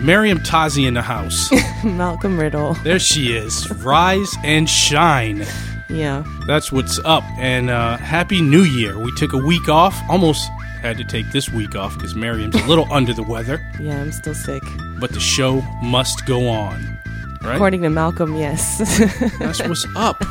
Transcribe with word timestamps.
Meriem 0.00 0.38
Tazi 0.38 0.86
in 0.86 0.94
the 0.94 1.02
house. 1.02 1.50
Malcolm 1.84 2.38
Riddle. 2.38 2.72
There 2.82 2.98
she 2.98 3.36
is. 3.36 3.70
Rise 3.82 4.34
and 4.42 4.68
shine. 4.68 5.44
Yeah. 5.90 6.24
That's 6.46 6.72
what's 6.72 6.98
up. 7.04 7.22
And 7.38 7.68
uh, 7.68 7.98
happy 7.98 8.40
New 8.40 8.62
Year. 8.62 8.98
We 8.98 9.12
took 9.16 9.34
a 9.34 9.38
week 9.38 9.68
off. 9.68 9.94
Almost 10.08 10.48
had 10.80 10.96
to 10.96 11.04
take 11.04 11.30
this 11.32 11.50
week 11.50 11.76
off 11.76 11.94
because 11.94 12.14
Meriem's 12.14 12.54
a 12.54 12.66
little 12.66 12.86
under 12.92 13.12
the 13.12 13.22
weather. 13.22 13.60
Yeah, 13.78 14.00
I'm 14.00 14.10
still 14.10 14.34
sick. 14.34 14.62
But 14.98 15.12
the 15.12 15.20
show 15.20 15.60
must 15.82 16.24
go 16.24 16.48
on. 16.48 16.98
Right? 17.42 17.56
According 17.56 17.82
to 17.82 17.90
Malcolm, 17.90 18.36
yes. 18.36 18.78
That's 19.38 19.60
what's 19.60 19.86
up. 19.96 20.22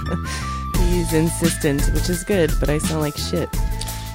He's 0.78 1.14
insistent, 1.14 1.86
which 1.94 2.10
is 2.10 2.24
good, 2.24 2.52
but 2.60 2.70
I 2.70 2.80
sound 2.80 3.02
like 3.02 3.18
shit. 3.18 3.50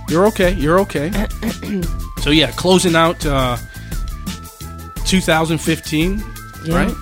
You're 0.09 0.27
okay. 0.27 0.53
You're 0.53 0.81
okay. 0.81 1.11
so 2.23 2.31
yeah, 2.31 2.51
closing 2.53 2.97
out 2.97 3.25
uh, 3.25 3.57
2015, 5.07 6.23
Yeah. 6.65 6.75
right? 6.75 6.95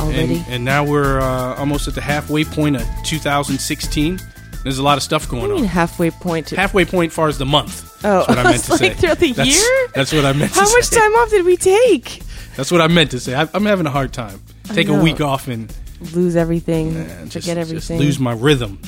Already. 0.00 0.36
And, 0.38 0.46
and 0.48 0.64
now 0.64 0.84
we're 0.84 1.20
uh, 1.20 1.54
almost 1.56 1.88
at 1.88 1.94
the 1.94 2.00
halfway 2.00 2.44
point 2.44 2.76
of 2.76 2.82
2016. 3.04 4.20
There's 4.62 4.78
a 4.78 4.82
lot 4.82 4.96
of 4.96 5.02
stuff 5.02 5.28
going 5.28 5.50
mean 5.50 5.60
on. 5.60 5.64
halfway 5.64 6.10
point 6.10 6.48
to 6.48 6.56
Halfway 6.56 6.84
point 6.84 7.12
far 7.12 7.28
as 7.28 7.38
the 7.38 7.46
month. 7.46 7.84
Oh, 8.04 8.24
That's 8.26 8.28
what 8.28 8.38
I 8.38 8.42
meant 8.44 8.64
to 8.64 8.70
like 8.72 8.78
say. 8.80 8.94
throughout 8.94 9.18
the 9.18 9.32
That's- 9.32 9.56
year? 9.60 9.88
That's 9.94 10.12
what 10.12 10.24
I 10.24 10.32
meant 10.32 10.52
to 10.52 10.60
How 10.60 10.66
say. 10.66 10.72
much 10.74 10.90
time 10.90 11.12
off 11.14 11.30
did 11.30 11.44
we 11.44 11.56
take? 11.56 12.22
That's 12.56 12.70
what 12.72 12.80
I 12.80 12.88
meant 12.88 13.10
to 13.12 13.20
say. 13.20 13.34
I, 13.34 13.48
I'm 13.54 13.64
having 13.66 13.86
a 13.86 13.90
hard 13.90 14.12
time. 14.12 14.42
Take 14.64 14.88
a 14.88 14.94
week 15.00 15.20
off 15.20 15.48
and 15.48 15.72
Lose 16.12 16.36
everything. 16.36 16.96
uh, 16.96 17.04
forget 17.26 17.30
just, 17.30 17.48
everything. 17.48 17.74
just 17.74 17.90
lose 17.90 18.18
my 18.20 18.32
rhythm. 18.32 18.78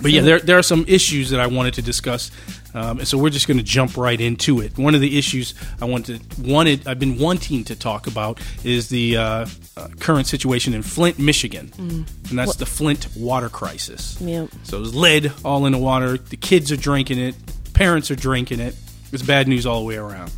But 0.00 0.10
yeah, 0.10 0.20
there 0.22 0.38
there 0.40 0.58
are 0.58 0.62
some 0.62 0.84
issues 0.88 1.30
that 1.30 1.40
I 1.40 1.46
wanted 1.46 1.74
to 1.74 1.82
discuss, 1.82 2.30
um, 2.74 2.98
and 2.98 3.08
so 3.08 3.16
we're 3.16 3.30
just 3.30 3.46
going 3.46 3.58
to 3.58 3.64
jump 3.64 3.96
right 3.96 4.20
into 4.20 4.60
it. 4.60 4.76
One 4.76 4.94
of 4.94 5.00
the 5.00 5.16
issues 5.18 5.54
I 5.80 5.84
wanted 5.84 6.20
wanted 6.38 6.86
I've 6.86 6.98
been 6.98 7.18
wanting 7.18 7.64
to 7.64 7.76
talk 7.76 8.06
about 8.06 8.40
is 8.64 8.88
the 8.88 9.16
uh, 9.16 9.46
uh, 9.76 9.88
current 10.00 10.26
situation 10.26 10.74
in 10.74 10.82
Flint, 10.82 11.18
Michigan, 11.18 11.72
and 11.78 12.38
that's 12.38 12.56
the 12.56 12.66
Flint 12.66 13.08
water 13.16 13.48
crisis. 13.48 14.20
Yep. 14.20 14.50
So 14.64 14.78
there's 14.78 14.94
lead 14.94 15.32
all 15.44 15.66
in 15.66 15.72
the 15.72 15.78
water. 15.78 16.18
The 16.18 16.36
kids 16.36 16.72
are 16.72 16.76
drinking 16.76 17.18
it. 17.18 17.34
Parents 17.74 18.10
are 18.10 18.16
drinking 18.16 18.60
it. 18.60 18.74
It's 19.12 19.22
bad 19.22 19.48
news 19.48 19.66
all 19.66 19.80
the 19.80 19.86
way 19.86 19.96
around. 19.96 20.32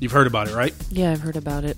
You've 0.00 0.12
heard 0.12 0.28
about 0.28 0.48
it, 0.48 0.54
right? 0.54 0.74
Yeah, 0.90 1.10
I've 1.10 1.20
heard 1.20 1.36
about 1.36 1.64
it. 1.64 1.76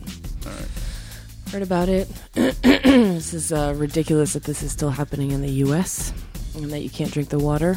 Heard 1.50 1.62
about 1.62 1.89
it. 1.89 2.09
this 2.34 3.34
is 3.34 3.50
uh, 3.50 3.75
ridiculous 3.77 4.34
that 4.34 4.45
this 4.45 4.62
is 4.62 4.70
still 4.70 4.91
happening 4.91 5.33
in 5.33 5.43
the 5.43 5.50
U.S. 5.65 6.12
and 6.55 6.70
that 6.70 6.81
you 6.81 6.91
can't 6.91 7.11
drink 7.11 7.31
the 7.31 7.41
water, 7.41 7.77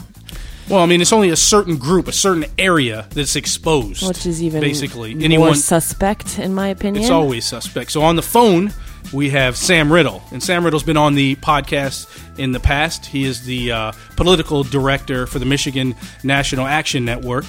Well, 0.69 0.79
I 0.79 0.85
mean, 0.85 1.01
it's 1.01 1.11
only 1.13 1.29
a 1.29 1.35
certain 1.35 1.77
group, 1.77 2.07
a 2.07 2.13
certain 2.13 2.45
area 2.57 3.07
that's 3.11 3.35
exposed. 3.35 4.07
which 4.07 4.25
is 4.25 4.41
even 4.41 4.61
basically 4.61 5.13
more 5.13 5.23
anyone. 5.23 5.55
suspect, 5.55 6.39
in 6.39 6.53
my 6.53 6.67
opinion. 6.69 7.03
It's 7.03 7.11
always 7.11 7.45
suspect. 7.45 7.91
So 7.91 8.01
on 8.01 8.15
the 8.15 8.21
phone, 8.21 8.71
we 9.11 9.29
have 9.31 9.57
Sam 9.57 9.91
Riddle, 9.91 10.23
and 10.31 10.41
Sam 10.41 10.63
Riddle's 10.63 10.83
been 10.83 10.97
on 10.97 11.15
the 11.15 11.35
podcast 11.35 12.07
in 12.39 12.53
the 12.53 12.59
past. 12.59 13.05
He 13.05 13.25
is 13.25 13.45
the 13.45 13.71
uh, 13.71 13.91
political 14.15 14.63
director 14.63 15.27
for 15.27 15.39
the 15.39 15.45
Michigan 15.45 15.95
National 16.23 16.65
Action 16.65 17.03
Network, 17.03 17.45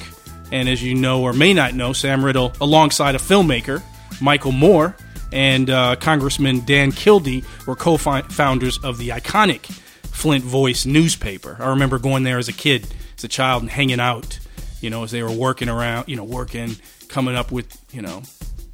and 0.51 0.69
as 0.69 0.83
you 0.83 0.95
know 0.95 1.23
or 1.23 1.33
may 1.33 1.55
not 1.55 1.75
know, 1.75 1.92
Sam 1.92 2.25
Riddle, 2.25 2.53
alongside 2.61 3.15
a 3.15 3.19
filmmaker, 3.19 3.81
Michael 4.20 4.53
Moore, 4.53 4.97
and 5.33 5.70
uh, 5.70 5.97
Congressman 5.97 6.65
Dan 6.65 6.91
Kildee, 6.92 7.45
were 7.67 7.77
co-founders 7.77 8.79
of 8.79 8.98
the 8.98 9.11
iconic 9.11 9.67
Flint 10.05 10.45
Voice 10.45 10.85
newspaper. 10.85 11.57
I 11.61 11.70
remember 11.70 11.98
going 11.98 12.25
there 12.25 12.39
as 12.39 12.48
a 12.48 12.53
kid, 12.53 12.87
a 13.25 13.28
child, 13.28 13.62
and 13.62 13.70
hanging 13.70 14.00
out. 14.00 14.39
You 14.80 14.91
know, 14.91 15.03
as 15.03 15.11
they 15.11 15.22
were 15.22 15.33
working 15.33 15.70
around, 15.70 16.08
you 16.08 16.17
know, 16.17 16.25
working, 16.25 16.77
coming 17.08 17.34
up 17.34 17.50
with, 17.50 17.83
you 17.92 18.03
know, 18.03 18.22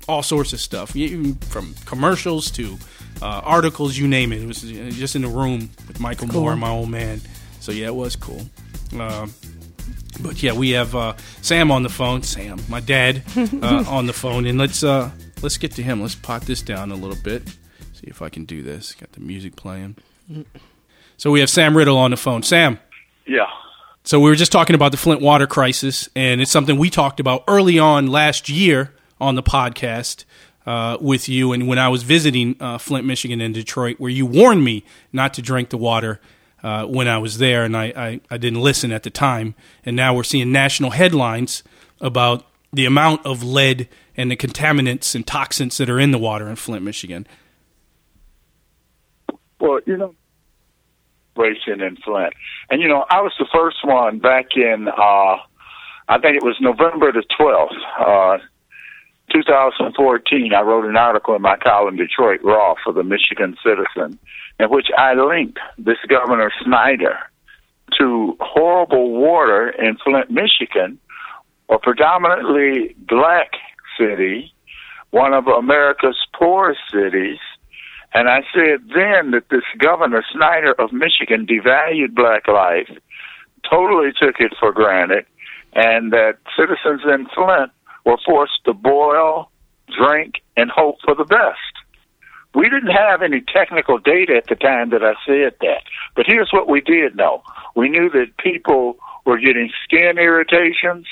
all 0.08 0.22
sorts 0.24 0.52
of 0.52 0.60
stuff, 0.60 0.96
even 0.96 1.34
from 1.36 1.74
commercials 1.86 2.50
to 2.52 2.76
uh, 3.22 3.40
articles, 3.44 3.96
you 3.96 4.08
name 4.08 4.32
it. 4.32 4.42
It 4.42 4.46
was 4.46 4.64
uh, 4.64 4.90
just 4.92 5.14
in 5.14 5.22
the 5.22 5.28
room 5.28 5.70
with 5.86 6.00
Michael 6.00 6.26
Cool. 6.26 6.40
Moore, 6.42 6.56
my 6.56 6.70
old 6.70 6.90
man. 6.90 7.20
So 7.60 7.70
yeah, 7.70 7.86
it 7.86 7.94
was 7.94 8.16
cool. 8.16 8.42
Um, 8.98 9.32
but 10.20 10.42
yeah, 10.42 10.52
we 10.52 10.70
have 10.70 10.94
uh, 10.96 11.14
Sam 11.42 11.70
on 11.70 11.82
the 11.82 11.88
phone. 11.88 12.22
Sam, 12.22 12.58
my 12.68 12.80
dad, 12.80 13.22
uh, 13.36 13.84
on 13.86 14.06
the 14.06 14.12
phone, 14.12 14.46
and 14.46 14.58
let's 14.58 14.82
uh, 14.82 15.10
let's 15.42 15.58
get 15.58 15.72
to 15.72 15.82
him. 15.82 16.02
Let's 16.02 16.14
pot 16.16 16.42
this 16.42 16.62
down 16.62 16.90
a 16.90 16.96
little 16.96 17.22
bit. 17.22 17.48
See 17.92 18.06
if 18.06 18.20
I 18.22 18.30
can 18.30 18.44
do 18.46 18.62
this. 18.62 18.94
Got 18.94 19.12
the 19.12 19.20
music 19.20 19.54
playing. 19.56 19.96
So 21.18 21.30
we 21.30 21.40
have 21.40 21.50
Sam 21.50 21.76
Riddle 21.76 21.98
on 21.98 22.10
the 22.10 22.16
phone. 22.16 22.42
Sam. 22.42 22.78
Yeah. 23.26 23.46
So 24.02 24.18
we 24.18 24.30
were 24.30 24.36
just 24.36 24.50
talking 24.50 24.74
about 24.74 24.92
the 24.92 24.96
Flint 24.96 25.20
water 25.20 25.46
crisis, 25.46 26.08
and 26.16 26.40
it's 26.40 26.50
something 26.50 26.78
we 26.78 26.88
talked 26.88 27.20
about 27.20 27.44
early 27.46 27.78
on 27.78 28.06
last 28.06 28.48
year 28.48 28.94
on 29.20 29.34
the 29.34 29.42
podcast 29.42 30.24
uh, 30.66 30.96
with 31.00 31.28
you. 31.28 31.52
And 31.52 31.68
when 31.68 31.78
I 31.78 31.88
was 31.88 32.02
visiting 32.02 32.56
uh, 32.60 32.78
Flint, 32.78 33.06
Michigan, 33.06 33.40
and 33.40 33.52
Detroit, 33.52 34.00
where 34.00 34.10
you 34.10 34.24
warned 34.24 34.64
me 34.64 34.84
not 35.12 35.34
to 35.34 35.42
drink 35.42 35.68
the 35.68 35.76
water 35.76 36.18
uh, 36.62 36.86
when 36.86 37.08
I 37.08 37.18
was 37.18 37.38
there, 37.38 37.62
and 37.62 37.76
I, 37.76 37.92
I, 37.96 38.20
I 38.30 38.38
didn't 38.38 38.60
listen 38.60 38.90
at 38.90 39.02
the 39.02 39.10
time. 39.10 39.54
And 39.84 39.96
now 39.96 40.14
we're 40.14 40.22
seeing 40.22 40.50
national 40.50 40.90
headlines 40.90 41.62
about 42.00 42.46
the 42.72 42.86
amount 42.86 43.26
of 43.26 43.42
lead 43.42 43.88
and 44.16 44.30
the 44.30 44.36
contaminants 44.36 45.14
and 45.14 45.26
toxins 45.26 45.76
that 45.76 45.90
are 45.90 46.00
in 46.00 46.10
the 46.10 46.18
water 46.18 46.48
in 46.48 46.56
Flint, 46.56 46.84
Michigan. 46.84 47.26
Well, 49.58 49.80
you 49.86 49.96
know, 49.96 50.14
in 51.46 51.96
Flint, 52.04 52.34
and 52.70 52.80
you 52.80 52.88
know, 52.88 53.04
I 53.10 53.20
was 53.20 53.32
the 53.38 53.46
first 53.52 53.78
one 53.84 54.18
back 54.18 54.56
in. 54.56 54.88
uh 54.88 55.36
I 56.08 56.18
think 56.18 56.34
it 56.36 56.42
was 56.42 56.56
November 56.60 57.12
the 57.12 57.22
twelfth, 57.38 57.72
uh, 58.00 58.38
2014. 59.32 60.52
I 60.52 60.60
wrote 60.62 60.84
an 60.84 60.96
article 60.96 61.36
in 61.36 61.42
my 61.42 61.56
column, 61.56 61.96
Detroit 61.96 62.40
Raw, 62.42 62.74
for 62.82 62.92
the 62.92 63.04
Michigan 63.04 63.56
Citizen, 63.62 64.18
in 64.58 64.70
which 64.70 64.88
I 64.98 65.14
linked 65.14 65.58
this 65.78 65.98
Governor 66.08 66.50
Snyder 66.64 67.16
to 67.98 68.36
horrible 68.40 69.12
water 69.12 69.68
in 69.68 69.96
Flint, 70.04 70.30
Michigan, 70.30 70.98
a 71.68 71.78
predominantly 71.78 72.94
black 73.08 73.52
city, 73.98 74.52
one 75.10 75.32
of 75.32 75.46
America's 75.46 76.18
poorest 76.36 76.80
cities. 76.92 77.38
And 78.12 78.28
I 78.28 78.40
said 78.52 78.80
then 78.94 79.30
that 79.30 79.44
this 79.50 79.62
Governor 79.78 80.24
Snyder 80.32 80.74
of 80.78 80.92
Michigan 80.92 81.46
devalued 81.46 82.14
black 82.14 82.48
life, 82.48 82.90
totally 83.68 84.10
took 84.20 84.36
it 84.40 84.52
for 84.58 84.72
granted, 84.72 85.26
and 85.74 86.12
that 86.12 86.38
citizens 86.58 87.02
in 87.04 87.26
Flint 87.34 87.70
were 88.04 88.18
forced 88.24 88.64
to 88.64 88.74
boil, 88.74 89.50
drink, 89.96 90.36
and 90.56 90.70
hope 90.70 90.96
for 91.04 91.14
the 91.14 91.24
best. 91.24 91.58
We 92.52 92.68
didn't 92.68 92.90
have 92.90 93.22
any 93.22 93.42
technical 93.42 93.98
data 93.98 94.36
at 94.36 94.48
the 94.48 94.56
time 94.56 94.90
that 94.90 95.04
I 95.04 95.14
said 95.24 95.54
that. 95.60 95.82
But 96.16 96.26
here's 96.26 96.50
what 96.52 96.68
we 96.68 96.80
did 96.80 97.16
know. 97.16 97.42
We 97.76 97.88
knew 97.88 98.10
that 98.10 98.36
people 98.38 98.96
were 99.24 99.38
getting 99.38 99.70
skin 99.84 100.18
irritations. 100.18 101.06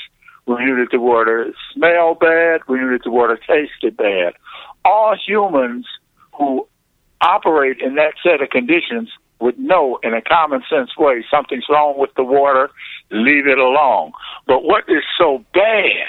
We 0.47 0.57
knew 0.65 0.77
that 0.79 0.89
the 0.91 0.99
water 0.99 1.53
smelled 1.73 2.19
bad. 2.19 2.63
We 2.67 2.79
knew 2.79 2.91
that 2.91 3.05
the 3.05 3.13
water 3.13 3.39
tasted 3.39 3.97
bad. 3.97 4.33
All 4.85 5.15
humans 5.15 5.87
who 6.37 6.67
operate 7.21 7.81
in 7.81 7.95
that 7.97 8.15
set 8.23 8.41
of 8.41 8.51
conditions 8.51 9.11
would 9.41 9.59
know 9.59 9.99
in 10.03 10.15
a 10.15 10.23
common 10.23 10.63
sense 10.69 10.97
way 10.97 11.25
something's 11.31 11.67
wrong 11.69 11.95
with 11.97 12.11
the 12.17 12.25
water, 12.25 12.71
leave 13.11 13.47
it 13.47 13.59
alone. 13.59 14.13
But 14.47 14.65
what 14.65 14.85
is 14.89 15.05
so 15.17 15.45
bad, 15.55 16.09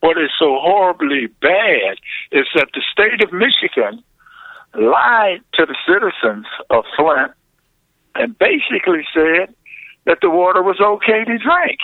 what 0.00 0.16
is 0.18 0.30
so 0.38 0.58
horribly 0.60 1.26
bad, 1.40 1.98
is 2.30 2.46
that 2.54 2.68
the 2.74 2.82
state 2.92 3.22
of 3.22 3.32
Michigan 3.32 4.02
lied 4.74 5.40
to 5.54 5.66
the 5.66 5.76
citizens 5.86 6.46
of 6.70 6.84
Flint 6.96 7.32
and 8.14 8.38
basically 8.38 9.04
said 9.12 9.54
that 10.04 10.18
the 10.22 10.30
water 10.30 10.62
was 10.62 10.80
okay 10.80 11.24
to 11.24 11.38
drink. 11.38 11.78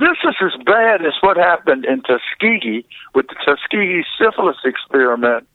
This 0.00 0.16
is 0.24 0.34
as 0.40 0.64
bad 0.64 1.04
as 1.04 1.12
what 1.20 1.36
happened 1.36 1.84
in 1.84 2.02
Tuskegee 2.02 2.86
with 3.14 3.26
the 3.28 3.36
Tuskegee 3.44 4.04
syphilis 4.18 4.56
experiment 4.64 5.46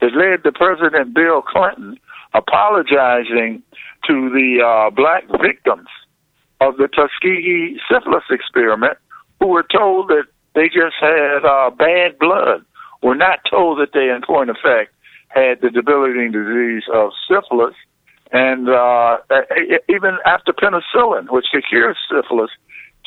that 0.00 0.14
led 0.14 0.44
to 0.44 0.52
President 0.52 1.14
Bill 1.14 1.42
Clinton 1.42 1.98
apologizing 2.34 3.62
to 4.06 4.30
the 4.30 4.62
uh, 4.64 4.90
black 4.90 5.24
victims 5.42 5.88
of 6.60 6.76
the 6.76 6.88
Tuskegee 6.88 7.78
syphilis 7.90 8.24
experiment 8.30 8.98
who 9.40 9.48
were 9.48 9.66
told 9.70 10.08
that 10.08 10.24
they 10.54 10.68
just 10.68 10.96
had 11.00 11.44
uh, 11.44 11.70
bad 11.70 12.18
blood, 12.18 12.64
were 13.02 13.14
not 13.14 13.40
told 13.48 13.78
that 13.78 13.92
they, 13.92 14.10
in 14.10 14.22
point 14.26 14.50
of 14.50 14.56
fact, 14.62 14.90
had 15.28 15.60
the 15.60 15.70
debilitating 15.70 16.32
disease 16.32 16.82
of 16.92 17.10
syphilis. 17.28 17.74
And 18.32 18.68
uh, 18.68 19.18
even 19.88 20.18
after 20.26 20.52
penicillin, 20.52 21.30
which 21.30 21.46
could 21.52 21.64
cure 21.68 21.94
syphilis, 22.10 22.50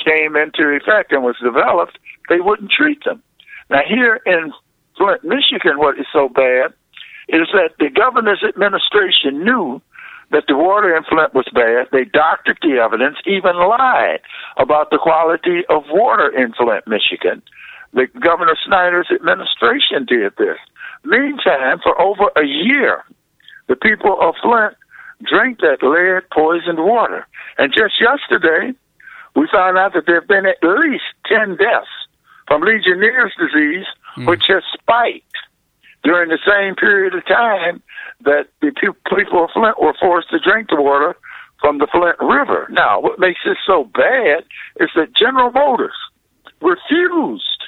came 0.03 0.35
into 0.35 0.69
effect 0.69 1.11
and 1.11 1.23
was 1.23 1.35
developed, 1.43 1.99
they 2.29 2.39
wouldn't 2.39 2.71
treat 2.71 3.03
them. 3.03 3.21
Now, 3.69 3.81
here 3.87 4.21
in 4.25 4.51
Flint, 4.97 5.23
Michigan, 5.23 5.77
what 5.77 5.99
is 5.99 6.05
so 6.11 6.29
bad 6.29 6.73
is 7.31 7.47
that 7.53 7.71
the 7.79 7.89
governor's 7.89 8.43
administration 8.43 9.43
knew 9.43 9.81
that 10.31 10.43
the 10.47 10.55
water 10.55 10.95
in 10.95 11.03
Flint 11.03 11.33
was 11.33 11.47
bad. 11.53 11.87
They 11.91 12.05
doctored 12.05 12.59
the 12.61 12.79
evidence, 12.79 13.17
even 13.25 13.55
lied 13.55 14.21
about 14.57 14.89
the 14.89 14.99
quality 14.99 15.63
of 15.69 15.83
water 15.89 16.29
in 16.29 16.53
Flint, 16.53 16.87
Michigan. 16.87 17.41
The 17.93 18.07
Governor 18.19 18.55
Snyder's 18.65 19.11
administration 19.11 20.05
did 20.07 20.33
this. 20.37 20.57
Meantime, 21.03 21.79
for 21.83 21.99
over 21.99 22.31
a 22.37 22.45
year, 22.45 23.03
the 23.67 23.75
people 23.75 24.17
of 24.21 24.35
Flint 24.41 24.75
drink 25.23 25.59
that 25.59 25.83
lead 25.83 26.29
poisoned 26.31 26.79
water. 26.79 27.27
And 27.57 27.73
just 27.73 27.99
yesterday, 27.99 28.71
we 29.35 29.47
found 29.51 29.77
out 29.77 29.93
that 29.93 30.05
there 30.05 30.21
have 30.21 30.27
been 30.27 30.45
at 30.45 30.63
least 30.63 31.03
10 31.27 31.57
deaths 31.57 31.91
from 32.47 32.61
Legionnaire's 32.61 33.33
disease, 33.39 33.85
mm. 34.15 34.27
which 34.27 34.43
has 34.47 34.63
spiked 34.73 35.30
during 36.03 36.29
the 36.29 36.39
same 36.45 36.75
period 36.75 37.13
of 37.13 37.25
time 37.25 37.81
that 38.23 38.47
the 38.61 38.71
people 39.15 39.43
of 39.43 39.49
Flint 39.53 39.81
were 39.81 39.93
forced 39.99 40.29
to 40.31 40.39
drink 40.39 40.69
the 40.69 40.81
water 40.81 41.15
from 41.59 41.77
the 41.77 41.87
Flint 41.91 42.17
River. 42.19 42.67
Now, 42.71 42.99
what 42.99 43.19
makes 43.19 43.39
this 43.45 43.57
so 43.65 43.85
bad 43.93 44.43
is 44.79 44.89
that 44.95 45.15
General 45.15 45.51
Motors 45.51 45.95
refused, 46.59 47.63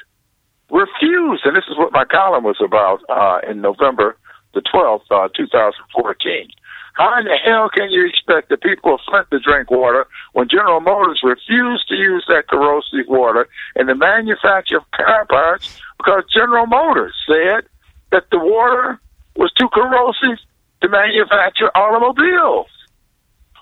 refused, 0.72 1.46
and 1.46 1.56
this 1.56 1.66
is 1.70 1.78
what 1.78 1.94
my 1.94 2.06
column 2.06 2.44
was 2.44 2.62
about 2.64 3.02
uh, 3.10 3.40
in 3.50 3.62
November 3.62 4.18
the 4.54 4.62
12th, 4.62 5.10
uh, 5.10 5.30
2014. 5.36 6.48
How 6.94 7.18
in 7.18 7.26
the 7.26 7.38
hell 7.44 7.70
can 7.74 7.90
you 7.90 8.06
expect 8.06 8.50
the 8.50 8.58
people 8.58 8.94
of 8.94 9.00
Flint 9.10 9.28
to 9.32 9.40
drink 9.40 9.72
water 9.72 10.06
when 10.34 10.48
General 10.48 10.80
Motors 10.80 11.22
refused 11.24 11.88
to 11.90 11.96
use 11.96 12.24
that 12.28 12.48
corrosive 12.48 13.08
water 13.08 13.48
in 13.76 13.88
the 13.88 13.96
manufacture 13.96 14.78
of 14.78 14.92
car 14.92 15.26
parts 15.26 15.82
because 15.98 16.24
General 16.32 16.68
Motors 16.68 17.16
said 17.26 17.68
that 18.14 18.30
the 18.32 18.38
water 18.38 19.02
was 19.36 19.52
too 19.60 19.68
corrosive 19.74 20.38
to 20.82 20.88
manufacture 20.88 21.76
automobiles? 21.76 22.70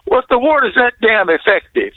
Well, 0.06 0.20
if 0.20 0.28
the 0.28 0.38
water 0.38 0.68
is 0.68 0.76
that 0.76 0.94
damn 1.02 1.30
effective, 1.30 1.94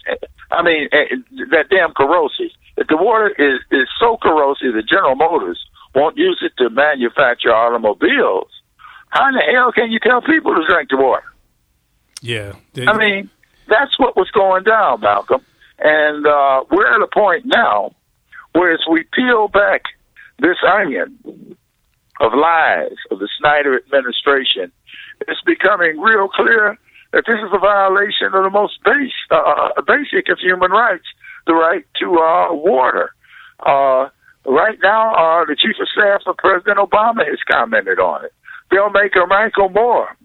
I 0.50 0.62
mean, 0.62 0.88
eh, 0.92 1.16
that 1.50 1.68
damn 1.68 1.92
corrosive, 1.92 2.54
if 2.76 2.86
the 2.86 2.96
water 2.96 3.34
is, 3.36 3.58
is 3.70 3.88
so 3.98 4.16
corrosive 4.22 4.74
that 4.74 4.86
General 4.88 5.16
Motors 5.16 5.58
won't 5.94 6.16
use 6.16 6.38
it 6.42 6.52
to 6.62 6.70
manufacture 6.70 7.52
automobiles, 7.52 8.50
how 9.08 9.28
in 9.28 9.34
the 9.34 9.42
hell 9.52 9.72
can 9.72 9.90
you 9.90 9.98
tell 9.98 10.22
people 10.22 10.54
to 10.54 10.64
drink 10.66 10.90
the 10.90 10.96
water? 10.96 11.26
Yeah. 12.20 12.54
They, 12.74 12.86
I 12.86 12.96
mean, 12.96 13.30
that's 13.68 13.98
what 13.98 14.16
was 14.16 14.30
going 14.30 14.64
down, 14.64 15.00
Malcolm. 15.00 15.42
And 15.78 16.26
uh, 16.26 16.64
we're 16.70 16.94
at 16.94 17.02
a 17.02 17.08
point 17.12 17.46
now 17.46 17.94
where 18.52 18.72
as 18.72 18.80
we 18.88 19.04
peel 19.12 19.48
back 19.48 19.82
this 20.38 20.56
onion 20.66 21.18
of 22.24 22.32
lies 22.32 22.96
of 23.10 23.18
the 23.18 23.28
Snyder 23.38 23.76
administration, 23.76 24.72
it's 25.28 25.42
becoming 25.44 26.00
real 26.00 26.28
clear 26.28 26.78
that 27.12 27.24
this 27.26 27.38
is 27.38 27.52
a 27.52 27.58
violation 27.58 28.32
of 28.32 28.42
the 28.42 28.50
most 28.50 28.82
base, 28.82 29.12
uh, 29.30 29.70
basic 29.86 30.28
of 30.32 30.38
human 30.40 30.70
rights, 30.70 31.04
the 31.46 31.54
right 31.54 31.84
to 32.00 32.06
uh, 32.18 32.48
water. 32.50 33.10
Uh, 33.60 34.08
right 34.46 34.78
now, 34.82 35.14
uh, 35.14 35.44
the 35.44 35.54
chief 35.54 35.76
of 35.80 35.88
staff 35.92 36.22
of 36.26 36.36
President 36.38 36.78
Obama 36.78 37.28
has 37.28 37.38
commented 37.46 38.00
on 38.00 38.24
it. 38.24 38.32
Filmmaker 38.72 39.28
Michael 39.28 39.68
Moore, 39.68 40.16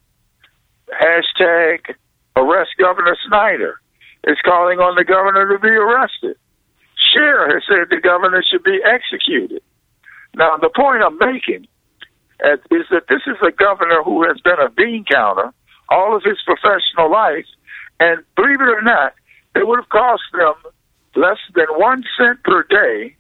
hashtag 0.89 1.93
arrest 2.35 2.71
Governor 2.79 3.17
Snyder, 3.27 3.75
is 4.23 4.37
calling 4.43 4.79
on 4.79 4.95
the 4.95 5.03
governor 5.03 5.47
to 5.51 5.59
be 5.59 5.69
arrested. 5.69 6.37
Cher 7.13 7.51
has 7.53 7.63
said 7.67 7.89
the 7.89 8.01
governor 8.01 8.43
should 8.49 8.63
be 8.63 8.79
executed. 8.83 9.61
Now, 10.35 10.57
the 10.57 10.69
point 10.69 11.03
I'm 11.03 11.17
making 11.17 11.67
is 12.45 12.85
that 12.91 13.07
this 13.09 13.21
is 13.27 13.37
a 13.45 13.51
governor 13.51 14.03
who 14.03 14.23
has 14.23 14.39
been 14.41 14.59
a 14.59 14.69
bean 14.69 15.05
counter 15.09 15.53
all 15.89 16.15
of 16.15 16.23
his 16.23 16.37
professional 16.45 17.11
life, 17.11 17.45
and 17.99 18.23
believe 18.35 18.61
it 18.61 18.69
or 18.69 18.81
not, 18.81 19.13
it 19.55 19.67
would 19.67 19.79
have 19.79 19.89
cost 19.89 20.23
them 20.33 20.53
less 21.15 21.39
than 21.55 21.65
one 21.75 22.03
cent 22.17 22.41
per 22.43 22.63
day 22.63 23.15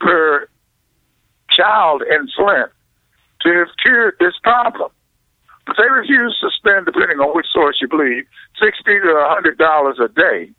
per 0.00 0.48
child 1.50 2.02
in 2.02 2.28
Flint 2.36 2.70
to 3.40 3.48
have 3.50 3.68
cured 3.82 4.14
this 4.20 4.34
problem. 4.42 4.90
But 5.66 5.76
they 5.76 5.88
refused 5.90 6.36
to 6.40 6.50
spend, 6.56 6.86
depending 6.86 7.18
on 7.18 7.34
which 7.34 7.46
source 7.52 7.78
you 7.80 7.88
believe, 7.88 8.24
sixty 8.60 9.00
to 9.00 9.08
a 9.08 9.28
hundred 9.28 9.58
dollars 9.58 9.98
a 10.00 10.08
day. 10.08 10.50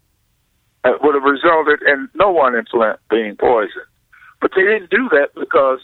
That 0.83 1.03
would 1.03 1.13
have 1.13 1.23
resulted 1.23 1.81
in 1.85 2.07
no 2.15 2.31
one 2.31 2.55
in 2.55 2.65
Flint 2.65 2.99
being 3.09 3.35
poisoned. 3.35 3.89
But 4.39 4.51
they 4.55 4.63
didn't 4.63 4.89
do 4.89 5.09
that 5.11 5.35
because 5.35 5.79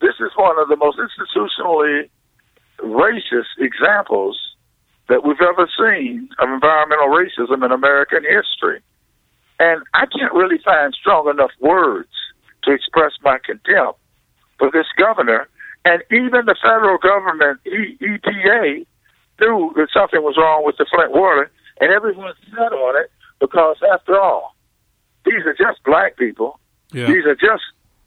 this 0.00 0.14
is 0.20 0.30
one 0.36 0.58
of 0.58 0.68
the 0.68 0.76
most 0.76 0.98
institutionally 0.98 2.08
racist 2.80 3.56
examples 3.58 4.38
that 5.08 5.24
we've 5.24 5.40
ever 5.40 5.68
seen 5.78 6.28
of 6.38 6.48
environmental 6.48 7.08
racism 7.08 7.64
in 7.64 7.72
American 7.72 8.22
history. 8.22 8.80
And 9.58 9.82
I 9.94 10.04
can't 10.06 10.34
really 10.34 10.58
find 10.64 10.92
strong 10.94 11.28
enough 11.28 11.52
words 11.60 12.10
to 12.64 12.72
express 12.72 13.12
my 13.22 13.38
contempt 13.44 13.98
for 14.58 14.70
this 14.70 14.86
governor 14.98 15.48
and 15.86 16.02
even 16.10 16.46
the 16.46 16.56
federal 16.60 16.98
government, 16.98 17.60
EPA, 17.64 18.86
knew 19.40 19.72
that 19.76 19.88
something 19.94 20.20
was 20.20 20.36
wrong 20.36 20.64
with 20.64 20.76
the 20.78 20.86
Flint 20.90 21.12
water, 21.12 21.48
and 21.80 21.92
everyone 21.92 22.34
set 22.50 22.72
on 22.72 23.00
it 23.00 23.10
because, 23.38 23.76
after 23.92 24.18
all, 24.18 24.56
these 25.24 25.46
are 25.46 25.54
just 25.54 25.82
black 25.84 26.16
people. 26.16 26.58
Yeah. 26.92 27.06
These 27.06 27.24
are 27.24 27.36
just 27.36 27.62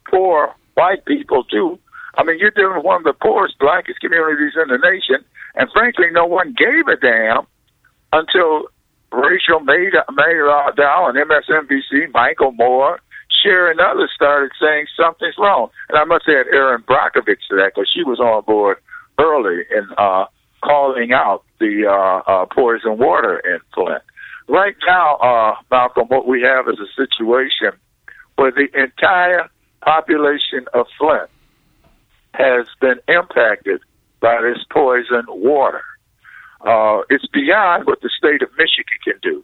poor 0.09 0.53
white 0.79 1.03
people, 1.05 1.43
too. 1.43 1.77
I 2.15 2.23
mean, 2.23 2.39
you're 2.39 2.51
dealing 2.51 2.77
with 2.77 2.85
one 2.85 2.97
of 2.97 3.03
the 3.03 3.13
poorest, 3.13 3.59
blackest 3.59 3.99
communities 3.99 4.53
in 4.55 4.67
the 4.69 4.79
nation, 4.79 5.23
and 5.55 5.69
frankly, 5.71 6.07
no 6.11 6.25
one 6.25 6.55
gave 6.57 6.87
a 6.87 6.95
damn 6.95 7.45
until 8.13 8.71
Rachel 9.11 9.59
Maddow 9.59 11.09
and 11.09 11.17
MSNBC, 11.17 12.13
Michael 12.13 12.51
Moore, 12.51 12.99
Cher 13.43 13.71
and 13.71 13.79
others 13.79 14.11
started 14.13 14.51
saying 14.59 14.87
something's 14.97 15.35
wrong. 15.37 15.69
And 15.89 15.97
I 15.97 16.03
must 16.03 16.27
add 16.27 16.47
Erin 16.51 16.83
Brockovich 16.83 17.45
to 17.49 17.55
that 17.55 17.71
because 17.75 17.89
she 17.93 18.03
was 18.03 18.19
on 18.19 18.43
board 18.43 18.77
early 19.19 19.63
in 19.71 19.87
uh, 19.97 20.25
calling 20.63 21.13
out 21.13 21.43
the 21.59 21.85
uh, 21.87 22.29
uh, 22.29 22.45
poison 22.45 22.97
water 22.97 23.39
in 23.39 23.59
Flint. 23.73 24.03
Right 24.47 24.75
now, 24.85 25.15
uh, 25.17 25.55
Malcolm, 25.69 26.07
what 26.07 26.27
we 26.27 26.41
have 26.41 26.67
is 26.67 26.79
a 26.79 26.89
situation 26.95 27.77
where 28.35 28.51
the 28.51 28.67
entire 28.73 29.47
population 29.81 30.65
of 30.73 30.85
Flint 30.97 31.29
has 32.33 32.67
been 32.79 32.99
impacted 33.07 33.81
by 34.21 34.41
this 34.41 34.63
poison 34.71 35.23
water. 35.27 35.83
Uh, 36.61 37.01
it's 37.09 37.27
beyond 37.27 37.87
what 37.87 38.01
the 38.01 38.09
state 38.17 38.41
of 38.41 38.49
Michigan 38.57 38.99
can 39.03 39.19
do. 39.21 39.43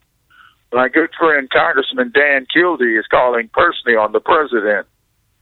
My 0.74 0.90
good 0.90 1.10
friend 1.18 1.50
Congressman 1.50 2.12
Dan 2.14 2.46
Kildee 2.54 2.98
is 2.98 3.06
calling 3.10 3.50
personally 3.54 3.96
on 3.96 4.12
the 4.12 4.20
president 4.20 4.88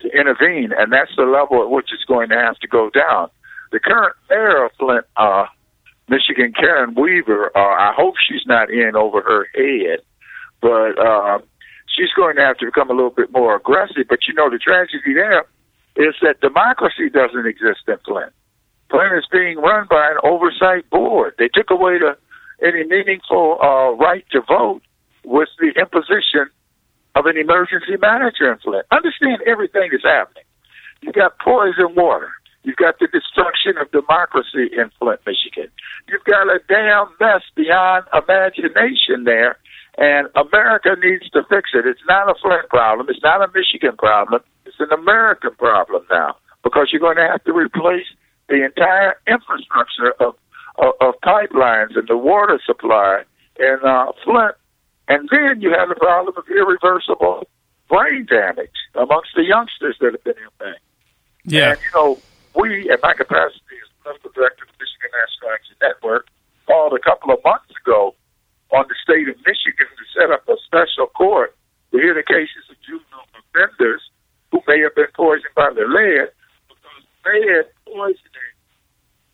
to 0.02 0.10
intervene, 0.10 0.72
and 0.78 0.92
that's 0.92 1.16
the 1.18 1.24
level 1.24 1.64
at 1.64 1.72
which 1.72 1.90
it's 1.92 2.04
going 2.06 2.30
to 2.30 2.36
have 2.36 2.60
to 2.60 2.68
go 2.68 2.90
down. 2.92 3.30
The 3.72 3.80
current 3.80 4.16
mayor 4.30 4.66
of 4.66 4.72
Flint, 4.78 5.06
uh, 5.18 5.46
Michigan, 6.08 6.54
Karen 6.54 6.94
Weaver, 6.94 7.52
uh, 7.56 7.60
I 7.60 7.94
hope 7.96 8.16
she's 8.20 8.46
not 8.46 8.70
in 8.70 8.96
over 8.96 9.22
her 9.22 9.48
head, 9.56 10.02
but 10.62 11.00
uh, 11.00 11.40
she's 11.96 12.12
going 12.16 12.36
to 12.36 12.42
have 12.42 12.58
to 12.58 12.66
become 12.66 12.90
a 12.90 12.94
little 12.94 13.12
bit 13.12 13.32
more 13.32 13.56
aggressive. 13.56 14.06
But 14.10 14.28
you 14.28 14.34
know, 14.34 14.50
the 14.50 14.58
tragedy 14.58 15.14
there 15.14 15.46
is 15.96 16.16
that 16.22 16.42
democracy 16.42 17.10
doesn't 17.10 17.46
exist 17.46 17.82
in 17.88 17.98
Flint. 18.06 18.34
Flint 18.90 19.14
is 19.18 19.26
being 19.32 19.58
run 19.58 19.88
by 19.90 20.12
an 20.12 20.18
oversight 20.24 20.90
board. 20.90 21.36
They 21.38 21.48
took 21.48 21.70
away 21.70 22.00
the, 22.00 22.18
any 22.66 22.84
meaningful 22.84 23.58
uh, 23.62 23.92
right 23.94 24.26
to 24.32 24.42
vote 24.42 24.82
with 25.24 25.50
the 25.60 25.72
imposition 25.80 26.50
of 27.16 27.26
an 27.26 27.38
emergency 27.38 27.98
manager 28.02 28.52
in 28.52 28.60
Flint. 28.60 28.86
Understand 28.92 29.42
everything 29.46 29.90
that's 29.92 30.04
happening. 30.04 30.44
You've 31.02 31.16
got 31.16 31.38
poison 31.40 31.96
water. 31.96 32.32
You've 32.64 32.78
got 32.78 32.98
the 33.00 33.08
destruction 33.08 33.78
of 33.78 33.92
democracy 33.92 34.72
in 34.72 34.90
Flint, 34.98 35.20
Michigan. 35.26 35.70
You've 36.08 36.24
got 36.24 36.48
a 36.48 36.60
damn 36.68 37.08
mess 37.20 37.42
beyond 37.56 38.06
imagination 38.14 39.26
there, 39.26 39.58
and 39.98 40.28
America 40.36 40.96
needs 41.02 41.30
to 41.32 41.44
fix 41.50 41.72
it. 41.74 41.86
It's 41.86 42.02
not 42.08 42.30
a 42.30 42.36
Flint 42.42 42.70
problem. 42.70 43.08
It's 43.10 43.24
not 43.24 43.42
a 43.42 43.52
Michigan 43.54 43.96
problem. 43.98 44.42
It's 44.66 44.80
an 44.80 44.92
American 44.92 45.56
problem 45.56 46.04
now 46.10 46.36
because 46.64 46.90
you're 46.92 47.02
going 47.02 47.18
to 47.18 47.28
have 47.28 47.44
to 47.44 47.54
replace 47.54 48.08
the 48.50 48.66
entire 48.66 49.16
infrastructure 49.28 50.14
of, 50.20 50.36
of, 50.78 50.94
of 51.00 51.14
pipelines 51.24 51.96
and 51.96 52.08
the 52.08 52.18
water 52.18 52.60
supply 52.66 53.24
in 53.60 53.78
uh, 53.84 54.12
Flint 54.24 54.56
and 55.08 55.28
then 55.30 55.62
you 55.62 55.72
have 55.78 55.90
the 55.90 55.96
problem 55.96 56.34
of 56.38 56.44
irreversible 56.50 57.48
brain 57.90 58.26
damage 58.26 58.78
amongst 58.96 59.32
the 59.36 59.44
youngsters 59.44 59.98
that 60.00 60.14
have 60.14 60.24
been 60.24 60.42
impacted. 60.44 60.82
Yeah. 61.44 61.72
And, 61.72 61.80
you 61.82 61.92
know, 61.94 62.20
we, 62.56 62.90
in 62.90 62.98
my 63.04 63.14
capacity 63.14 63.78
as 63.84 63.90
medical 64.06 64.32
director 64.32 64.64
of 64.64 64.72
the 64.72 64.80
Michigan 64.80 65.12
National 65.12 65.52
Action 65.52 65.76
Network, 65.82 66.28
called 66.66 66.94
a 66.94 67.00
couple 67.00 67.34
of 67.34 67.44
months 67.44 67.72
ago 67.84 68.16
on 68.74 68.86
the 68.90 68.98
state 68.98 69.30
of 69.30 69.38
Michigan 69.46 69.86
to 69.86 70.04
set 70.18 70.34
up 70.34 70.50
a 70.50 70.58
special 70.66 71.08
court 71.14 71.56
to 71.94 72.02
hear 72.02 72.14
the 72.18 72.26
cases 72.26 72.66
of 72.70 72.76
juvenile 72.82 73.30
offenders 73.38 74.02
who 74.52 74.62
may 74.68 74.82
have 74.82 74.96
been 74.98 75.14
poisoned 75.14 75.54
by 75.56 75.70
the 75.70 75.86
lead 75.86 76.34
because 76.66 77.06
lead 77.22 77.66
poisoning, 77.86 78.54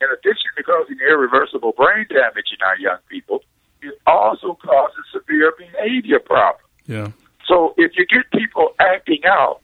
in 0.04 0.08
addition 0.12 0.52
to 0.60 0.64
causing 0.64 1.00
irreversible 1.00 1.72
brain 1.72 2.06
damage 2.12 2.52
in 2.52 2.60
our 2.68 2.78
young 2.78 3.00
people, 3.08 3.40
it 3.82 3.96
also 4.06 4.60
causes 4.60 5.04
severe 5.12 5.56
behavior 5.58 6.20
problems. 6.20 6.68
Yeah. 6.86 7.12
So 7.48 7.74
if 7.78 7.96
you 7.96 8.06
get 8.06 8.28
people 8.36 8.76
acting 8.80 9.24
out, 9.26 9.62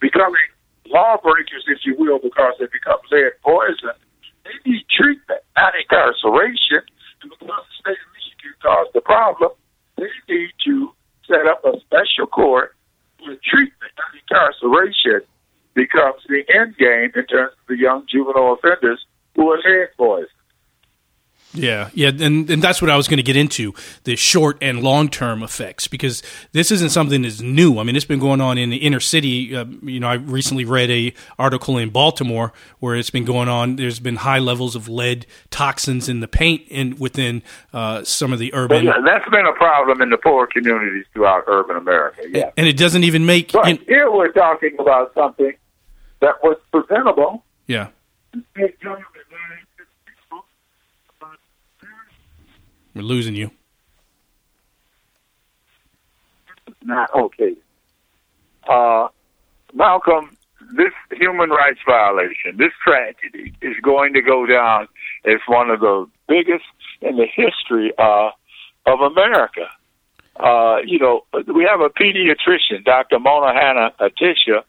becoming 0.00 0.52
lawbreakers, 0.86 1.64
if 1.66 1.80
you 1.84 1.96
will, 1.96 2.18
because 2.18 2.54
they 2.60 2.66
become 2.68 3.00
lead 3.10 3.32
poison, 3.42 3.96
they 4.44 4.70
need 4.70 4.84
treatment, 4.92 5.40
not 5.56 5.72
incarceration. 5.80 6.84
And 7.22 7.30
because 7.30 7.64
the 7.64 7.74
state 7.80 8.02
of 8.04 8.11
Michigan 8.42 8.58
caused 8.62 8.90
the 8.94 9.00
problem, 9.00 9.50
they 9.96 10.08
need 10.28 10.50
to 10.66 10.90
set 11.26 11.46
up 11.46 11.64
a 11.64 11.78
special 11.80 12.26
court 12.26 12.74
where 13.20 13.36
treatment, 13.44 13.92
not 13.96 14.52
incarceration, 14.54 15.20
becomes 15.74 16.22
the 16.28 16.42
end 16.54 16.76
game 16.76 17.10
in 17.14 17.26
terms 17.26 17.52
of 17.52 17.66
the 17.68 17.76
young 17.76 18.04
juvenile 18.10 18.54
offenders 18.54 19.04
who 19.36 19.50
are 19.50 19.58
lead 19.58 19.88
poisoned. 19.96 20.28
Yeah, 21.54 21.90
yeah, 21.92 22.08
and, 22.08 22.48
and 22.48 22.62
that's 22.62 22.80
what 22.80 22.90
I 22.90 22.96
was 22.96 23.08
going 23.08 23.18
to 23.18 23.22
get 23.22 23.36
into 23.36 23.74
the 24.04 24.16
short 24.16 24.56
and 24.62 24.82
long 24.82 25.08
term 25.08 25.42
effects 25.42 25.86
because 25.86 26.22
this 26.52 26.70
isn't 26.70 26.90
something 26.90 27.22
that's 27.22 27.40
new. 27.40 27.78
I 27.78 27.82
mean, 27.82 27.94
it's 27.94 28.06
been 28.06 28.20
going 28.20 28.40
on 28.40 28.56
in 28.56 28.70
the 28.70 28.78
inner 28.78 29.00
city. 29.00 29.54
Uh, 29.54 29.66
you 29.82 30.00
know, 30.00 30.08
I 30.08 30.14
recently 30.14 30.64
read 30.64 30.90
a 30.90 31.12
article 31.38 31.76
in 31.76 31.90
Baltimore 31.90 32.52
where 32.80 32.96
it's 32.96 33.10
been 33.10 33.24
going 33.24 33.48
on. 33.48 33.76
There's 33.76 34.00
been 34.00 34.16
high 34.16 34.38
levels 34.38 34.74
of 34.74 34.88
lead 34.88 35.26
toxins 35.50 36.08
in 36.08 36.20
the 36.20 36.28
paint 36.28 36.62
and 36.70 36.98
within 36.98 37.42
uh, 37.72 38.02
some 38.04 38.32
of 38.32 38.38
the 38.38 38.52
urban. 38.54 38.86
yeah, 38.86 38.94
that's 39.04 39.28
been 39.28 39.46
a 39.46 39.52
problem 39.52 40.00
in 40.00 40.08
the 40.10 40.18
poor 40.18 40.46
communities 40.46 41.04
throughout 41.12 41.44
urban 41.46 41.76
America. 41.76 42.22
Yeah, 42.30 42.50
and 42.56 42.66
it 42.66 42.78
doesn't 42.78 43.04
even 43.04 43.26
make. 43.26 43.52
But 43.52 43.68
in, 43.68 43.78
here 43.86 44.10
we're 44.10 44.32
talking 44.32 44.76
about 44.78 45.12
something 45.14 45.52
that 46.20 46.42
was 46.42 46.56
preventable. 46.70 47.44
Yeah. 47.66 47.88
We're 52.94 53.02
losing 53.02 53.34
you. 53.34 53.50
Not 56.84 57.10
okay. 57.14 57.54
Uh, 58.68 59.08
Malcolm, 59.72 60.36
this 60.76 60.92
human 61.12 61.50
rights 61.50 61.80
violation, 61.86 62.56
this 62.56 62.72
tragedy, 62.84 63.54
is 63.62 63.76
going 63.82 64.12
to 64.14 64.20
go 64.20 64.46
down 64.46 64.88
as 65.24 65.38
one 65.46 65.70
of 65.70 65.80
the 65.80 66.06
biggest 66.28 66.64
in 67.00 67.16
the 67.16 67.26
history 67.26 67.92
uh, 67.98 68.30
of 68.86 69.00
America. 69.00 69.68
Uh, 70.36 70.78
you 70.84 70.98
know, 70.98 71.22
we 71.54 71.68
have 71.68 71.80
a 71.80 71.90
pediatrician, 71.90 72.84
Dr. 72.84 73.18
Mona 73.18 73.52
Hanna 73.52 73.92
Attisha, 74.00 74.62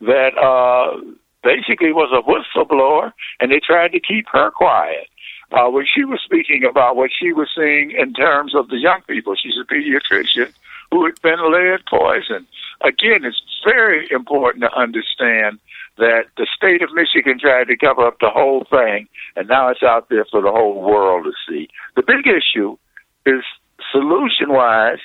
that 0.00 0.36
uh, 0.38 1.00
basically 1.42 1.92
was 1.92 2.10
a 2.12 2.22
whistleblower, 2.28 3.12
and 3.40 3.50
they 3.50 3.60
tried 3.64 3.92
to 3.92 4.00
keep 4.00 4.26
her 4.32 4.50
quiet 4.50 5.08
uh, 5.52 5.68
when 5.68 5.86
she 5.86 6.04
was 6.04 6.20
speaking 6.24 6.64
about 6.64 6.96
what 6.96 7.10
she 7.16 7.32
was 7.32 7.48
seeing 7.54 7.92
in 7.92 8.14
terms 8.14 8.54
of 8.54 8.68
the 8.68 8.78
young 8.78 9.00
people. 9.06 9.34
She's 9.34 9.58
a 9.60 9.64
pediatrician 9.64 10.52
who 10.90 11.04
had 11.04 11.20
been 11.22 11.52
lead 11.52 11.80
poisoned. 11.88 12.46
Again, 12.82 13.24
it's 13.24 13.42
very 13.64 14.08
important 14.10 14.64
to 14.64 14.74
understand 14.74 15.58
that 15.98 16.24
the 16.36 16.46
state 16.56 16.82
of 16.82 16.92
Michigan 16.94 17.38
tried 17.38 17.68
to 17.68 17.76
cover 17.76 18.06
up 18.06 18.18
the 18.20 18.30
whole 18.30 18.64
thing, 18.70 19.08
and 19.36 19.48
now 19.48 19.68
it's 19.68 19.82
out 19.82 20.08
there 20.08 20.24
for 20.30 20.40
the 20.40 20.50
whole 20.50 20.80
world 20.80 21.24
to 21.24 21.32
see. 21.48 21.68
The 21.96 22.02
big 22.02 22.26
issue 22.26 22.76
is 23.26 23.42
solution 23.90 24.48
wise 24.52 24.98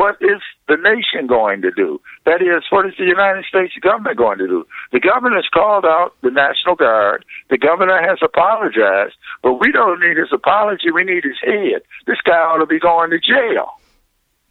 what 0.00 0.16
is 0.22 0.40
the 0.66 0.76
nation 0.76 1.26
going 1.26 1.60
to 1.60 1.70
do? 1.70 2.00
That 2.24 2.40
is, 2.40 2.64
what 2.70 2.86
is 2.86 2.94
the 2.98 3.04
United 3.04 3.44
States 3.44 3.74
government 3.82 4.16
going 4.16 4.38
to 4.38 4.46
do? 4.46 4.66
The 4.92 5.00
governor 5.00 5.36
has 5.36 5.44
called 5.52 5.84
out 5.84 6.14
the 6.22 6.30
National 6.30 6.74
Guard. 6.74 7.22
The 7.50 7.58
governor 7.58 8.00
has 8.00 8.18
apologized, 8.24 9.16
but 9.42 9.60
we 9.60 9.70
don't 9.72 10.00
need 10.00 10.16
his 10.16 10.32
apology. 10.32 10.90
We 10.90 11.04
need 11.04 11.24
his 11.24 11.36
head. 11.44 11.82
This 12.06 12.16
guy 12.24 12.32
ought 12.32 12.60
to 12.60 12.66
be 12.66 12.80
going 12.80 13.10
to 13.10 13.20
jail. 13.20 13.72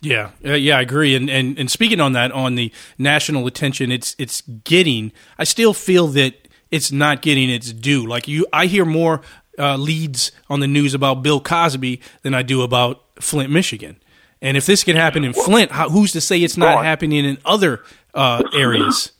Yeah, 0.02 0.30
uh, 0.46 0.54
yeah, 0.54 0.78
I 0.78 0.82
agree. 0.82 1.16
And, 1.16 1.30
and 1.32 1.58
and 1.60 1.70
speaking 1.70 2.00
on 2.00 2.14
that, 2.14 2.32
on 2.32 2.54
the 2.54 2.72
national 3.00 3.48
attention, 3.48 3.92
it's 3.92 4.16
it's 4.18 4.42
getting. 4.64 5.12
I 5.40 5.46
still 5.46 5.74
feel 5.74 6.08
that 6.10 6.48
it's 6.70 6.92
not 6.92 7.22
getting 7.22 7.50
its 7.50 7.74
due. 7.74 8.06
Like 8.06 8.28
you, 8.28 8.46
I 8.54 8.68
hear 8.68 8.86
more 8.86 9.22
uh, 9.58 9.78
leads 9.78 10.32
on 10.48 10.60
the 10.60 10.68
news 10.68 10.94
about 10.94 11.24
Bill 11.24 11.42
Cosby 11.42 12.02
than 12.22 12.34
I 12.34 12.44
do 12.44 12.62
about 12.62 13.04
Flint, 13.20 13.52
Michigan. 13.52 13.98
And 14.42 14.56
if 14.56 14.66
this 14.66 14.84
can 14.84 14.96
happen 14.96 15.24
in 15.24 15.34
Flint, 15.34 15.72
how, 15.72 15.90
who's 15.90 16.14
to 16.14 16.22
say 16.22 16.42
it's 16.42 16.58
not 16.58 16.84
happening 16.84 17.26
in 17.26 17.38
other 17.46 17.84
uh, 18.14 18.44
areas? 18.54 19.12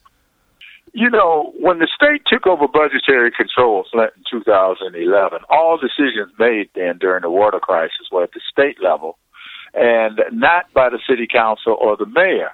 You 0.94 1.10
know, 1.10 1.54
when 1.60 1.80
the 1.80 1.88
state 1.94 2.22
took 2.26 2.48
over 2.48 2.68
budgetary 2.68 3.32
control 3.32 3.82
of 3.82 3.86
Flint 3.92 4.12
in 4.18 4.24
2011, 4.32 5.40
all 5.50 5.78
decisions 5.78 6.32
made 6.40 6.70
then 6.74 6.98
during 6.98 7.22
the 7.22 7.30
water 7.30 7.60
crisis 7.60 8.08
were 8.12 8.24
at 8.24 8.32
the 8.32 8.42
state 8.52 8.82
level 8.82 9.18
and 9.74 10.20
not 10.32 10.72
by 10.74 10.90
the 10.90 11.00
city 11.08 11.28
council 11.28 11.78
or 11.80 11.96
the 11.96 12.06
mayor. 12.06 12.52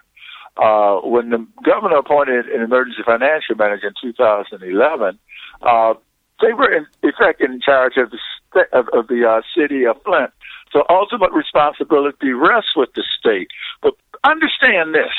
Uh, 0.57 0.99
when 1.07 1.29
the 1.29 1.45
governor 1.63 1.97
appointed 1.97 2.47
an 2.47 2.61
emergency 2.61 3.01
financial 3.05 3.55
manager 3.55 3.87
in 3.87 3.93
2011, 4.01 5.19
uh, 5.61 5.93
they 6.41 6.53
were 6.53 6.71
in 6.71 6.85
effect 7.03 7.41
in 7.41 7.59
charge 7.61 7.93
of 7.97 8.11
the 8.11 8.19
st- 8.49 8.67
of, 8.73 8.87
of 8.93 9.07
the 9.07 9.27
uh, 9.27 9.41
city 9.57 9.85
of 9.85 10.01
Flint. 10.03 10.31
So 10.71 10.83
ultimate 10.89 11.31
responsibility 11.31 12.31
rests 12.31 12.75
with 12.75 12.89
the 12.95 13.03
state. 13.19 13.49
But 13.81 13.93
understand 14.23 14.93
this: 14.93 15.13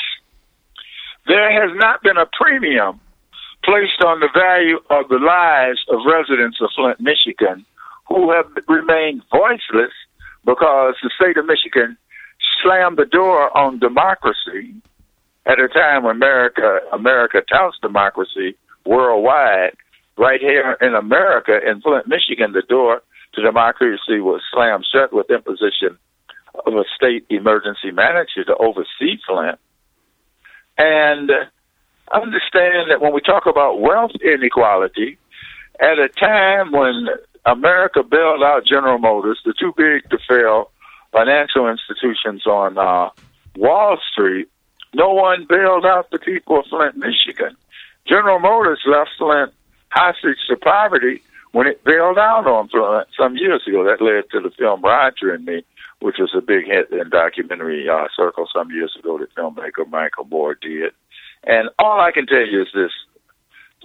there 1.27 1.51
has 1.51 1.75
not 1.77 2.03
been 2.03 2.17
a 2.17 2.25
premium 2.25 2.99
placed 3.63 4.03
on 4.05 4.19
the 4.19 4.29
value 4.33 4.79
of 4.89 5.09
the 5.09 5.19
lives 5.19 5.79
of 5.89 5.99
residents 6.05 6.59
of 6.61 6.69
Flint, 6.75 6.99
Michigan, 7.01 7.65
who 8.07 8.31
have 8.31 8.45
remained 8.67 9.23
voiceless 9.31 9.91
because 10.45 10.95
the 11.03 11.11
state 11.19 11.37
of 11.37 11.45
Michigan 11.45 11.97
slammed 12.61 12.97
the 12.97 13.05
door 13.05 13.55
on 13.57 13.79
democracy 13.79 14.73
at 15.45 15.59
a 15.59 15.67
time 15.67 16.03
when 16.03 16.15
America 16.15 16.79
America 16.93 17.41
touts 17.49 17.77
democracy 17.81 18.55
worldwide. 18.85 19.75
Right 20.19 20.41
here 20.41 20.77
in 20.81 20.95
America, 20.95 21.59
in 21.63 21.79
Flint, 21.81 22.07
Michigan, 22.07 22.53
the 22.53 22.63
door 22.63 23.03
to 23.37 23.43
democracy 23.43 24.19
was 24.19 24.41
slammed 24.51 24.85
shut 24.91 25.13
with 25.13 25.29
imposition 25.29 25.97
of 26.65 26.73
a 26.73 26.83
state 26.95 27.25
emergency 27.29 27.91
manager 27.91 28.43
to 28.43 28.55
oversee 28.57 29.17
Flint. 29.27 29.59
And 30.77 31.29
understand 32.11 32.89
that 32.89 32.99
when 32.99 33.13
we 33.13 33.21
talk 33.21 33.45
about 33.45 33.79
wealth 33.79 34.11
inequality, 34.23 35.17
at 35.79 35.99
a 35.99 36.09
time 36.09 36.71
when 36.71 37.07
America 37.45 38.01
bailed 38.01 38.41
out 38.43 38.65
General 38.65 38.97
Motors, 38.97 39.39
the 39.45 39.53
too 39.53 39.73
big 39.77 40.09
to 40.09 40.17
fail 40.27 40.71
financial 41.11 41.69
institutions 41.69 42.45
on 42.47 42.77
uh, 42.77 43.09
Wall 43.55 43.97
Street, 44.11 44.49
no 44.95 45.13
one 45.13 45.45
bailed 45.47 45.85
out 45.85 46.09
the 46.09 46.19
people 46.19 46.59
of 46.59 46.65
Flint, 46.65 46.97
Michigan. 46.97 47.55
General 48.07 48.39
Motors 48.39 48.81
left 48.87 49.11
Flint 49.17 49.53
hostage 49.89 50.37
to 50.49 50.57
poverty 50.57 51.21
when 51.51 51.67
it 51.67 51.83
bailed 51.83 52.17
out 52.17 52.45
on 52.47 52.69
some 53.17 53.35
years 53.35 53.63
ago. 53.67 53.83
That 53.83 54.03
led 54.03 54.29
to 54.31 54.41
the 54.41 54.53
film 54.55 54.81
Roger 54.81 55.33
and 55.33 55.45
Me, 55.45 55.63
which 55.99 56.17
was 56.19 56.33
a 56.35 56.41
big 56.41 56.65
hit 56.65 56.91
in 56.91 57.09
documentary 57.09 57.87
uh, 57.89 58.07
circle 58.15 58.47
some 58.53 58.71
years 58.71 58.95
ago 58.97 59.17
that 59.17 59.33
filmmaker 59.35 59.89
Michael 59.89 60.25
Moore 60.25 60.55
did. 60.55 60.91
And 61.43 61.69
all 61.79 61.99
I 61.99 62.11
can 62.11 62.27
tell 62.27 62.45
you 62.45 62.61
is 62.61 62.67
this 62.73 62.91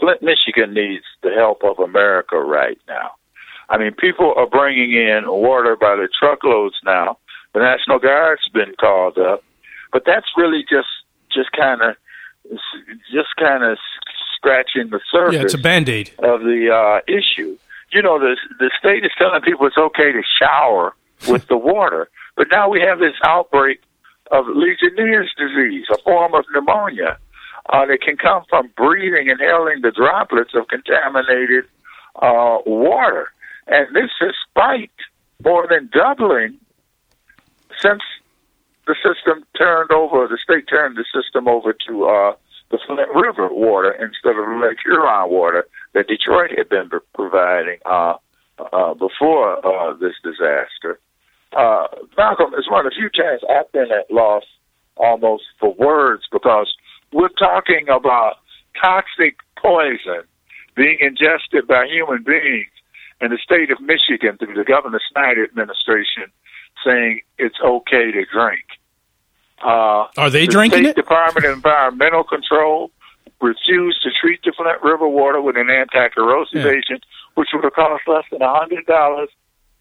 Flint, 0.00 0.22
Michigan 0.22 0.74
needs 0.74 1.04
the 1.22 1.30
help 1.30 1.62
of 1.62 1.78
America 1.78 2.36
right 2.36 2.78
now. 2.88 3.12
I 3.68 3.78
mean, 3.78 3.94
people 3.94 4.34
are 4.36 4.48
bringing 4.48 4.92
in 4.92 5.24
water 5.26 5.76
by 5.80 5.96
the 5.96 6.08
truckloads 6.18 6.76
now. 6.84 7.18
The 7.54 7.60
National 7.60 7.98
Guard's 7.98 8.48
been 8.52 8.74
called 8.80 9.18
up, 9.18 9.44
but 9.92 10.02
that's 10.04 10.26
really 10.36 10.64
just 10.68 10.88
just 11.32 11.52
kind 11.52 11.80
of 11.82 11.96
just 13.12 13.36
kind 13.38 13.62
of 13.64 13.78
scratching 14.42 14.90
the 14.90 15.00
surface. 15.10 15.34
Yeah, 15.34 15.42
it's 15.42 15.54
a 15.54 15.58
band 15.58 15.88
aid 15.88 16.10
of 16.18 16.40
the 16.40 16.68
uh, 16.72 17.00
issue. 17.06 17.56
You 17.92 18.02
know, 18.02 18.18
the 18.18 18.36
the 18.58 18.70
state 18.78 19.04
is 19.04 19.12
telling 19.16 19.40
people 19.42 19.66
it's 19.66 19.78
okay 19.78 20.12
to 20.12 20.22
shower 20.38 20.94
with 21.28 21.46
the 21.46 21.56
water, 21.56 22.08
but 22.36 22.48
now 22.50 22.68
we 22.68 22.80
have 22.80 22.98
this 22.98 23.14
outbreak 23.24 23.80
of 24.30 24.46
Legionnaire's 24.48 25.30
disease, 25.38 25.86
a 25.92 25.98
form 26.02 26.34
of 26.34 26.44
pneumonia 26.54 27.18
uh, 27.70 27.86
that 27.86 28.00
can 28.00 28.16
come 28.16 28.42
from 28.48 28.70
breathing, 28.76 29.30
and 29.30 29.40
inhaling 29.40 29.82
the 29.82 29.92
droplets 29.92 30.52
of 30.54 30.66
contaminated 30.68 31.64
uh, 32.16 32.58
water. 32.66 33.28
And 33.68 33.94
this 33.94 34.10
has 34.20 34.34
spiked 34.48 35.00
more 35.44 35.68
than 35.68 35.88
doubling 35.92 36.58
since 37.78 38.02
the 38.86 38.96
system 38.96 39.44
turned 39.56 39.92
over, 39.92 40.26
the 40.26 40.38
state 40.42 40.66
turned 40.68 40.96
the 40.96 41.04
system 41.14 41.46
over 41.46 41.72
to 41.86 42.04
uh, 42.06 42.32
the 42.72 42.78
Flint 42.86 43.08
River 43.14 43.48
water 43.52 43.92
instead 43.92 44.34
of 44.34 44.60
Lake 44.60 44.78
Huron 44.82 45.30
water 45.30 45.68
that 45.92 46.08
Detroit 46.08 46.50
had 46.56 46.68
been 46.68 46.90
providing 47.14 47.78
uh, 47.84 48.14
uh, 48.72 48.94
before 48.94 49.64
uh, 49.64 49.94
this 49.94 50.14
disaster. 50.24 50.98
Uh, 51.52 51.86
Malcolm, 52.16 52.52
it's 52.56 52.70
one 52.70 52.86
of 52.86 52.90
the 52.90 52.96
few 52.96 53.10
times 53.10 53.42
I've 53.48 53.70
been 53.72 53.92
at 53.92 54.10
loss 54.10 54.44
almost 54.96 55.44
for 55.60 55.74
words 55.74 56.24
because 56.32 56.74
we're 57.12 57.28
talking 57.28 57.86
about 57.88 58.36
toxic 58.80 59.36
poison 59.60 60.24
being 60.74 60.96
ingested 61.00 61.68
by 61.68 61.86
human 61.86 62.24
beings 62.24 62.72
in 63.20 63.30
the 63.30 63.38
state 63.38 63.70
of 63.70 63.80
Michigan 63.80 64.38
through 64.38 64.54
the 64.54 64.64
Governor 64.64 65.00
Snyder 65.12 65.44
administration 65.44 66.32
saying 66.84 67.20
it's 67.38 67.60
okay 67.62 68.10
to 68.10 68.24
drink. 68.32 68.64
Uh, 69.62 70.08
Are 70.16 70.30
they 70.30 70.46
the 70.46 70.52
drinking 70.52 70.80
State 70.80 70.90
it? 70.90 70.96
Department 70.96 71.46
of 71.46 71.52
Environmental 71.54 72.24
Control 72.24 72.90
refused 73.40 74.02
to 74.02 74.10
treat 74.20 74.40
the 74.44 74.52
Flint 74.56 74.82
River 74.82 75.08
water 75.08 75.40
with 75.40 75.56
an 75.56 75.70
anti-corrosive 75.70 76.64
yeah. 76.64 76.70
agent, 76.70 77.04
which 77.34 77.48
would 77.52 77.64
have 77.64 77.72
cost 77.72 78.02
less 78.06 78.24
than 78.30 78.42
a 78.42 78.54
hundred 78.54 78.86
dollars 78.86 79.28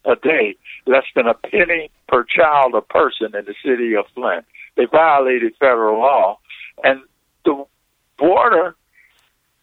a 0.04 0.16
day, 0.16 0.56
less 0.86 1.04
than 1.14 1.26
a 1.26 1.34
penny 1.34 1.90
per 2.08 2.24
child 2.24 2.74
or 2.74 2.80
person 2.82 3.34
in 3.36 3.44
the 3.44 3.54
city 3.64 3.94
of 3.94 4.04
Flint. 4.14 4.44
They 4.76 4.86
violated 4.86 5.54
federal 5.58 6.00
law, 6.00 6.38
and 6.82 7.00
the 7.44 7.64
water 8.18 8.74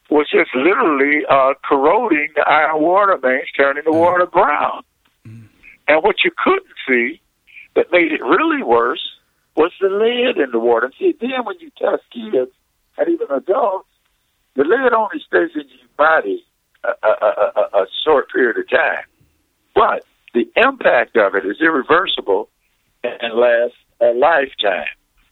was 0.10 0.28
just 0.30 0.50
literally 0.56 1.24
uh, 1.30 1.54
corroding 1.68 2.30
the 2.36 2.42
iron 2.42 2.82
water 2.82 3.18
mains, 3.22 3.48
turning 3.56 3.84
the 3.86 3.92
water 3.92 4.26
brown. 4.26 4.82
Mm. 5.28 5.48
And 5.88 6.04
what 6.04 6.18
you 6.24 6.32
couldn't 6.44 6.66
see 6.88 7.22
that 7.76 7.92
made 7.92 8.12
it 8.12 8.22
really 8.24 8.64
worse 8.64 9.02
was 9.56 9.72
the 9.82 9.90
lead 9.90 10.38
in 10.42 10.52
the 10.52 10.60
water. 10.60 10.86
And 10.86 10.96
see, 10.98 11.16
then 11.20 11.44
when 11.44 11.60
you 11.60 11.72
test 11.78 12.04
kids 12.12 12.52
and 12.98 13.10
even 13.10 13.28
adults, 13.30 13.90
the 14.56 14.64
lead 14.64 14.94
only 14.94 15.20
stays 15.26 15.52
in 15.56 15.68
your 15.70 15.90
body 15.98 16.44
a, 16.84 17.08
a, 17.08 17.12
a, 17.12 17.82
a 17.82 17.86
short 18.06 18.32
period 18.32 18.58
of 18.58 18.70
time. 18.70 19.06
But 19.76 20.04
the 20.34 20.50
impact 20.56 21.18
of 21.18 21.36
it 21.36 21.46
is 21.46 21.58
irreversible 21.62 22.50
and 23.04 23.34
lasts 23.34 23.78
a 24.02 24.14
lifetime. 24.14 24.88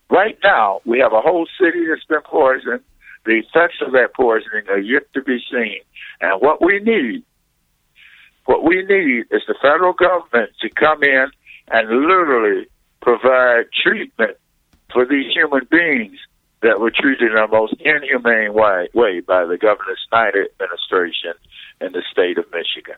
Right 0.10 0.38
now, 0.44 0.82
we 0.86 1.00
have 1.00 1.14
a 1.14 1.22
whole 1.22 1.48
city 1.60 1.86
that's 1.90 2.06
been 2.06 2.22
poisoned. 2.22 2.82
The 3.26 3.40
effects 3.40 3.82
of 3.86 3.92
that 3.92 4.14
poisoning 4.16 4.70
are 4.70 4.80
yet 4.80 5.04
to 5.14 5.22
be 5.22 5.40
seen. 5.52 5.82
And 6.22 6.42
what 6.42 6.64
we 6.64 6.80
need, 6.80 7.24
what 8.46 8.64
we 8.64 8.86
need 8.86 9.26
is 9.32 9.42
the 9.48 9.56
federal 9.62 9.94
government 9.94 10.52
to 10.62 10.70
come 10.70 11.04
in 11.04 11.28
and 11.70 11.90
literally 11.90 12.68
provide 13.02 13.66
treatment 13.84 14.38
for 14.92 15.06
these 15.06 15.32
human 15.34 15.68
beings 15.70 16.18
that 16.62 16.80
were 16.80 16.92
treated 16.92 17.32
in 17.32 17.38
a 17.38 17.48
most 17.48 17.76
inhumane 17.80 18.54
way, 18.54 18.90
way 18.94 19.20
by 19.20 19.46
the 19.46 19.58
Governor 19.58 19.96
Snyder 20.10 20.48
administration 20.60 21.34
in 21.82 21.92
the 21.92 22.02
state 22.12 22.38
of 22.38 22.46
Michigan. 22.52 22.96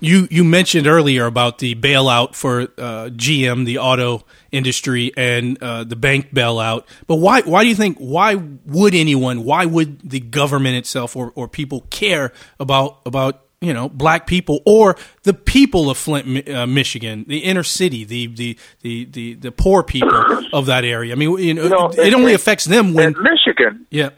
You 0.00 0.26
you 0.30 0.42
mentioned 0.42 0.86
earlier 0.86 1.26
about 1.26 1.58
the 1.58 1.74
bailout 1.74 2.34
for 2.34 2.62
uh, 2.62 3.10
GM, 3.10 3.66
the 3.66 3.78
auto 3.78 4.24
industry, 4.50 5.12
and 5.16 5.62
uh, 5.62 5.84
the 5.84 5.96
bank 5.96 6.32
bailout. 6.34 6.84
But 7.06 7.16
why 7.16 7.42
why 7.42 7.62
do 7.62 7.68
you 7.68 7.74
think 7.74 7.98
why 7.98 8.34
would 8.34 8.94
anyone 8.94 9.44
why 9.44 9.66
would 9.66 10.00
the 10.00 10.18
government 10.20 10.76
itself 10.76 11.14
or, 11.14 11.30
or 11.34 11.46
people 11.46 11.82
care 11.90 12.32
about 12.58 13.00
about 13.04 13.45
you 13.60 13.72
know 13.72 13.88
black 13.88 14.26
people 14.26 14.60
or 14.66 14.96
the 15.22 15.34
people 15.34 15.90
of 15.90 15.96
Flint, 15.96 16.48
uh, 16.48 16.66
Michigan, 16.66 17.24
the 17.28 17.38
inner 17.38 17.62
city, 17.62 18.04
the, 18.04 18.26
the 18.28 18.58
the 18.82 19.04
the 19.06 19.34
the 19.34 19.52
poor 19.52 19.82
people 19.82 20.48
of 20.52 20.66
that 20.66 20.84
area? 20.84 21.12
I 21.12 21.16
mean, 21.16 21.38
you 21.38 21.54
know, 21.54 21.68
know 21.68 21.88
it, 21.88 21.98
it, 22.08 22.14
only 22.14 22.34
affects 22.34 22.64
them 22.64 22.94
when 22.94 23.14
Michigan. 23.20 23.86
Yeah 23.90 24.10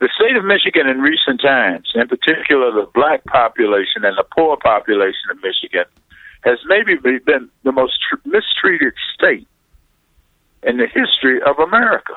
the 0.00 0.08
state 0.14 0.36
of 0.36 0.44
Michigan 0.44 0.86
in 0.86 1.00
recent 1.00 1.40
times, 1.40 1.90
in 1.94 2.06
particular 2.06 2.70
the 2.70 2.88
black 2.94 3.24
population 3.24 4.04
and 4.04 4.16
the 4.16 4.24
poor 4.36 4.56
population 4.56 5.30
of 5.30 5.38
Michigan, 5.42 5.84
has 6.42 6.58
maybe 6.66 6.94
been 6.96 7.50
the 7.64 7.72
most 7.72 7.98
tr- 8.08 8.28
mistreated 8.28 8.94
state 9.14 9.46
in 10.62 10.76
the 10.76 10.86
history 10.86 11.42
of 11.42 11.58
America. 11.58 12.14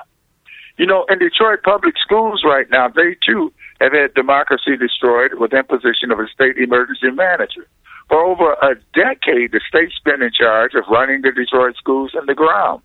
You 0.77 0.85
know, 0.85 1.05
in 1.09 1.19
Detroit 1.19 1.63
public 1.63 1.95
schools 1.97 2.43
right 2.45 2.69
now, 2.69 2.87
they 2.87 3.15
too 3.25 3.51
have 3.81 3.93
had 3.93 4.13
democracy 4.13 4.77
destroyed 4.77 5.33
with 5.35 5.53
imposition 5.53 6.11
of 6.11 6.19
a 6.19 6.27
state 6.27 6.57
emergency 6.57 7.11
manager. 7.11 7.67
For 8.07 8.19
over 8.19 8.53
a 8.61 8.75
decade, 8.93 9.51
the 9.51 9.61
state's 9.67 9.99
been 10.03 10.21
in 10.21 10.31
charge 10.31 10.73
of 10.75 10.83
running 10.89 11.21
the 11.21 11.31
Detroit 11.31 11.75
schools 11.77 12.11
in 12.13 12.25
the 12.25 12.35
ground. 12.35 12.81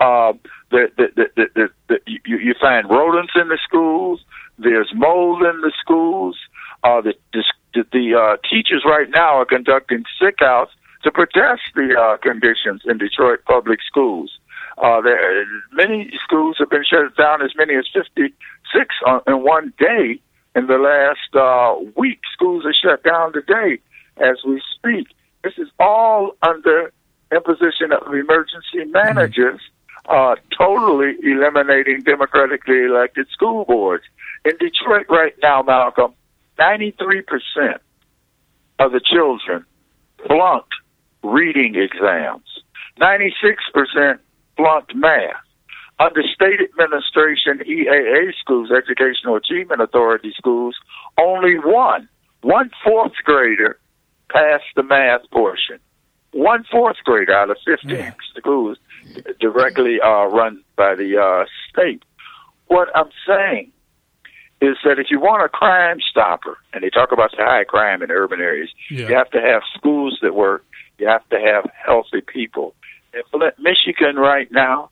Uh, 0.00 0.32
the, 0.70 0.90
the, 0.96 1.06
the, 1.14 1.46
the, 1.54 1.68
the, 1.88 1.98
you, 2.06 2.38
you 2.38 2.54
find 2.60 2.88
rodents 2.90 3.34
in 3.40 3.48
the 3.48 3.58
schools. 3.62 4.20
There's 4.58 4.90
mold 4.94 5.42
in 5.42 5.60
the 5.60 5.72
schools. 5.80 6.36
Uh, 6.82 7.00
the 7.00 7.14
the, 7.74 7.84
the 7.92 8.14
uh, 8.14 8.36
teachers 8.48 8.82
right 8.84 9.08
now 9.10 9.36
are 9.36 9.44
conducting 9.44 10.04
sick 10.20 10.38
outs 10.42 10.72
to 11.04 11.10
protest 11.10 11.62
the 11.74 11.94
uh, 11.98 12.16
conditions 12.18 12.82
in 12.84 12.98
Detroit 12.98 13.40
public 13.46 13.80
schools. 13.86 14.38
Uh, 14.78 15.00
there, 15.00 15.44
many 15.72 16.10
schools 16.24 16.56
have 16.58 16.70
been 16.70 16.84
shut 16.88 17.16
down 17.16 17.42
as 17.42 17.50
many 17.56 17.74
as 17.74 17.86
56 17.92 18.94
on, 19.06 19.20
in 19.26 19.42
one 19.42 19.72
day. 19.78 20.20
In 20.54 20.66
the 20.66 20.76
last 20.76 21.34
uh, 21.34 21.74
week, 21.96 22.20
schools 22.32 22.64
are 22.66 22.74
shut 22.74 23.02
down 23.02 23.32
today 23.32 23.78
as 24.18 24.36
we 24.46 24.60
speak. 24.76 25.08
This 25.42 25.54
is 25.56 25.68
all 25.78 26.36
under 26.42 26.92
imposition 27.34 27.92
of 27.92 28.12
emergency 28.12 28.84
managers, 28.86 29.60
uh, 30.08 30.36
totally 30.56 31.14
eliminating 31.22 32.02
democratically 32.02 32.84
elected 32.84 33.28
school 33.30 33.64
boards. 33.64 34.04
In 34.44 34.52
Detroit 34.58 35.06
right 35.08 35.34
now, 35.42 35.62
Malcolm, 35.62 36.12
93% 36.58 37.24
of 38.78 38.92
the 38.92 39.00
children 39.00 39.64
flunked 40.26 40.74
reading 41.22 41.76
exams. 41.76 42.44
96% 43.00 44.18
flunked 44.56 44.94
math. 44.94 45.32
Under 45.98 46.22
state 46.22 46.60
administration, 46.60 47.58
EAA 47.58 48.32
schools, 48.40 48.70
Educational 48.70 49.36
Achievement 49.36 49.80
Authority 49.80 50.32
schools, 50.36 50.76
only 51.18 51.54
one, 51.58 52.08
one 52.40 52.70
fourth 52.84 53.12
grader 53.24 53.78
passed 54.30 54.64
the 54.74 54.82
math 54.82 55.28
portion. 55.30 55.78
One 56.32 56.64
fourth 56.70 56.96
grader 57.04 57.34
out 57.34 57.50
of 57.50 57.58
15 57.64 57.90
yeah. 57.90 58.12
schools 58.36 58.78
directly 59.38 60.00
uh, 60.02 60.24
run 60.26 60.62
by 60.76 60.94
the 60.94 61.18
uh, 61.20 61.44
state. 61.70 62.02
What 62.66 62.88
I'm 62.96 63.10
saying 63.26 63.70
is 64.62 64.76
that 64.84 64.98
if 64.98 65.08
you 65.10 65.20
want 65.20 65.44
a 65.44 65.48
crime 65.48 65.98
stopper, 66.10 66.56
and 66.72 66.82
they 66.82 66.90
talk 66.90 67.12
about 67.12 67.32
the 67.32 67.44
high 67.44 67.64
crime 67.64 68.02
in 68.02 68.10
urban 68.10 68.40
areas, 68.40 68.70
yeah. 68.90 69.08
you 69.08 69.14
have 69.14 69.30
to 69.32 69.40
have 69.40 69.62
schools 69.76 70.18
that 70.22 70.34
work. 70.34 70.64
You 70.98 71.08
have 71.08 71.28
to 71.30 71.38
have 71.38 71.70
healthy 71.84 72.20
people. 72.20 72.74
In 73.12 73.22
Flint, 73.30 73.54
Michigan, 73.58 74.16
right 74.16 74.50
now, 74.50 74.90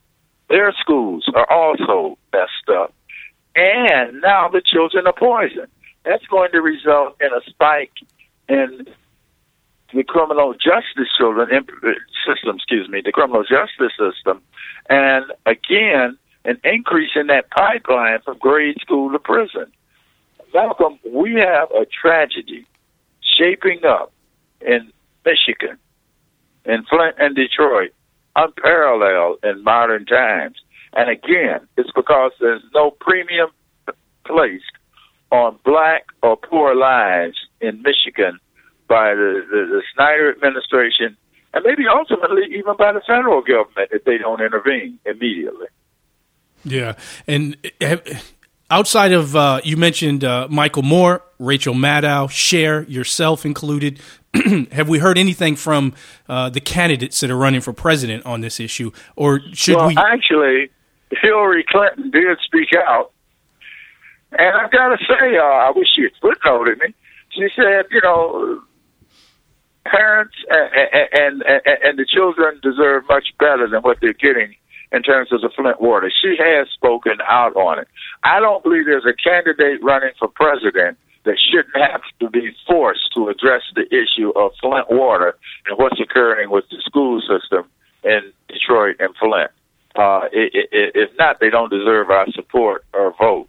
their 0.50 0.74
schools 0.78 1.30
are 1.34 1.50
also 1.50 2.18
messed 2.32 2.68
up, 2.68 2.92
and 3.54 4.20
now 4.20 4.48
the 4.48 4.60
children 4.60 5.06
are 5.06 5.14
poisoned. 5.14 5.68
That's 6.04 6.26
going 6.26 6.50
to 6.52 6.60
result 6.60 7.16
in 7.20 7.28
a 7.28 7.40
spike 7.48 7.92
in 8.48 8.86
the 9.94 10.02
criminal 10.02 10.54
justice 10.54 11.08
children 11.16 11.48
uh, 11.52 11.88
system. 12.26 12.56
Excuse 12.56 12.88
me, 12.88 13.00
the 13.02 13.12
criminal 13.12 13.44
justice 13.44 13.92
system, 13.96 14.42
and 14.88 15.24
again 15.46 16.18
an 16.44 16.58
increase 16.64 17.10
in 17.14 17.26
that 17.28 17.50
pipeline 17.50 18.20
from 18.24 18.38
grade 18.38 18.76
school 18.80 19.12
to 19.12 19.18
prison. 19.18 19.66
Malcolm, 20.54 20.98
we 21.12 21.34
have 21.34 21.70
a 21.70 21.86
tragedy 21.86 22.66
shaping 23.38 23.84
up 23.84 24.12
in 24.60 24.90
Michigan, 25.24 25.78
in 26.64 26.84
Flint 26.84 27.16
and 27.18 27.36
Detroit, 27.36 27.92
unparalleled 28.44 29.38
in 29.42 29.62
modern 29.62 30.06
times. 30.06 30.56
And 30.92 31.08
again, 31.08 31.66
it's 31.76 31.90
because 31.94 32.32
there's 32.40 32.62
no 32.74 32.90
premium 32.90 33.50
placed 34.26 34.64
on 35.30 35.58
black 35.64 36.06
or 36.22 36.36
poor 36.36 36.74
lives 36.74 37.36
in 37.60 37.82
Michigan 37.82 38.38
by 38.88 39.14
the, 39.14 39.44
the, 39.50 39.66
the 39.70 39.82
Snyder 39.94 40.30
administration 40.30 41.16
and 41.52 41.64
maybe 41.64 41.84
ultimately 41.88 42.42
even 42.56 42.76
by 42.76 42.92
the 42.92 43.00
federal 43.06 43.42
government 43.42 43.90
if 43.92 44.04
they 44.04 44.18
don't 44.18 44.40
intervene 44.40 44.98
immediately. 45.04 45.66
Yeah, 46.64 46.94
and 47.26 47.56
outside 48.70 49.12
of 49.12 49.36
uh, 49.36 49.60
you 49.64 49.76
mentioned 49.76 50.24
uh, 50.24 50.46
Michael 50.50 50.82
Moore, 50.82 51.22
Rachel 51.38 51.74
Maddow, 51.74 52.30
Cher, 52.30 52.84
yourself 52.84 53.44
included. 53.44 54.00
have 54.72 54.88
we 54.88 54.98
heard 54.98 55.18
anything 55.18 55.56
from 55.56 55.92
uh, 56.28 56.48
the 56.48 56.60
candidates 56.60 57.20
that 57.20 57.30
are 57.30 57.36
running 57.36 57.60
for 57.60 57.72
president 57.72 58.24
on 58.24 58.40
this 58.40 58.60
issue, 58.60 58.92
or 59.16 59.40
should 59.52 59.76
well, 59.76 59.88
we? 59.88 59.96
Actually, 59.96 60.70
Hillary 61.10 61.64
Clinton 61.68 62.10
did 62.10 62.38
speak 62.44 62.68
out, 62.76 63.12
and 64.30 64.56
I've 64.56 64.70
got 64.70 64.88
to 64.88 64.98
say, 65.04 65.36
uh, 65.36 65.42
I 65.42 65.72
wish 65.74 65.88
she 65.94 66.02
had 66.02 66.12
footnoted 66.22 66.78
me. 66.78 66.94
She 67.30 67.48
said, 67.56 67.86
you 67.90 68.00
know, 68.02 68.62
parents 69.84 70.34
and, 70.48 70.70
and 71.12 71.42
and 71.42 71.62
and 71.66 71.98
the 71.98 72.06
children 72.06 72.60
deserve 72.62 73.04
much 73.08 73.28
better 73.38 73.68
than 73.68 73.82
what 73.82 73.98
they're 74.00 74.12
getting 74.12 74.54
in 74.92 75.02
terms 75.02 75.32
of 75.32 75.40
the 75.40 75.50
Flint 75.54 75.80
water. 75.80 76.10
She 76.10 76.36
has 76.38 76.68
spoken 76.70 77.18
out 77.28 77.54
on 77.56 77.78
it. 77.78 77.88
I 78.24 78.40
don't 78.40 78.62
believe 78.62 78.86
there's 78.86 79.06
a 79.06 79.14
candidate 79.14 79.82
running 79.82 80.12
for 80.18 80.28
president 80.28 80.98
that 81.24 81.36
shouldn't 81.50 81.76
have 81.76 82.02
to 82.18 82.30
be 82.30 82.50
forced 82.66 83.12
to 83.14 83.28
address 83.28 83.62
the 83.74 83.86
issue 83.94 84.30
of 84.30 84.52
Flint 84.60 84.90
water 84.90 85.36
and 85.66 85.78
what's 85.78 86.00
occurring 86.00 86.50
with 86.50 86.64
the 86.70 86.78
school 86.84 87.20
system 87.20 87.68
in 88.02 88.32
Detroit 88.48 88.96
and 88.98 89.14
Flint. 89.16 89.50
Uh, 89.96 90.28
if 90.32 91.10
not, 91.18 91.40
they 91.40 91.50
don't 91.50 91.70
deserve 91.70 92.10
our 92.10 92.26
support 92.32 92.84
or 92.94 93.14
vote. 93.18 93.48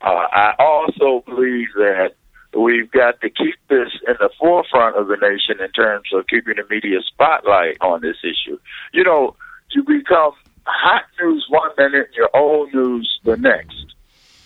Uh, 0.00 0.26
I 0.32 0.54
also 0.58 1.24
believe 1.26 1.68
that 1.76 2.12
we've 2.56 2.90
got 2.90 3.20
to 3.20 3.30
keep 3.30 3.56
this 3.68 3.88
in 4.06 4.14
the 4.20 4.30
forefront 4.38 4.96
of 4.96 5.08
the 5.08 5.16
nation 5.16 5.62
in 5.62 5.70
terms 5.72 6.08
of 6.12 6.26
keeping 6.26 6.54
the 6.56 6.64
media 6.68 6.98
spotlight 7.06 7.76
on 7.80 8.00
this 8.00 8.16
issue. 8.22 8.58
You 8.92 9.04
know, 9.04 9.36
to 9.72 9.82
become 9.82 10.32
hot 10.68 11.04
news 11.20 11.46
one 11.48 11.70
minute, 11.76 12.10
your 12.14 12.30
old 12.34 12.72
news 12.72 13.20
the 13.24 13.36
next. 13.36 13.86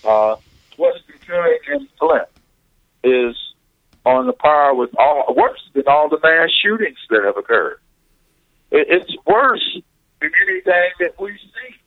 Uh, 0.04 0.36
what's 0.76 0.98
occurring 1.08 1.58
in 1.72 1.88
Flint 1.98 2.28
is 3.04 3.36
on 4.04 4.26
the 4.26 4.32
par 4.32 4.74
with 4.74 4.90
all 4.98 5.34
worse 5.36 5.62
than 5.74 5.84
all 5.86 6.08
the 6.08 6.18
mass 6.22 6.50
shootings 6.62 6.98
that 7.10 7.22
have 7.24 7.36
occurred. 7.36 7.78
It, 8.70 8.86
it's 8.88 9.16
worse 9.26 9.78
than 10.20 10.30
anything 10.48 10.90
that 11.00 11.20
we've 11.20 11.38
seen. 11.38 11.78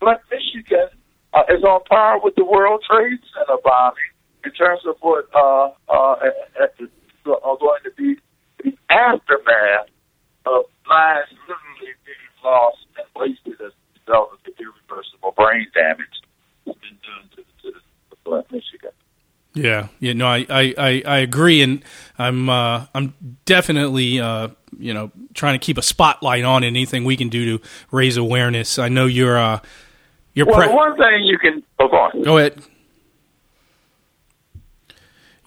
Flint, 0.00 0.20
Michigan 0.30 0.88
uh, 1.32 1.42
is 1.48 1.62
on 1.64 1.82
par 1.84 2.20
with 2.22 2.34
the 2.36 2.44
World 2.44 2.84
Trade 2.88 3.18
Center 3.34 3.58
bombing 3.64 3.96
in 4.44 4.52
terms 4.52 4.82
of 4.86 4.96
what 5.00 5.28
uh, 5.34 5.70
uh, 5.88 6.16
are 7.26 7.56
going 7.58 7.80
to 7.84 7.90
be 7.96 8.16
the 8.64 8.72
aftermath 8.88 9.88
of 10.46 10.64
lives 10.88 11.30
literally 11.46 11.94
being 12.04 12.16
lost 12.44 12.78
and 12.86 12.87
wasted 13.18 13.60
as 13.60 13.72
a 13.72 14.10
result 14.10 14.32
of 14.32 14.38
the 14.44 14.52
irreversible 14.62 15.32
brain 15.36 15.66
damage 15.74 16.06
that's 16.64 16.78
been 16.78 16.98
done 17.02 17.28
to 17.30 17.36
the 17.36 17.42
citizens 17.62 17.84
of 18.12 18.18
Flint, 18.24 18.52
Michigan. 18.52 18.90
Yeah, 19.54 19.88
yeah, 19.98 20.12
no, 20.12 20.26
I, 20.26 20.46
I, 20.48 21.02
I 21.04 21.18
agree, 21.18 21.62
and 21.62 21.82
I'm 22.18 22.48
uh, 22.48 22.86
I'm 22.94 23.14
definitely 23.44 24.20
uh, 24.20 24.48
you 24.78 24.94
know 24.94 25.10
trying 25.34 25.58
to 25.58 25.64
keep 25.64 25.78
a 25.78 25.82
spotlight 25.82 26.44
on 26.44 26.62
anything 26.62 27.04
we 27.04 27.16
can 27.16 27.28
do 27.28 27.58
to 27.58 27.64
raise 27.90 28.16
awareness. 28.16 28.78
I 28.78 28.88
know 28.88 29.06
you're 29.06 29.38
uh, 29.38 29.60
you're 30.34 30.46
well, 30.46 30.58
pre- 30.58 30.74
one 30.74 30.96
thing 30.96 31.24
you 31.24 31.38
can 31.38 31.64
oh, 31.80 31.88
go 31.88 31.96
on. 31.96 32.22
Go 32.22 32.38
ahead. 32.38 32.62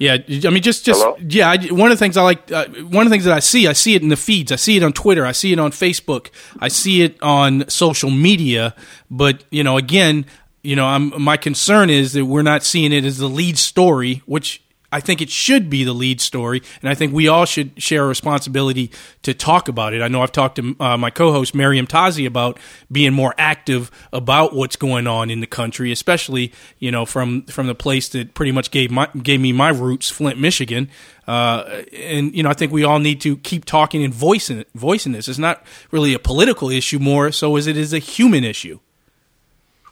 Yeah, 0.01 0.17
I 0.27 0.49
mean, 0.49 0.63
just 0.63 0.83
just 0.83 0.99
Hello? 0.99 1.15
yeah. 1.19 1.51
I, 1.51 1.57
one 1.67 1.91
of 1.91 1.99
the 1.99 2.03
things 2.03 2.17
I 2.17 2.23
like, 2.23 2.51
uh, 2.51 2.65
one 2.89 3.05
of 3.05 3.11
the 3.11 3.13
things 3.13 3.25
that 3.25 3.35
I 3.35 3.39
see, 3.39 3.67
I 3.67 3.73
see 3.73 3.93
it 3.93 4.01
in 4.01 4.09
the 4.09 4.15
feeds. 4.15 4.51
I 4.51 4.55
see 4.55 4.75
it 4.75 4.81
on 4.81 4.93
Twitter. 4.93 5.27
I 5.27 5.31
see 5.31 5.53
it 5.53 5.59
on 5.59 5.69
Facebook. 5.69 6.31
I 6.59 6.69
see 6.69 7.03
it 7.03 7.21
on 7.21 7.69
social 7.69 8.09
media. 8.09 8.73
But 9.11 9.43
you 9.51 9.63
know, 9.63 9.77
again, 9.77 10.25
you 10.63 10.75
know, 10.75 10.87
I'm, 10.87 11.21
my 11.21 11.37
concern 11.37 11.91
is 11.91 12.13
that 12.13 12.25
we're 12.25 12.41
not 12.41 12.63
seeing 12.63 12.91
it 12.91 13.05
as 13.05 13.19
the 13.19 13.29
lead 13.29 13.59
story, 13.59 14.23
which 14.25 14.63
I 14.91 14.99
think 14.99 15.21
it 15.21 15.29
should 15.29 15.69
be 15.69 15.83
the 15.83 15.93
lead 15.93 16.19
story, 16.19 16.61
and 16.81 16.89
I 16.89 16.95
think 16.95 17.13
we 17.13 17.27
all 17.27 17.45
should 17.45 17.81
share 17.81 18.03
a 18.03 18.07
responsibility 18.07 18.91
to 19.23 19.33
talk 19.33 19.67
about 19.67 19.93
it. 19.93 20.01
I 20.01 20.07
know 20.07 20.21
I've 20.21 20.31
talked 20.31 20.57
to 20.57 20.75
uh, 20.79 20.97
my 20.97 21.09
co-host 21.09 21.53
Meriem 21.53 21.87
Tazi 21.87 22.27
about 22.27 22.59
being 22.91 23.13
more 23.13 23.33
active 23.37 23.89
about 24.11 24.53
what's 24.53 24.75
going 24.75 25.07
on 25.07 25.29
in 25.29 25.39
the 25.39 25.47
country, 25.47 25.91
especially 25.91 26.51
you 26.79 26.91
know 26.91 27.05
from 27.05 27.43
from 27.43 27.67
the 27.67 27.75
place 27.75 28.09
that 28.09 28.33
pretty 28.33 28.51
much 28.51 28.71
gave 28.71 28.91
my 28.91 29.07
gave 29.21 29.39
me 29.39 29.53
my 29.53 29.69
roots, 29.69 30.09
Flint, 30.09 30.39
Michigan. 30.39 30.89
Uh, 31.27 31.83
and 31.93 32.35
you 32.35 32.43
know, 32.43 32.49
I 32.49 32.53
think 32.53 32.73
we 32.73 32.83
all 32.83 32.99
need 32.99 33.21
to 33.21 33.37
keep 33.37 33.63
talking 33.63 34.03
and 34.03 34.13
voicing 34.13 34.65
voicing 34.75 35.13
this. 35.13 35.27
It's 35.29 35.39
not 35.39 35.63
really 35.91 36.13
a 36.13 36.19
political 36.19 36.69
issue 36.69 36.99
more 36.99 37.31
so 37.31 37.55
as 37.55 37.67
it 37.67 37.77
is 37.77 37.93
a 37.93 37.99
human 37.99 38.43
issue. 38.43 38.79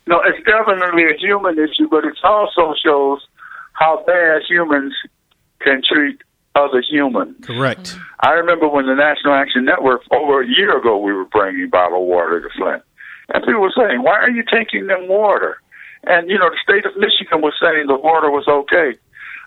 No, 0.07 0.21
it's 0.25 0.43
definitely 0.43 1.03
a 1.03 1.15
human 1.17 1.57
issue, 1.59 1.87
but 1.87 2.03
it 2.03 2.17
also 2.23 2.73
shows 2.83 3.25
how 3.79 4.03
bad 4.05 4.41
humans 4.47 4.93
can 5.61 5.81
treat 5.81 6.19
other 6.55 6.83
humans. 6.87 7.37
Correct. 7.45 7.97
I 8.19 8.31
remember 8.31 8.67
when 8.67 8.85
the 8.85 8.95
National 8.95 9.33
Action 9.33 9.63
Network 9.63 10.01
over 10.11 10.41
a 10.41 10.47
year 10.47 10.77
ago 10.77 10.97
we 10.97 11.13
were 11.13 11.25
bringing 11.25 11.69
bottled 11.69 12.07
water 12.07 12.41
to 12.41 12.49
Flint, 12.57 12.83
and 13.33 13.43
people 13.43 13.61
were 13.61 13.73
saying, 13.75 14.03
"Why 14.03 14.19
are 14.19 14.29
you 14.29 14.43
taking 14.43 14.87
them 14.87 15.07
water?" 15.07 15.61
And 16.03 16.29
you 16.29 16.37
know, 16.37 16.49
the 16.49 16.59
state 16.61 16.85
of 16.85 16.95
Michigan 16.97 17.41
was 17.41 17.53
saying 17.61 17.87
the 17.87 17.95
water 17.95 18.29
was 18.29 18.47
okay. 18.47 18.97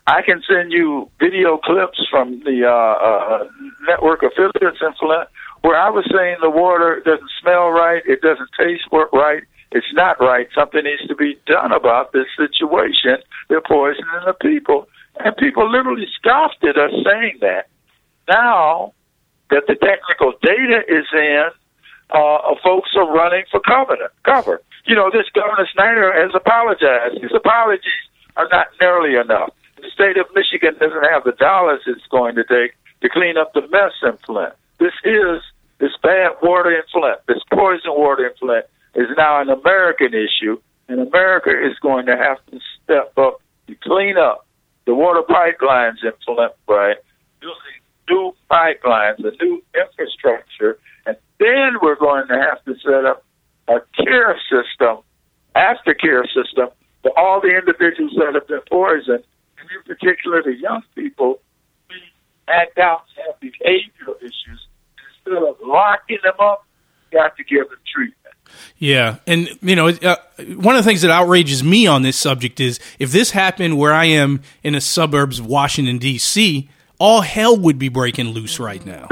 I 0.07 0.23
can 0.23 0.43
send 0.49 0.73
you 0.73 1.11
video 1.21 1.59
clips 1.59 2.01
from 2.11 2.41
the 2.45 2.67
uh, 2.67 2.95
uh, 3.09 3.49
network 3.87 4.23
affiliates 4.23 4.81
in 4.81 4.93
Flint 4.99 5.29
where 5.63 5.79
I 5.79 5.91
was 5.91 6.05
saying 6.13 6.39
the 6.43 6.51
water 6.51 7.01
doesn't 7.05 7.31
smell 7.41 7.71
right, 7.71 8.03
it 8.05 8.21
doesn't 8.21 8.51
taste 8.59 8.83
right, 9.13 9.43
it's 9.75 9.93
not 9.95 10.21
right. 10.21 10.49
Something 10.55 10.85
needs 10.85 11.07
to 11.09 11.15
be 11.15 11.39
done 11.47 11.73
about 11.73 12.13
this 12.13 12.27
situation. 12.37 13.19
They're 13.49 13.63
poisoning 13.63 14.25
the 14.27 14.35
people. 14.35 14.89
And 15.19 15.37
people 15.37 15.71
literally 15.71 16.07
scoffed 16.19 16.65
at 16.65 16.77
us 16.77 16.93
saying 17.05 17.39
that. 17.41 17.69
Now 18.29 18.93
that 19.51 19.65
the 19.67 19.75
technical 19.75 20.33
data 20.43 20.81
is 20.89 21.07
in, 21.13 21.49
uh, 22.11 22.55
folks 22.63 22.91
are 22.97 23.11
running 23.11 23.45
for 23.51 23.61
cover. 23.61 23.97
cover. 24.25 24.63
You 24.87 24.95
know, 24.95 25.11
this 25.11 25.29
Governor 25.35 25.69
Snyder 25.73 26.13
has 26.13 26.33
apologized. 26.35 27.23
His 27.23 27.33
apologies 27.35 28.05
are 28.37 28.49
not 28.51 28.69
nearly 28.81 29.17
enough. 29.17 29.53
The 29.77 29.91
state 29.93 30.17
of 30.17 30.27
Michigan 30.35 30.75
doesn't 30.79 31.05
have 31.11 31.25
the 31.25 31.33
dollars 31.33 31.81
it's 31.87 32.07
going 32.11 32.37
to 32.37 32.45
take 32.45 32.75
to 33.01 33.09
clean 33.09 33.37
up 33.37 33.53
the 33.53 33.63
mess 33.69 33.93
in 34.03 34.17
Flint. 34.25 34.55
This 34.79 34.95
is 35.05 35.43
this 35.79 35.93
bad 36.03 36.33
water 36.43 36.71
in 36.71 36.83
Flint, 36.93 37.19
this 37.27 37.43
poison 37.53 37.93
water 37.97 38.27
in 38.27 38.35
Flint 38.39 38.67
is 38.95 39.09
now 39.17 39.41
an 39.41 39.49
American 39.49 40.13
issue, 40.15 40.61
and 40.89 41.01
America 41.01 41.51
is 41.51 41.79
going 41.81 42.07
to 42.07 42.17
have 42.17 42.39
to 42.51 42.61
step 42.83 43.17
up 43.17 43.41
to 43.67 43.75
clean 43.77 44.17
up 44.17 44.47
the 44.87 44.95
water 44.95 45.23
pipelines 45.23 46.03
in 46.03 46.13
Flint 46.25 46.53
by 46.67 46.95
using 47.41 47.81
new 48.11 48.35
pipelines, 48.51 49.19
a 49.19 49.33
new 49.43 49.63
infrastructure, 49.75 50.79
and 51.07 51.17
then 51.39 51.77
we're 51.81 51.97
going 51.97 52.27
to 52.29 52.35
have 52.35 52.63
to 52.65 52.75
set 52.85 53.05
up 53.07 53.25
a 53.69 53.81
care 54.03 54.39
system, 54.51 54.99
aftercare 55.57 56.25
system, 56.27 56.69
for 57.03 57.17
all 57.19 57.41
the 57.41 57.57
individuals 57.57 58.13
that 58.17 58.35
have 58.35 58.47
been 58.47 58.61
poisoned, 58.71 59.25
and 59.59 59.69
in 59.71 59.83
particular 59.87 60.43
the 60.43 60.55
young 60.55 60.83
people 60.95 61.41
who 61.89 61.97
act 62.49 62.79
out 62.79 63.05
have 63.25 63.41
behavioral 63.41 64.17
issues. 64.21 64.67
Instead 65.25 65.43
of 65.43 65.57
locking 65.65 66.19
them 66.23 66.35
up, 66.41 66.67
you 67.13 67.19
have 67.21 67.35
to 67.37 67.45
give 67.45 67.69
them 67.69 67.79
treatment. 67.93 68.22
Yeah, 68.79 69.17
and 69.27 69.49
you 69.63 69.77
know, 69.77 69.89
uh, 69.89 70.17
one 70.57 70.77
of 70.77 70.85
the 70.85 70.89
things 70.89 71.03
that 71.03 71.11
outrages 71.11 71.63
me 71.63 71.87
on 71.87 72.03
this 72.03 72.17
subject 72.17 72.61
is 72.61 72.81
if 72.99 73.13
this 73.13 73.31
happened 73.31 73.79
where 73.79 73.93
I 73.93 74.07
am 74.07 74.43
in 74.63 74.73
the 74.73 74.81
suburbs 74.81 75.39
of 75.39 75.47
Washington 75.47 75.99
D.C., 75.99 76.69
all 76.99 77.21
hell 77.21 77.57
would 77.57 77.79
be 77.79 77.89
breaking 77.89 78.29
loose 78.29 78.59
right 78.59 78.85
now. 78.85 79.09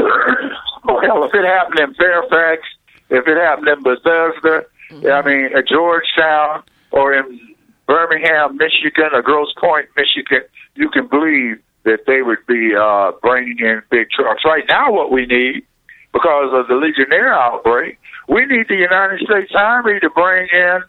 oh 0.88 1.00
hell, 1.00 1.24
if 1.24 1.34
it 1.34 1.44
happened 1.44 1.80
in 1.80 1.94
Fairfax, 1.94 2.62
if 3.10 3.26
it 3.26 3.36
happened 3.36 3.68
in 3.68 3.82
Bethesda, 3.82 4.64
I 5.12 5.22
mean, 5.22 5.50
at 5.56 5.68
Georgetown 5.68 6.62
or 6.90 7.14
in 7.14 7.54
Birmingham, 7.86 8.56
Michigan, 8.56 9.10
or 9.12 9.22
Grosse 9.22 9.52
Pointe, 9.58 9.88
Michigan, 9.96 10.42
you 10.74 10.88
can 10.90 11.08
believe 11.08 11.60
that 11.84 12.00
they 12.06 12.22
would 12.22 12.44
be 12.46 12.74
uh, 12.74 13.12
bringing 13.22 13.58
in 13.58 13.82
big 13.90 14.10
trucks. 14.10 14.44
Right 14.44 14.64
now, 14.68 14.92
what 14.92 15.10
we 15.10 15.26
need, 15.26 15.64
because 16.12 16.50
of 16.52 16.68
the 16.68 16.74
Legionnaire 16.74 17.32
outbreak, 17.32 17.98
we 18.28 18.46
need 18.46 18.68
the 18.68 18.76
United 18.76 19.20
States 19.20 19.52
Army 19.56 20.00
to 20.00 20.10
bring 20.10 20.48
in 20.52 20.80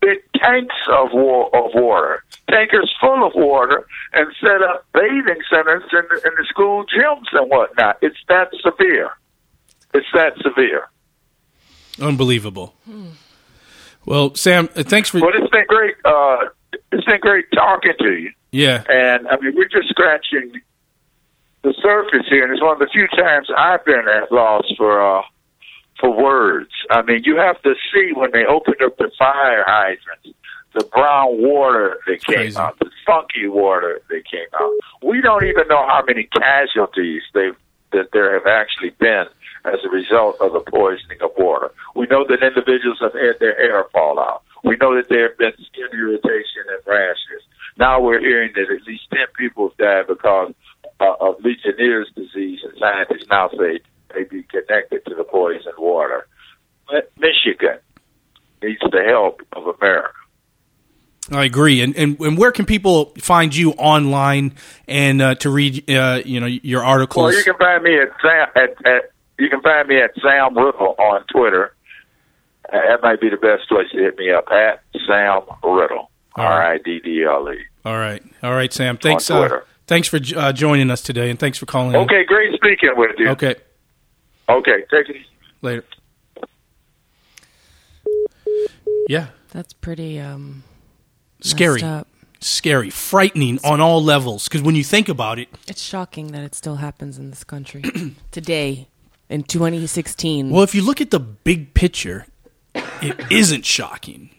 big 0.00 0.18
tanks 0.36 0.74
of 0.90 1.08
war, 1.12 1.54
of 1.54 1.72
water, 1.74 2.24
tankers 2.50 2.90
full 3.00 3.26
of 3.26 3.32
water, 3.34 3.86
and 4.12 4.26
set 4.40 4.62
up 4.62 4.86
bathing 4.94 5.40
centers 5.50 5.82
in 5.92 6.02
the, 6.10 6.16
in 6.26 6.32
the 6.36 6.44
school 6.48 6.84
gyms 6.86 7.26
and 7.32 7.50
whatnot. 7.50 7.98
It's 8.02 8.16
that 8.28 8.50
severe. 8.62 9.10
It's 9.92 10.06
that 10.14 10.34
severe. 10.42 10.88
Unbelievable. 12.00 12.74
Well, 14.06 14.34
Sam, 14.34 14.68
uh, 14.74 14.82
thanks 14.82 15.10
for. 15.10 15.20
Well, 15.20 15.32
it's 15.34 15.50
been 15.50 15.66
great. 15.68 15.94
Uh, 16.04 16.38
it's 16.92 17.04
been 17.04 17.20
great 17.20 17.46
talking 17.54 17.92
to 17.98 18.12
you. 18.12 18.32
Yeah, 18.52 18.82
And 18.88 19.28
I 19.28 19.36
mean, 19.38 19.54
we're 19.54 19.68
just 19.68 19.88
scratching 19.90 20.60
the 21.62 21.74
surface 21.82 22.26
here, 22.28 22.44
and 22.44 22.52
it's 22.52 22.62
one 22.62 22.72
of 22.72 22.78
the 22.78 22.88
few 22.92 23.06
times 23.08 23.48
I've 23.56 23.84
been 23.84 24.08
at 24.08 24.32
loss 24.32 24.64
for 24.76 25.00
uh, 25.00 25.22
for 25.98 26.10
words. 26.10 26.70
I 26.90 27.02
mean, 27.02 27.22
you 27.24 27.36
have 27.36 27.60
to 27.62 27.74
see 27.92 28.12
when 28.14 28.30
they 28.32 28.44
opened 28.46 28.82
up 28.82 28.96
the 28.96 29.10
fire 29.18 29.64
hydrants, 29.66 30.28
the 30.74 30.84
brown 30.84 31.42
water 31.42 31.98
that 32.06 32.24
came 32.24 32.36
Crazy. 32.36 32.56
out, 32.56 32.78
the 32.78 32.90
funky 33.04 33.48
water 33.48 34.00
that 34.08 34.22
came 34.30 34.48
out. 34.58 34.72
We 35.02 35.20
don't 35.20 35.44
even 35.44 35.68
know 35.68 35.86
how 35.86 36.02
many 36.06 36.24
casualties 36.24 37.22
they've 37.34 37.56
that 37.92 38.10
there 38.12 38.34
have 38.34 38.46
actually 38.46 38.90
been 39.00 39.26
as 39.64 39.80
a 39.84 39.88
result 39.88 40.36
of 40.40 40.52
the 40.52 40.60
poisoning 40.60 41.18
of 41.20 41.30
water. 41.36 41.70
We 41.94 42.06
know 42.06 42.24
that 42.28 42.42
individuals 42.42 42.98
have 43.00 43.12
had 43.12 43.38
their 43.40 43.56
hair 43.56 43.84
fall 43.92 44.18
out. 44.18 44.42
We 44.64 44.76
know 44.76 44.94
that 44.94 45.08
there 45.08 45.28
have 45.28 45.38
been 45.38 45.52
skin 45.66 45.88
irritation 45.92 46.64
and 46.68 46.80
rashes. 46.86 47.42
Now 47.78 48.00
we're 48.00 48.20
hearing 48.20 48.52
that 48.54 48.70
at 48.70 48.86
least 48.86 49.10
10 49.10 49.26
people 49.36 49.68
have 49.68 49.76
died 49.76 50.06
because 50.06 50.54
uh, 51.00 51.14
of 51.20 51.36
Legionnaire's 51.44 52.08
disease, 52.14 52.60
and 52.62 52.72
scientists 52.78 53.26
now 53.30 53.48
say 53.50 53.80
may 54.14 54.24
be 54.24 54.42
connected 54.44 55.04
to 55.06 55.14
the 55.14 55.24
poisoned 55.24 55.74
water. 55.78 56.26
But 56.88 57.10
Michigan 57.18 57.78
needs 58.62 58.80
the 58.80 59.02
help 59.06 59.40
of 59.52 59.66
America. 59.80 60.14
I 61.32 61.44
agree. 61.44 61.80
And, 61.80 61.96
and 61.96 62.18
and 62.20 62.36
where 62.36 62.50
can 62.50 62.66
people 62.66 63.12
find 63.18 63.54
you 63.54 63.70
online 63.72 64.54
and 64.88 65.22
uh, 65.22 65.34
to 65.36 65.50
read 65.50 65.88
uh, 65.88 66.22
you 66.24 66.40
know 66.40 66.46
your 66.46 66.82
articles? 66.84 67.26
Well, 67.26 67.36
you 67.36 67.44
can 67.44 67.56
find 67.56 67.82
me 67.84 67.98
at 68.00 68.08
Sam 68.20 68.48
at, 68.56 68.86
at 68.86 69.10
you 69.38 69.48
can 69.48 69.60
find 69.62 69.86
me 69.88 70.00
at 70.00 70.10
Sam 70.20 70.56
Riddle 70.56 70.96
on 70.98 71.24
Twitter. 71.32 71.74
Uh, 72.72 72.78
that 72.88 73.02
might 73.02 73.20
be 73.20 73.28
the 73.30 73.36
best 73.36 73.68
place 73.68 73.88
to 73.92 73.98
hit 73.98 74.18
me 74.18 74.30
up 74.32 74.46
at 74.50 74.82
Sam 75.06 75.42
Riddle. 75.62 76.10
R. 76.36 76.62
I 76.72 76.78
D 76.78 77.00
D 77.00 77.24
L 77.24 77.48
E. 77.52 77.58
All 77.84 77.96
right, 77.98 78.22
all 78.42 78.54
right, 78.54 78.72
Sam. 78.72 78.96
Thanks. 78.96 79.30
On 79.30 79.36
Uh, 79.36 79.40
Twitter. 79.48 79.64
Thanks 79.90 80.06
for 80.06 80.20
uh, 80.36 80.52
joining 80.52 80.88
us 80.88 81.02
today, 81.02 81.28
and 81.30 81.38
thanks 81.38 81.58
for 81.58 81.66
calling. 81.66 81.94
in. 81.94 82.00
Okay, 82.02 82.24
great 82.24 82.54
speaking 82.54 82.90
with 82.96 83.10
you. 83.18 83.28
Okay. 83.30 83.56
Okay, 84.48 84.84
take 84.90 85.08
it 85.08 85.16
easy. 85.16 85.26
Later. 85.60 85.84
Yeah, 89.08 89.26
That's 89.50 89.72
pretty 89.72 90.20
um, 90.20 90.62
scary, 91.40 91.82
up. 91.82 92.06
scary, 92.38 92.90
frightening 92.90 93.58
on 93.64 93.80
all 93.80 94.02
levels. 94.02 94.44
Because 94.44 94.62
when 94.62 94.76
you 94.76 94.84
think 94.84 95.08
about 95.08 95.40
it, 95.40 95.48
It's 95.66 95.82
shocking 95.82 96.28
that 96.28 96.44
it 96.44 96.54
still 96.54 96.76
happens 96.76 97.18
in 97.18 97.30
this 97.30 97.42
country 97.42 97.82
today 98.30 98.86
in 99.28 99.42
2016. 99.42 100.50
well, 100.50 100.62
if 100.62 100.74
you 100.76 100.82
look 100.82 101.00
at 101.00 101.10
the 101.10 101.18
big 101.18 101.74
picture, 101.74 102.26
it 103.02 103.18
isn't 103.32 103.66
shocking. 103.66 104.30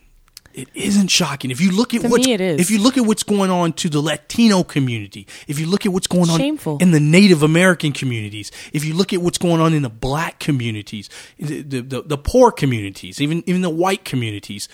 It 0.54 0.70
isn't 0.74 1.08
shocking. 1.10 1.52
If 1.52 1.62
you 1.62 1.72
look 1.72 1.94
at 1.94 2.02
To 2.02 2.08
what's 2.10 2.26
me, 2.28 2.34
it 2.34 2.42
is. 2.42 2.60
if 2.62 2.70
you 2.72 2.80
look 2.80 2.98
at 2.98 3.06
what's 3.06 3.24
going 3.24 3.50
on 3.52 3.74
to 3.74 3.90
the 3.90 4.02
Latino 4.02 4.64
community, 4.64 5.28
if 5.48 5.60
you 5.60 5.66
look 5.68 5.86
at 5.86 5.92
what's 5.92 6.08
going 6.08 6.30
on 6.30 6.38
Shameful. 6.40 6.78
in 6.80 6.92
the 6.92 7.00
Native 7.00 7.44
American 7.44 7.92
communities, 7.92 8.52
if 8.74 8.84
you 8.86 8.94
look 8.94 9.14
at 9.14 9.22
what's 9.22 9.38
going 9.38 9.62
on 9.62 9.74
in 9.74 9.82
the 9.82 9.90
black 9.90 10.40
communities, 10.40 11.10
the 11.40 11.62
the, 11.62 11.82
the, 11.82 12.02
the 12.04 12.18
poor 12.18 12.52
communities, 12.52 13.22
even 13.22 13.44
even 13.48 13.62
the 13.62 13.70
white 13.70 14.06
communities, 14.06 14.68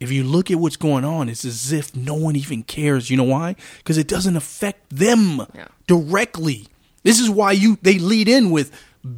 if 0.00 0.10
you 0.12 0.24
look 0.24 0.50
at 0.50 0.58
what's 0.58 0.76
going 0.76 1.04
on, 1.04 1.28
it's 1.28 1.44
as 1.44 1.72
if 1.72 1.94
no 1.96 2.14
one 2.14 2.36
even 2.36 2.62
cares. 2.62 3.10
You 3.10 3.16
know 3.16 3.24
why? 3.24 3.56
Because 3.78 3.96
it 3.98 4.08
doesn't 4.08 4.36
affect 4.36 4.90
them 4.90 5.46
Yeah. 5.54 5.68
directly. 5.86 6.66
This 7.02 7.20
is 7.20 7.30
why 7.30 7.52
you 7.52 7.78
they 7.82 7.98
lead 7.98 8.28
in 8.28 8.50
with 8.50 8.70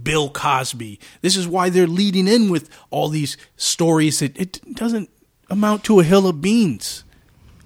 Bill 0.03 0.29
Cosby. 0.31 0.99
This 1.23 1.37
is 1.37 1.47
why 1.47 1.71
they're 1.71 1.87
leading 1.87 2.27
in 2.27 2.51
with 2.51 2.69
all 2.91 3.09
these 3.09 3.37
stories 3.57 4.19
that 4.19 4.37
it 4.37 4.61
doesn't 4.75 5.09
amount 5.51 5.85
to 5.85 6.01
a 6.01 6.05
hill 6.05 6.27
of 6.27 6.41
beans. 6.41 7.05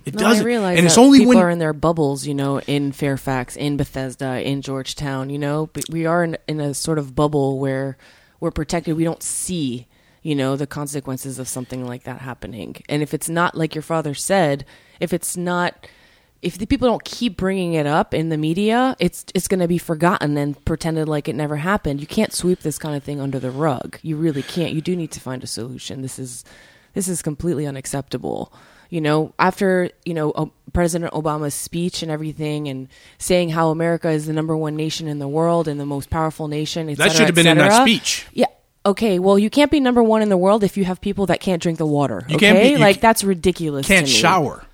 It 0.05 0.15
No, 0.15 0.21
doesn't. 0.21 0.45
I 0.45 0.47
realize 0.47 0.79
and 0.79 0.87
it's 0.87 0.99
only 0.99 1.19
people 1.21 1.35
when 1.35 1.39
are 1.39 1.51
in 1.51 1.59
their 1.59 1.73
bubbles, 1.73 2.27
you 2.27 2.35
know, 2.35 2.61
in 2.61 2.93
Fairfax, 2.93 3.55
in 3.57 3.77
Bethesda, 3.77 4.41
in 4.43 4.63
Georgetown. 4.63 5.31
You 5.31 5.39
know, 5.39 5.69
but 5.73 5.85
we 5.91 6.07
are 6.07 6.25
in, 6.25 6.39
in 6.49 6.61
a 6.61 6.75
sort 6.75 6.99
of 6.99 7.15
bubble 7.15 7.59
where 7.59 7.97
we're 8.41 8.51
protected. 8.51 8.97
We 8.97 9.05
don't 9.05 9.23
see, 9.23 9.87
you 10.23 10.35
know, 10.35 10.57
the 10.57 10.67
consequences 10.67 11.39
of 11.39 11.49
something 11.49 11.87
like 11.87 12.05
that 12.05 12.23
happening. 12.23 12.77
And 12.89 13.03
if 13.03 13.13
it's 13.13 13.29
not 13.29 13.55
like 13.57 13.75
your 13.75 13.83
father 13.83 14.15
said, 14.15 14.65
if 15.01 15.13
it's 15.13 15.37
not, 15.37 15.87
if 16.41 16.57
the 16.57 16.67
people 16.67 16.89
don't 16.89 17.05
keep 17.05 17.37
bringing 17.37 17.75
it 17.75 17.87
up 17.87 18.15
in 18.15 18.31
the 18.31 18.39
media, 18.39 18.97
it's 18.99 19.27
it's 19.35 19.49
going 19.49 19.61
to 19.61 19.69
be 19.69 19.79
forgotten 19.79 20.39
and 20.39 20.63
pretended 20.65 21.09
like 21.09 21.29
it 21.29 21.35
never 21.35 21.57
happened. 21.57 22.01
You 22.01 22.07
can't 22.07 22.33
sweep 22.33 22.61
this 22.61 22.79
kind 22.79 22.97
of 22.97 23.05
thing 23.05 23.21
under 23.21 23.39
the 23.39 23.51
rug. 23.51 23.99
You 24.03 24.17
really 24.17 24.43
can't. 24.43 24.73
You 24.73 24.81
do 24.81 24.97
need 24.97 25.11
to 25.13 25.21
find 25.21 25.45
a 25.45 25.47
solution. 25.47 26.01
This 26.01 26.19
is 26.19 26.43
this 26.95 27.09
is 27.09 27.23
completely 27.23 27.67
unacceptable. 27.67 28.53
You 28.89 29.01
know, 29.01 29.33
after 29.39 29.91
you 30.05 30.15
know 30.15 30.53
President 30.73 31.13
Obama's 31.13 31.55
speech 31.55 32.03
and 32.03 32.11
everything, 32.11 32.69
and 32.69 32.89
saying 33.19 33.51
how 33.51 33.71
America 33.71 34.09
is 34.11 34.27
the 34.27 34.33
number 34.33 34.57
one 34.57 34.75
nation 34.77 35.07
in 35.07 35.19
the 35.21 35.29
world 35.29 35.69
and 35.69 35.79
the 35.79 35.87
most 35.87 36.11
powerful 36.11 36.49
nation. 36.49 36.89
Et 36.89 36.97
That 36.97 37.13
cetera, 37.13 37.17
should 37.17 37.27
have 37.27 37.35
been 37.35 37.47
in 37.47 37.59
that 37.59 37.83
speech. 37.83 38.27
Yeah. 38.33 38.47
Okay. 38.85 39.19
Well, 39.19 39.39
you 39.39 39.51
can't 39.51 39.71
be 39.71 39.79
number 39.79 40.03
one 40.03 40.23
in 40.23 40.29
the 40.29 40.37
world 40.37 40.65
if 40.65 40.77
you 40.77 40.85
have 40.87 41.01
people 41.01 41.27
that 41.27 41.41
can't 41.41 41.63
drink 41.63 41.79
the 41.79 41.87
water. 41.87 42.25
You 42.29 42.37
okay, 42.37 42.47
can't 42.53 42.63
be- 42.63 42.69
you 42.71 42.79
like 42.79 43.01
that's 43.01 43.23
ridiculous. 43.23 43.87
can't 43.87 44.07
to 44.07 44.13
me. 44.13 44.19
shower. 44.19 44.65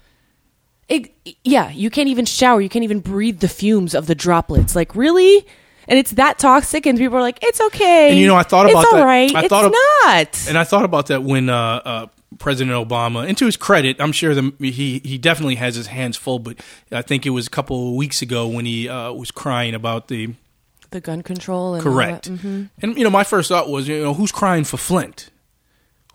It, 0.89 1.13
yeah, 1.43 1.71
you 1.73 1.91
can't 1.91 2.09
even 2.09 2.25
shower. 2.25 2.61
You 2.61 2.69
can't 2.69 2.85
even 2.85 3.01
breathe 3.01 3.41
the 3.41 3.49
fumes 3.49 3.95
of 3.95 4.07
the 4.07 4.15
droplets. 4.15 4.77
Like 4.77 4.95
really? 4.95 5.45
And 5.89 5.99
it's 5.99 6.13
that 6.13 6.39
toxic, 6.39 6.85
and 6.87 6.99
people 6.99 7.17
are 7.17 7.23
like, 7.23 7.39
"It's 7.43 7.61
okay." 7.61 8.11
And 8.11 8.19
you 8.19 8.27
know, 8.27 8.35
I 8.37 8.43
thought 8.43 8.69
about 8.71 8.83
it's 8.83 8.91
that. 8.93 8.99
all 9.01 9.07
right. 9.07 9.35
I 9.35 9.41
it's 9.41 9.49
thought 9.49 9.65
of- 9.67 9.73
not. 9.73 10.49
And 10.49 10.59
I 10.59 10.65
thought 10.65 10.85
about 10.85 11.07
that 11.07 11.23
when 11.23 11.49
uh, 11.49 11.57
uh, 11.85 12.07
President 12.39 12.75
Obama, 12.77 13.27
and 13.29 13.39
to 13.39 13.47
his 13.47 13.57
credit, 13.57 13.97
I'm 14.01 14.13
sure 14.13 14.35
the, 14.35 14.53
he 14.59 15.01
he 15.05 15.17
definitely 15.17 15.55
has 15.57 15.75
his 15.77 15.87
hands 15.87 16.17
full. 16.17 16.39
But 16.41 16.59
I 16.91 17.03
think 17.03 17.25
it 17.25 17.31
was 17.31 17.47
a 17.47 17.51
couple 17.51 17.89
of 17.91 17.95
weeks 17.95 18.21
ago 18.21 18.47
when 18.49 18.65
he 18.67 18.89
uh, 18.89 19.13
was 19.13 19.31
crying 19.31 19.75
about 19.75 20.09
the 20.09 20.35
the 20.91 21.01
gun 21.01 21.23
control 21.23 21.75
and 21.75 21.83
correct. 21.83 22.31
Mhm. 22.31 22.69
And 22.83 22.99
you 22.99 23.05
know, 23.05 23.11
my 23.11 23.25
first 23.25 23.49
thought 23.49 23.69
was, 23.69 23.87
you 23.89 24.03
know, 24.03 24.13
who's 24.15 24.33
crying 24.33 24.65
for 24.65 24.77
Flint? 24.77 25.31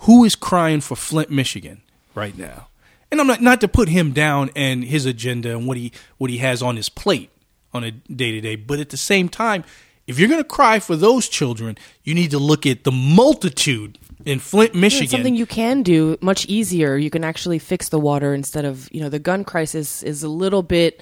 Who 0.02 0.24
is 0.24 0.36
crying 0.36 0.82
for 0.82 0.96
Flint, 0.96 1.30
Michigan, 1.32 1.82
right 2.14 2.38
now? 2.38 2.68
And 3.12 3.20
I'm 3.20 3.28
not 3.28 3.42
not 3.42 3.62
to 3.62 3.68
put 3.68 3.90
him 3.90 4.12
down 4.12 4.52
and 4.56 4.84
his 4.84 5.06
agenda 5.06 5.56
and 5.58 5.66
what 5.68 5.78
he 5.78 5.92
what 6.18 6.30
he 6.30 6.38
has 6.38 6.62
on 6.62 6.76
his 6.76 6.88
plate 6.90 7.30
on 7.74 7.84
a 7.84 7.92
day 7.92 8.32
to 8.32 8.42
day, 8.42 8.56
but 8.56 8.80
at 8.80 8.90
the 8.90 8.98
same 8.98 9.30
time, 9.30 9.64
if 10.08 10.20
you're 10.20 10.28
going 10.28 10.42
to 10.42 10.48
cry 10.48 10.80
for 10.80 10.96
those 10.96 11.30
children, 11.30 11.78
you 12.04 12.14
need 12.14 12.32
to 12.32 12.40
look 12.40 12.66
at 12.66 12.84
the 12.84 12.92
multitude 12.92 13.98
in 14.26 14.40
Flint, 14.40 14.76
Michigan. 14.76 15.04
It's 15.04 15.12
something 15.12 15.36
you 15.36 15.46
can 15.46 15.84
do 15.84 16.18
much 16.22 16.46
easier. 16.48 16.98
You 16.98 17.10
can 17.10 17.24
actually 17.24 17.60
fix 17.60 17.90
the 17.90 18.00
water 18.00 18.34
instead 18.34 18.66
of, 18.66 18.90
you 18.92 19.02
know, 19.02 19.10
the 19.10 19.20
gun 19.20 19.44
crisis 19.44 20.04
is 20.04 20.24
a 20.24 20.30
little 20.30 20.64
bit. 20.64 21.02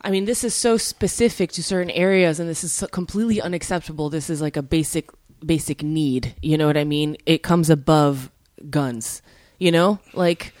I 0.00 0.10
mean, 0.10 0.24
this 0.24 0.44
is 0.44 0.54
so 0.54 0.76
specific 0.76 1.52
to 1.52 1.62
certain 1.62 1.90
areas, 1.90 2.40
and 2.40 2.48
this 2.48 2.64
is 2.64 2.72
so 2.72 2.86
completely 2.86 3.40
unacceptable. 3.40 4.08
This 4.08 4.30
is 4.30 4.40
like 4.40 4.56
a 4.56 4.62
basic, 4.62 5.10
basic 5.44 5.82
need. 5.82 6.34
You 6.42 6.58
know 6.58 6.66
what 6.66 6.76
I 6.76 6.84
mean? 6.84 7.16
It 7.26 7.42
comes 7.42 7.70
above 7.70 8.30
guns. 8.70 9.22
You 9.58 9.70
know, 9.70 10.00
like 10.12 10.54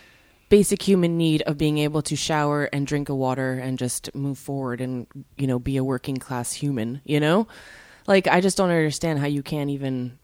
basic 0.52 0.82
human 0.82 1.16
need 1.16 1.40
of 1.46 1.56
being 1.56 1.78
able 1.78 2.02
to 2.02 2.14
shower 2.14 2.64
and 2.74 2.86
drink 2.86 3.08
a 3.08 3.14
water 3.14 3.54
and 3.54 3.78
just 3.78 4.14
move 4.14 4.36
forward 4.36 4.82
and 4.82 5.06
you 5.38 5.46
know 5.46 5.58
be 5.58 5.78
a 5.78 5.82
working 5.82 6.18
class 6.18 6.52
human. 6.52 7.00
You 7.04 7.20
know, 7.20 7.48
like 8.06 8.26
I 8.26 8.42
just 8.42 8.58
don't 8.58 8.68
understand 8.68 9.18
how 9.18 9.26
you 9.26 9.42
can't 9.42 9.70
even 9.70 10.18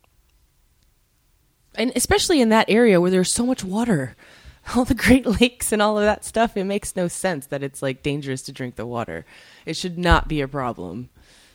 and 1.76 1.92
especially 1.96 2.42
in 2.42 2.50
that 2.50 2.68
area 2.68 3.00
where 3.00 3.10
there's 3.10 3.32
so 3.32 3.46
much 3.46 3.64
water 3.64 4.16
all 4.76 4.84
the 4.84 4.94
great 4.94 5.24
lakes 5.24 5.72
and 5.72 5.80
all 5.80 5.96
of 5.96 6.04
that 6.04 6.26
stuff 6.26 6.58
it 6.58 6.64
makes 6.64 6.94
no 6.94 7.08
sense 7.08 7.46
that 7.46 7.62
it's 7.62 7.80
like 7.80 8.02
dangerous 8.02 8.42
to 8.42 8.52
drink 8.52 8.76
the 8.76 8.84
water 8.84 9.24
it 9.64 9.78
should 9.78 9.96
not 9.96 10.28
be 10.28 10.42
a 10.42 10.48
problem 10.48 11.08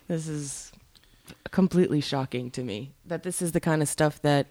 this 0.08 0.28
is 0.28 0.72
completely 1.52 2.02
shocking 2.02 2.50
to 2.50 2.64
me 2.64 2.92
that 3.06 3.22
this 3.22 3.40
is 3.40 3.52
the 3.52 3.60
kind 3.60 3.84
of 3.84 3.88
stuff 3.88 4.20
that 4.24 4.48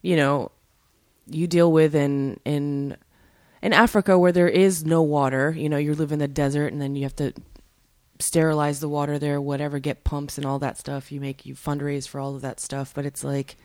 you 0.00 0.14
know 0.14 0.52
you 1.26 1.48
deal 1.48 1.72
with 1.72 1.96
in 1.96 2.38
in 2.44 2.96
in 3.62 3.72
Africa 3.72 4.18
where 4.18 4.32
there 4.32 4.48
is 4.48 4.84
no 4.84 5.02
water 5.02 5.54
you 5.56 5.68
know 5.68 5.78
you 5.78 5.94
live 5.94 6.12
in 6.12 6.18
the 6.18 6.28
desert 6.28 6.72
and 6.72 6.80
then 6.80 6.94
you 6.94 7.02
have 7.02 7.16
to 7.16 7.32
sterilize 8.20 8.80
the 8.80 8.88
water 8.88 9.18
there 9.18 9.40
whatever 9.40 9.78
get 9.78 10.02
pumps 10.02 10.36
and 10.36 10.46
all 10.46 10.58
that 10.58 10.76
stuff 10.76 11.12
you 11.12 11.20
make 11.20 11.46
you 11.46 11.54
fundraise 11.54 12.08
for 12.08 12.18
all 12.18 12.34
of 12.34 12.42
that 12.42 12.58
stuff 12.58 12.92
but 12.94 13.06
it's 13.06 13.22
like 13.22 13.56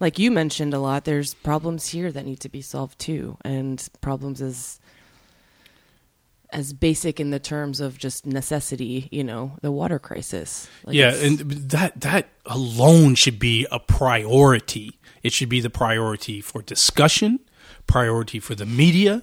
like 0.00 0.18
you 0.18 0.30
mentioned 0.30 0.72
a 0.72 0.80
lot, 0.80 1.04
there's 1.04 1.34
problems 1.34 1.88
here 1.88 2.10
that 2.10 2.24
need 2.24 2.40
to 2.40 2.48
be 2.48 2.62
solved 2.62 2.98
too, 2.98 3.36
and 3.44 3.86
problems 4.00 4.40
as 4.40 4.80
as 6.52 6.72
basic 6.72 7.20
in 7.20 7.30
the 7.30 7.38
terms 7.38 7.80
of 7.80 7.96
just 7.96 8.26
necessity. 8.26 9.08
You 9.12 9.22
know, 9.22 9.58
the 9.60 9.70
water 9.70 9.98
crisis. 9.98 10.68
Like 10.84 10.96
yeah, 10.96 11.14
and 11.14 11.38
that 11.38 12.00
that 12.00 12.30
alone 12.46 13.14
should 13.14 13.38
be 13.38 13.66
a 13.70 13.78
priority. 13.78 14.98
It 15.22 15.34
should 15.34 15.50
be 15.50 15.60
the 15.60 15.70
priority 15.70 16.40
for 16.40 16.62
discussion, 16.62 17.40
priority 17.86 18.40
for 18.40 18.54
the 18.54 18.66
media, 18.66 19.22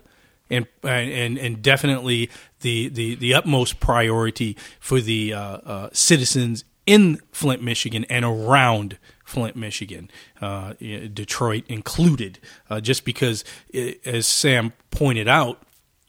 and 0.50 0.68
and 0.84 1.38
and 1.38 1.62
definitely 1.62 2.30
the 2.62 2.90
the, 2.90 3.16
the 3.16 3.34
utmost 3.34 3.80
priority 3.80 4.58
for 4.80 5.02
the 5.02 5.34
uh, 5.34 5.40
uh, 5.40 5.90
citizens 5.94 6.64
in 6.86 7.20
Flint, 7.32 7.62
Michigan, 7.62 8.06
and 8.10 8.24
around 8.24 8.98
Flint, 9.26 9.58
Michigan, 9.58 10.10
uh, 10.42 10.74
Detroit 10.80 11.66
included. 11.68 12.40
Uh, 12.70 12.80
just 12.80 13.04
because, 13.04 13.44
i 13.74 13.98
as 14.06 14.26
Sam 14.26 14.72
pointed 14.90 15.28
out, 15.28 15.62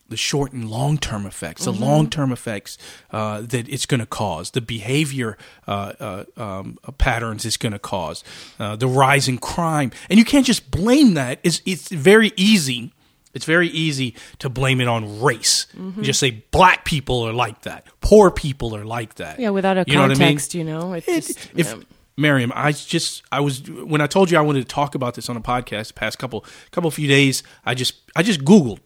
the 0.08 0.16
short 0.16 0.52
and 0.52 0.70
long 0.70 0.96
term 0.96 1.26
effects, 1.26 1.64
the 1.64 1.72
long 1.72 2.08
term 2.08 2.32
effects 2.32 2.78
uh, 3.10 3.42
that 3.42 3.68
it's 3.68 3.86
going 3.86 4.00
to 4.00 4.06
cause, 4.06 4.52
the 4.52 4.60
behavior 4.60 5.36
uh, 5.66 5.92
uh, 6.00 6.24
um, 6.36 6.78
patterns 6.96 7.44
it's 7.44 7.58
going 7.58 7.72
to 7.72 7.78
cause, 7.78 8.24
uh, 8.58 8.74
the 8.76 8.86
rise 8.86 9.28
in 9.28 9.36
crime, 9.38 9.90
and 10.08 10.18
you 10.18 10.24
can't 10.24 10.46
just 10.46 10.70
blame 10.70 11.14
that. 11.14 11.40
It's 11.42 11.60
it's 11.66 11.88
very 11.88 12.32
easy. 12.36 12.92
It's 13.38 13.44
very 13.46 13.68
easy 13.68 14.14
to 14.40 14.48
blame 14.50 14.80
it 14.80 14.88
on 14.88 15.20
race. 15.22 15.66
You 15.76 16.02
just 16.02 16.18
say 16.18 16.30
black 16.50 16.84
people 16.84 17.22
are 17.28 17.32
like 17.32 17.62
that, 17.62 17.86
poor 18.00 18.30
people 18.32 18.74
are 18.74 18.84
like 18.84 19.14
that. 19.14 19.38
yeah, 19.38 19.50
without 19.50 19.78
a 19.78 19.84
You 19.86 19.94
know 19.94 20.00
what 20.02 20.10
I 20.10 20.14
mean? 20.14 20.18
context, 20.18 20.54
you 20.54 20.64
know, 20.64 20.92
it 20.92 21.04
It- 21.06 21.22
just 21.26 21.38
if 21.54 21.66
yeah. 21.68 21.76
Meriem, 22.18 22.50
I 22.52 22.72
just 22.72 23.22
I 23.30 23.38
was 23.40 23.62
when 23.70 24.00
I 24.00 24.08
told 24.08 24.28
you 24.30 24.38
I 24.38 24.40
wanted 24.40 24.62
to 24.68 24.74
talk 24.74 24.96
about 24.96 25.14
this 25.14 25.28
on 25.30 25.36
a 25.36 25.40
podcast 25.40 25.86
the 25.88 25.94
past 25.94 26.18
couple 26.18 26.44
couple 26.72 26.90
few 26.90 27.06
days, 27.06 27.44
I 27.64 27.74
just 27.74 27.94
I 28.16 28.24
just 28.24 28.40
googled 28.44 28.80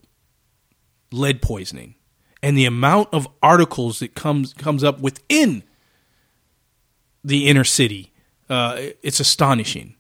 lead 1.11 1.41
poisoning 1.41 1.95
and 2.43 2.59
the 2.59 2.67
amount 2.67 3.09
of 3.13 3.27
articles 3.43 4.01
that 4.01 4.15
comes 4.15 4.53
comes 4.53 4.85
up 4.85 5.01
within 5.01 5.63
the 7.25 7.49
inner 7.49 7.65
city, 7.65 8.13
uh, 8.51 8.77
it's 9.03 9.21
astonishing. 9.21 9.95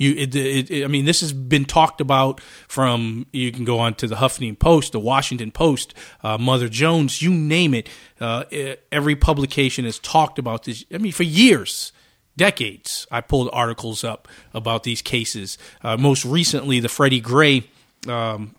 You, 0.00 0.12
it, 0.14 0.34
it, 0.34 0.70
it- 0.70 0.84
I 0.84 0.86
mean, 0.86 1.04
this 1.04 1.20
has 1.20 1.32
been 1.32 1.66
talked 1.66 2.00
about 2.00 2.40
from. 2.68 3.26
You 3.32 3.52
can 3.52 3.64
go 3.64 3.78
on 3.78 3.94
to 3.96 4.06
the 4.06 4.16
Huffington 4.16 4.58
Post, 4.58 4.92
the 4.92 4.98
Washington 4.98 5.50
Post, 5.50 5.92
uh, 6.24 6.38
Mother 6.38 6.68
Jones, 6.68 7.20
you 7.20 7.30
name 7.32 7.74
it. 7.74 7.88
Uh, 8.18 8.44
every 8.90 9.14
publication 9.14 9.84
has 9.84 9.98
talked 9.98 10.38
about 10.38 10.64
this. 10.64 10.84
I 10.92 10.98
mean, 10.98 11.12
for 11.12 11.22
years, 11.24 11.92
decades. 12.36 13.06
I 13.10 13.20
pulled 13.20 13.50
articles 13.52 14.02
up 14.02 14.26
about 14.54 14.84
these 14.84 15.02
cases. 15.02 15.58
Uh, 15.82 15.96
most 15.98 16.24
recently, 16.24 16.80
the 16.80 16.88
Freddie 16.88 17.20
Gray 17.20 17.64
um, 18.08 18.54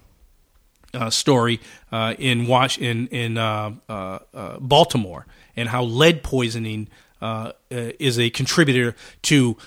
uh, 0.93 1.10
story 1.10 1.60
uh, 1.91 2.13
in 2.19 2.45
in 2.80 3.08
in 3.08 3.38
uh, 3.39 3.71
uh, 3.89 4.19
uh, 4.34 4.60
Baltimore, 4.60 5.25
and 5.56 5.69
how 5.69 5.84
lead 5.84 6.21
poisoning 6.21 6.88
is 7.71 8.19
a 8.19 8.30
contributor 8.30 8.95
to 9.23 9.58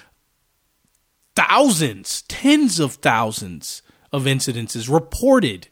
thousands, 1.37 2.23
tens 2.23 2.79
of 2.81 2.94
thousands 2.94 3.83
of 4.12 4.25
incidences 4.25 4.92
reported 4.92 5.68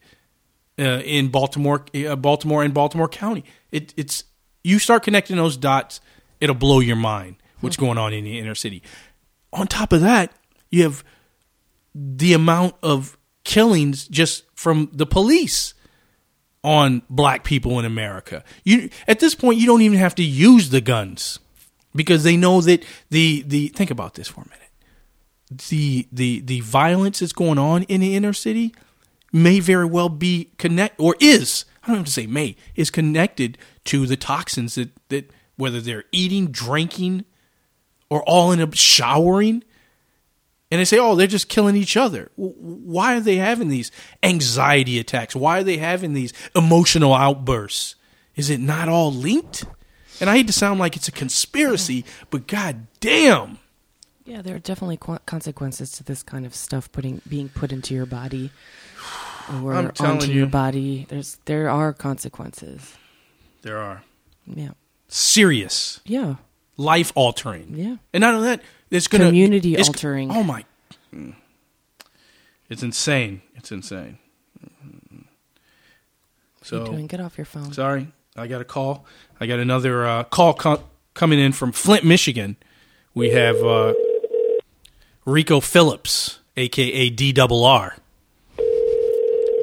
uh, 0.78 1.00
in 1.04 1.28
Baltimore, 1.28 1.84
uh, 1.94 2.16
Baltimore 2.16 2.62
and 2.62 2.74
Baltimore 2.74 3.08
County. 3.08 3.44
It, 3.70 3.94
it's 3.96 4.24
you 4.64 4.78
start 4.78 5.02
connecting 5.02 5.36
those 5.36 5.56
dots, 5.56 6.00
it'll 6.40 6.54
blow 6.54 6.80
your 6.80 6.96
mind 6.96 7.36
what's 7.60 7.76
going 7.76 7.98
on 7.98 8.12
in 8.12 8.24
the 8.24 8.38
inner 8.38 8.54
city. 8.54 8.82
On 9.52 9.66
top 9.66 9.92
of 9.92 10.00
that, 10.00 10.32
you 10.70 10.82
have 10.82 11.04
the 11.94 12.32
amount 12.32 12.74
of 12.82 13.16
killings 13.44 14.08
just 14.08 14.44
from 14.54 14.90
the 14.92 15.06
police 15.06 15.74
on 16.64 17.02
black 17.10 17.44
people 17.44 17.78
in 17.78 17.84
America. 17.84 18.44
You 18.64 18.90
at 19.08 19.20
this 19.20 19.34
point 19.34 19.58
you 19.58 19.66
don't 19.66 19.82
even 19.82 19.98
have 19.98 20.14
to 20.16 20.22
use 20.22 20.70
the 20.70 20.80
guns 20.80 21.38
because 21.94 22.24
they 22.24 22.36
know 22.36 22.60
that 22.60 22.84
the 23.10 23.42
the 23.46 23.68
think 23.68 23.90
about 23.90 24.14
this 24.14 24.28
for 24.28 24.42
a 24.42 24.48
minute. 24.48 24.61
The 25.58 26.08
the 26.12 26.40
the 26.40 26.60
violence 26.60 27.20
that's 27.20 27.32
going 27.32 27.58
on 27.58 27.82
in 27.84 28.00
the 28.00 28.16
inner 28.16 28.32
city 28.32 28.74
may 29.32 29.60
very 29.60 29.86
well 29.86 30.08
be 30.08 30.52
connect 30.58 30.98
or 31.00 31.16
is 31.20 31.64
I 31.82 31.88
don't 31.88 31.96
have 31.96 32.06
to 32.06 32.12
say 32.12 32.26
may 32.26 32.56
is 32.74 32.90
connected 32.90 33.58
to 33.86 34.06
the 34.06 34.16
toxins 34.16 34.74
that 34.76 34.90
that 35.08 35.30
whether 35.56 35.80
they're 35.80 36.04
eating, 36.12 36.48
drinking, 36.48 37.24
or 38.10 38.22
all 38.24 38.52
in 38.52 38.60
a 38.60 38.74
showering. 38.74 39.64
And 40.70 40.80
they 40.80 40.86
say, 40.86 40.98
oh, 40.98 41.14
they're 41.14 41.26
just 41.26 41.50
killing 41.50 41.76
each 41.76 41.98
other. 41.98 42.30
Why 42.36 43.16
are 43.16 43.20
they 43.20 43.36
having 43.36 43.68
these 43.68 43.90
anxiety 44.22 44.98
attacks? 44.98 45.36
Why 45.36 45.58
are 45.58 45.62
they 45.62 45.76
having 45.76 46.14
these 46.14 46.32
emotional 46.56 47.12
outbursts? 47.12 47.94
Is 48.36 48.48
it 48.48 48.58
not 48.58 48.88
all 48.88 49.12
linked? 49.12 49.66
And 50.18 50.30
I 50.30 50.36
hate 50.36 50.46
to 50.46 50.52
sound 50.52 50.80
like 50.80 50.96
it's 50.96 51.08
a 51.08 51.12
conspiracy, 51.12 52.04
but 52.30 52.46
god 52.46 52.86
damn. 53.00 53.58
Yeah, 54.24 54.40
there 54.42 54.54
are 54.54 54.60
definitely 54.60 54.98
consequences 55.26 55.92
to 55.92 56.04
this 56.04 56.22
kind 56.22 56.46
of 56.46 56.54
stuff 56.54 56.90
putting 56.92 57.20
being 57.28 57.48
put 57.48 57.72
into 57.72 57.94
your 57.94 58.06
body 58.06 58.50
or 59.62 59.74
onto 59.74 60.28
you, 60.28 60.40
your 60.40 60.46
body. 60.46 61.06
There's 61.08 61.38
there 61.46 61.68
are 61.68 61.92
consequences. 61.92 62.96
There 63.62 63.78
are. 63.78 64.02
Yeah. 64.46 64.70
Serious. 65.08 66.00
Yeah. 66.04 66.36
Life 66.76 67.12
altering. 67.14 67.74
Yeah. 67.74 67.96
And 68.12 68.20
not 68.20 68.34
only 68.34 68.48
that, 68.48 68.62
it's 68.90 69.08
going 69.08 69.22
to 69.22 69.28
community 69.28 69.76
altering. 69.76 70.30
Oh 70.30 70.42
my! 70.42 70.64
It's 72.68 72.82
insane. 72.82 73.42
It's 73.56 73.72
insane. 73.72 74.18
So 76.62 76.86
doing? 76.86 77.06
Get 77.08 77.20
off 77.20 77.36
your 77.36 77.44
phone. 77.44 77.72
Sorry, 77.72 78.12
I 78.36 78.46
got 78.46 78.60
a 78.60 78.64
call. 78.64 79.04
I 79.40 79.46
got 79.46 79.58
another 79.58 80.06
uh, 80.06 80.24
call 80.24 80.54
co- 80.54 80.84
coming 81.14 81.38
in 81.38 81.52
from 81.52 81.72
Flint, 81.72 82.04
Michigan. 82.04 82.56
We 83.14 83.30
have 83.30 83.56
uh, 83.56 83.92
Rico 85.24 85.60
Phillips, 85.60 86.40
aka 86.56 87.10
D 87.10 87.32
Double 87.32 87.64
R, 87.64 87.96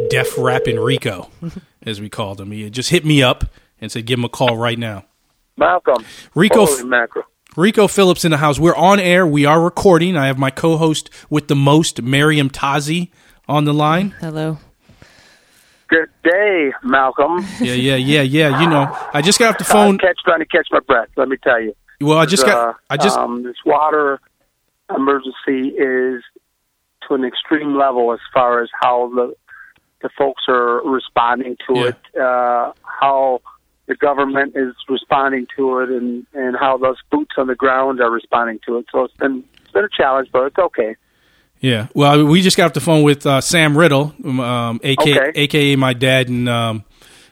Def 0.10 0.38
Rapping 0.38 0.80
Rico, 0.80 1.30
as 1.86 2.00
we 2.00 2.10
called 2.10 2.39
him. 2.39 2.52
He 2.52 2.69
just 2.69 2.89
hit 2.89 3.06
me 3.06 3.22
up 3.22 3.45
and 3.82 3.91
said, 3.91 4.06
"Give 4.06 4.19
him 4.19 4.26
a 4.26 4.30
call 4.30 4.58
right 4.58 4.80
now." 4.80 5.06
Malcolm. 5.58 6.06
Rico. 6.34 6.65
Rico 7.58 7.88
Phillips 7.88 8.24
in 8.24 8.32
the 8.32 8.38
house. 8.38 8.58
We're 8.60 8.76
on 8.76 9.00
air. 9.00 9.28
We 9.28 9.43
are 9.45 9.62
recording. 9.62 10.15
I 10.15 10.28
have 10.28 10.38
my 10.38 10.52
co-host 10.52 11.10
with 11.30 11.50
the 11.50 11.56
most, 11.56 12.02
Meriem 12.02 12.50
Tazi, 12.50 13.10
on 13.50 13.65
the 13.65 13.74
line. 13.74 14.12
Hello. 14.22 14.60
Good 15.89 16.08
day, 16.24 16.72
Malcolm. 16.84 17.45
Yeah, 17.60 17.74
yeah, 17.74 17.95
yeah, 17.95 18.22
yeah. 18.22 18.62
You 18.62 18.69
know, 18.69 18.95
I 19.13 19.22
just 19.22 19.39
got 19.39 19.50
off 19.50 19.58
the 19.58 19.63
phone. 19.65 19.98
catch 19.98 20.19
trying 20.24 20.39
to 20.39 20.45
catch 20.45 20.67
my 20.72 20.80
breath. 20.80 21.10
Let 21.17 21.28
me 21.28 21.36
tell 21.43 21.60
you. 21.62 21.76
Well, 22.00 22.17
I 22.17 22.26
just 22.26 22.45
got. 22.45 22.78
I 22.89 22.95
just 22.95 23.17
um, 23.17 23.43
this 23.43 23.58
water 23.65 24.22
emergency 24.95 25.69
is 25.69 26.23
to 27.08 27.15
an 27.15 27.23
extreme 27.23 27.78
level 27.78 28.13
as 28.13 28.19
far 28.34 28.62
as 28.62 28.69
how 28.80 29.12
the 29.13 29.36
the 30.02 30.10
folks 30.17 30.43
are 30.47 30.82
responding 30.89 31.58
to 31.67 31.75
yeah. 31.75 31.88
it. 31.88 32.19
Uh, 32.19 32.71
how 32.84 33.41
the 33.88 33.95
government 33.95 34.56
is 34.56 34.73
responding 34.88 35.47
to 35.58 35.80
it 35.80 35.89
and, 35.89 36.25
and 36.34 36.56
how 36.56 36.78
those 36.78 36.97
boots 37.12 37.32
on 37.38 37.47
the 37.47 37.56
ground 37.56 37.99
are 37.99 38.12
responding 38.12 38.60
to 38.65 38.78
it. 38.78 38.86
So 38.91 39.04
it's 39.04 39.15
been 39.15 39.43
it's 39.62 39.71
been 39.71 39.84
a 39.84 39.89
challenge, 39.89 40.30
but 40.32 40.43
it's 40.43 40.58
okay. 40.58 40.95
Yeah. 41.60 41.88
Well, 41.93 42.23
we 42.25 42.41
just 42.41 42.56
got 42.56 42.67
off 42.67 42.73
the 42.73 42.80
phone 42.82 43.04
with 43.04 43.25
uh, 43.25 43.41
Sam 43.41 43.78
Riddle, 43.78 44.13
um, 44.23 44.39
um 44.39 44.80
aka, 44.84 45.30
okay. 45.30 45.41
aka 45.41 45.75
my 45.75 45.93
dad, 45.93 46.30
and 46.30 46.47
um, 46.47 46.86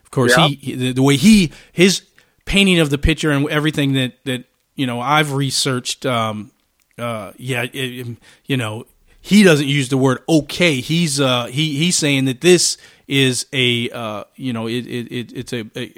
of 0.04 0.12
course 0.12 0.36
yeah. 0.38 0.48
he 0.48 0.76
the, 0.76 0.92
the 0.94 1.04
way 1.04 1.16
he 1.16 1.52
his 1.72 2.02
painting 2.46 2.80
of 2.80 2.90
the 2.90 2.98
picture 2.98 3.32
and 3.32 3.48
everything 3.50 3.94
that 3.94 4.14
that 4.26 4.46
you 4.76 4.88
know 4.88 5.00
I've 5.00 5.34
researched. 5.34 6.06
Um, 6.06 6.52
uh, 6.98 7.32
yeah, 7.38 7.64
it, 7.64 7.76
it, 7.76 8.18
you 8.46 8.58
know 8.58 8.86
he 9.22 9.44
doesn't 9.44 9.68
use 9.68 9.90
the 9.90 9.98
word 9.98 10.20
okay. 10.30 10.80
He's 10.80 11.20
uh, 11.20 11.48
he 11.48 11.76
he's 11.78 11.98
saying 11.98 12.26
that 12.26 12.42
this 12.42 12.78
is 13.08 13.46
a 13.52 13.90
uh, 13.90 14.24
you 14.36 14.54
know 14.54 14.68
it, 14.68 14.86
it, 14.86 15.34
it's 15.34 15.54
a, 15.54 15.66
a 15.76 15.94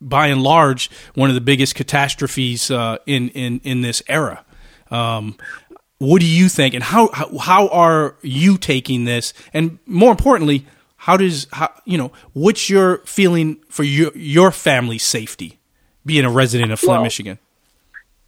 by 0.00 0.28
and 0.28 0.42
large 0.42 0.90
one 1.14 1.30
of 1.30 1.34
the 1.34 1.40
biggest 1.40 1.74
catastrophes 1.74 2.70
uh, 2.70 2.98
in 3.06 3.30
in 3.30 3.60
in 3.64 3.80
this 3.82 4.02
era. 4.08 4.44
Um, 4.90 5.36
what 5.98 6.20
do 6.20 6.26
you 6.26 6.48
think, 6.48 6.74
and 6.74 6.82
how, 6.82 7.10
how 7.12 7.38
how 7.38 7.68
are 7.68 8.16
you 8.22 8.56
taking 8.56 9.04
this? 9.04 9.32
And 9.52 9.78
more 9.86 10.10
importantly, 10.10 10.66
how 10.96 11.16
does 11.16 11.46
how 11.52 11.72
you 11.84 11.98
know 11.98 12.12
what's 12.32 12.68
your 12.68 12.98
feeling 12.98 13.58
for 13.68 13.84
your 13.84 14.10
your 14.16 14.50
family's 14.50 15.02
safety, 15.02 15.58
being 16.04 16.24
a 16.24 16.30
resident 16.30 16.72
of 16.72 16.80
Flint, 16.80 16.92
well, 16.92 17.02
Michigan? 17.02 17.38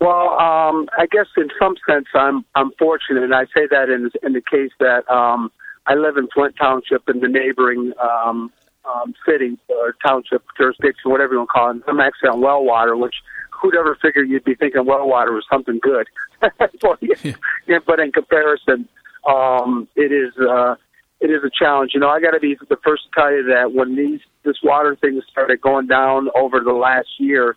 Well, 0.00 0.38
um, 0.72 0.88
I 0.98 1.06
guess 1.06 1.26
in 1.37 1.48
some 1.58 1.76
sense, 1.88 2.06
I'm 2.14 2.44
I'm 2.54 2.72
fortunate, 2.78 3.22
and 3.22 3.35
I 3.35 3.44
say 3.46 3.66
that 3.70 3.88
in 3.88 4.11
in 4.22 4.32
the 4.32 4.40
case 4.40 4.70
that 4.80 5.08
um, 5.11 5.50
I 5.87 5.94
live 5.94 6.16
in 6.16 6.28
Flint 6.28 6.56
Township, 6.58 7.08
and 7.08 7.22
the 7.22 7.28
neighboring 7.28 7.92
um, 8.00 8.52
um, 8.85 9.14
city 9.26 9.58
or 9.68 9.94
township 10.04 10.42
jurisdiction, 10.56 11.11
whatever 11.11 11.35
you 11.35 11.38
want 11.38 11.48
to 11.48 11.52
call 11.52 11.70
it. 11.70 11.82
I'm 11.87 12.00
actually 12.00 12.30
on 12.30 12.40
well 12.40 12.64
water, 12.64 12.96
which 12.96 13.14
who'd 13.50 13.76
ever 13.76 13.96
figure 14.00 14.22
you'd 14.22 14.44
be 14.44 14.54
thinking 14.54 14.85
well 14.85 15.08
water 15.08 15.32
was 15.32 15.44
something 15.50 15.78
good. 15.80 16.06
but, 16.40 16.98
yeah, 17.02 17.78
but 17.87 18.00
in 18.00 18.11
comparison, 18.11 18.88
um, 19.28 19.88
it 19.94 20.12
is 20.12 20.32
uh, 20.38 20.74
it 21.20 21.30
is 21.30 21.44
a 21.44 21.50
challenge. 21.56 21.92
You 21.94 22.00
know, 22.00 22.08
I 22.08 22.20
got 22.20 22.32
to 22.32 22.40
be 22.40 22.56
the 22.68 22.78
first 22.85 23.04
to 23.04 23.20
tell 23.20 23.32
you 23.32 23.44
that 23.44 23.72
when 23.72 23.94
these 23.94 24.20
this 24.44 24.56
water 24.62 24.96
thing 24.96 25.20
started 25.30 25.61
going 25.61 25.87
down 25.87 26.28
over 26.35 26.61
the 26.61 26.72
last 26.72 27.08
year, 27.18 27.56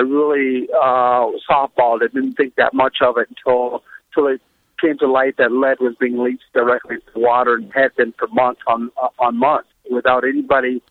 I 0.00 0.02
really 0.02 0.66
uh, 0.74 1.26
softballed 1.48 2.00
it. 2.02 2.14
Didn't 2.14 2.34
think 2.34 2.54
that 2.56 2.72
much 2.72 2.96
of 3.02 3.18
it 3.18 3.28
until 3.28 3.82
until 4.08 4.32
it 4.32 4.40
came 4.80 4.96
to 4.98 5.06
light 5.06 5.36
that 5.36 5.52
lead 5.52 5.78
was 5.78 5.94
being 6.00 6.18
leached 6.18 6.50
directly 6.54 6.96
to 6.96 7.02
the 7.12 7.20
water 7.20 7.56
and 7.56 7.70
had 7.74 7.94
been 7.96 8.14
for 8.18 8.28
months 8.28 8.62
on 8.66 8.90
uh, 9.00 9.08
on 9.18 9.38
months 9.38 9.68
without 9.90 10.24
anybody, 10.24 10.82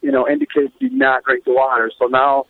you 0.00 0.12
know, 0.12 0.28
indicating 0.28 0.70
do 0.78 0.90
not 0.90 1.24
drink 1.24 1.44
the 1.44 1.52
water. 1.52 1.90
So 1.98 2.06
now 2.06 2.46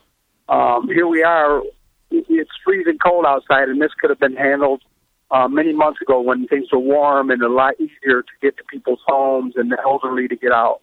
um, 0.51 0.87
here 0.89 1.07
we 1.07 1.23
are. 1.23 1.63
It's 2.11 2.51
freezing 2.63 2.99
cold 2.99 3.25
outside, 3.27 3.71
and 3.71 3.81
this 3.81 3.93
could 3.99 4.11
have 4.11 4.21
been 4.21 4.37
handled 4.37 4.83
uh, 5.31 5.49
many 5.49 5.73
months 5.73 6.03
ago 6.03 6.21
when 6.21 6.47
things 6.47 6.67
were 6.71 6.79
warm 6.79 7.31
and 7.31 7.41
a 7.43 7.49
lot 7.49 7.75
easier 7.81 8.21
to 8.21 8.33
get 8.43 8.59
to 8.59 8.65
people's 8.65 9.01
homes 9.07 9.55
and 9.57 9.73
the 9.73 9.79
elderly 9.83 10.29
to 10.29 10.37
get 10.37 10.53
out. 10.53 10.81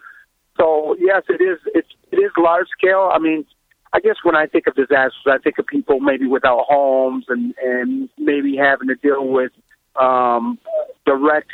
So 0.57 0.95
yes, 0.99 1.21
it 1.29 1.39
is. 1.39 1.59
It's 1.75 1.89
it 2.11 2.17
is 2.17 2.31
large 2.35 2.67
scale. 2.75 3.11
I 3.13 3.19
mean, 3.19 3.45
I 3.91 3.99
guess 3.99 4.15
when 4.23 4.35
I 4.35 4.45
think 4.45 4.67
of 4.67 4.75
disasters, 4.75 5.25
I 5.27 5.37
think 5.39 5.57
of 5.57 5.65
people 5.65 5.99
maybe 5.99 6.27
without 6.27 6.65
homes 6.67 7.25
and 7.27 7.53
and 7.61 8.09
maybe 8.17 8.55
having 8.55 8.87
to 8.89 8.95
deal 8.95 9.27
with 9.27 9.51
um, 9.99 10.59
direct 11.05 11.49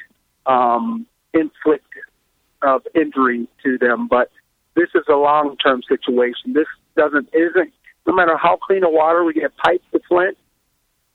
um, 0.45 1.05
inflict 1.33 1.85
of 2.61 2.81
injury 2.93 3.47
to 3.63 3.77
them. 3.77 4.07
But 4.07 4.31
this 4.75 4.89
is 4.95 5.03
a 5.09 5.15
long 5.15 5.55
term 5.57 5.81
situation. 5.87 6.53
This 6.53 6.67
doesn't 6.97 7.29
isn't 7.33 7.73
no 8.05 8.13
matter 8.13 8.37
how 8.37 8.57
clean 8.57 8.81
the 8.81 8.89
water 8.89 9.23
we 9.23 9.33
get 9.33 9.55
pipes 9.57 9.85
to 9.93 9.99
Flint, 10.07 10.37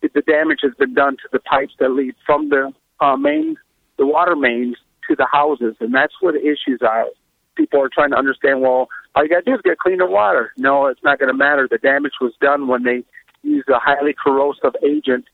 the 0.02 0.22
damage 0.22 0.60
has 0.62 0.72
been 0.78 0.94
done 0.94 1.16
to 1.18 1.28
the 1.32 1.38
pipes 1.40 1.74
that 1.78 1.90
lead 1.90 2.14
from 2.26 2.48
the 2.48 2.72
uh, 3.00 3.16
main 3.16 3.56
the 3.98 4.06
water 4.06 4.34
mains 4.34 4.76
to 5.08 5.14
the 5.14 5.26
houses, 5.30 5.76
and 5.80 5.94
that's 5.94 6.14
where 6.20 6.32
the 6.32 6.40
issues 6.40 6.80
are. 6.82 7.06
People 7.54 7.82
are 7.82 7.90
trying 7.92 8.10
to 8.10 8.16
understand. 8.16 8.62
Well, 8.62 8.88
all 9.14 9.24
you 9.24 9.30
got 9.30 9.44
to 9.44 9.50
do 9.50 9.54
is 9.54 9.60
get 9.64 9.78
cleaner 9.78 10.08
water. 10.08 10.52
No, 10.56 10.86
it's 10.86 11.02
not 11.02 11.18
going 11.18 11.30
to 11.30 11.36
matter. 11.36 11.66
The 11.70 11.78
damage 11.78 12.14
was 12.20 12.32
done 12.40 12.68
when 12.68 12.84
they 12.84 13.04
used 13.42 13.68
a 13.68 13.78
highly 13.78 14.14
corrosive 14.14 14.74
agent 14.84 15.24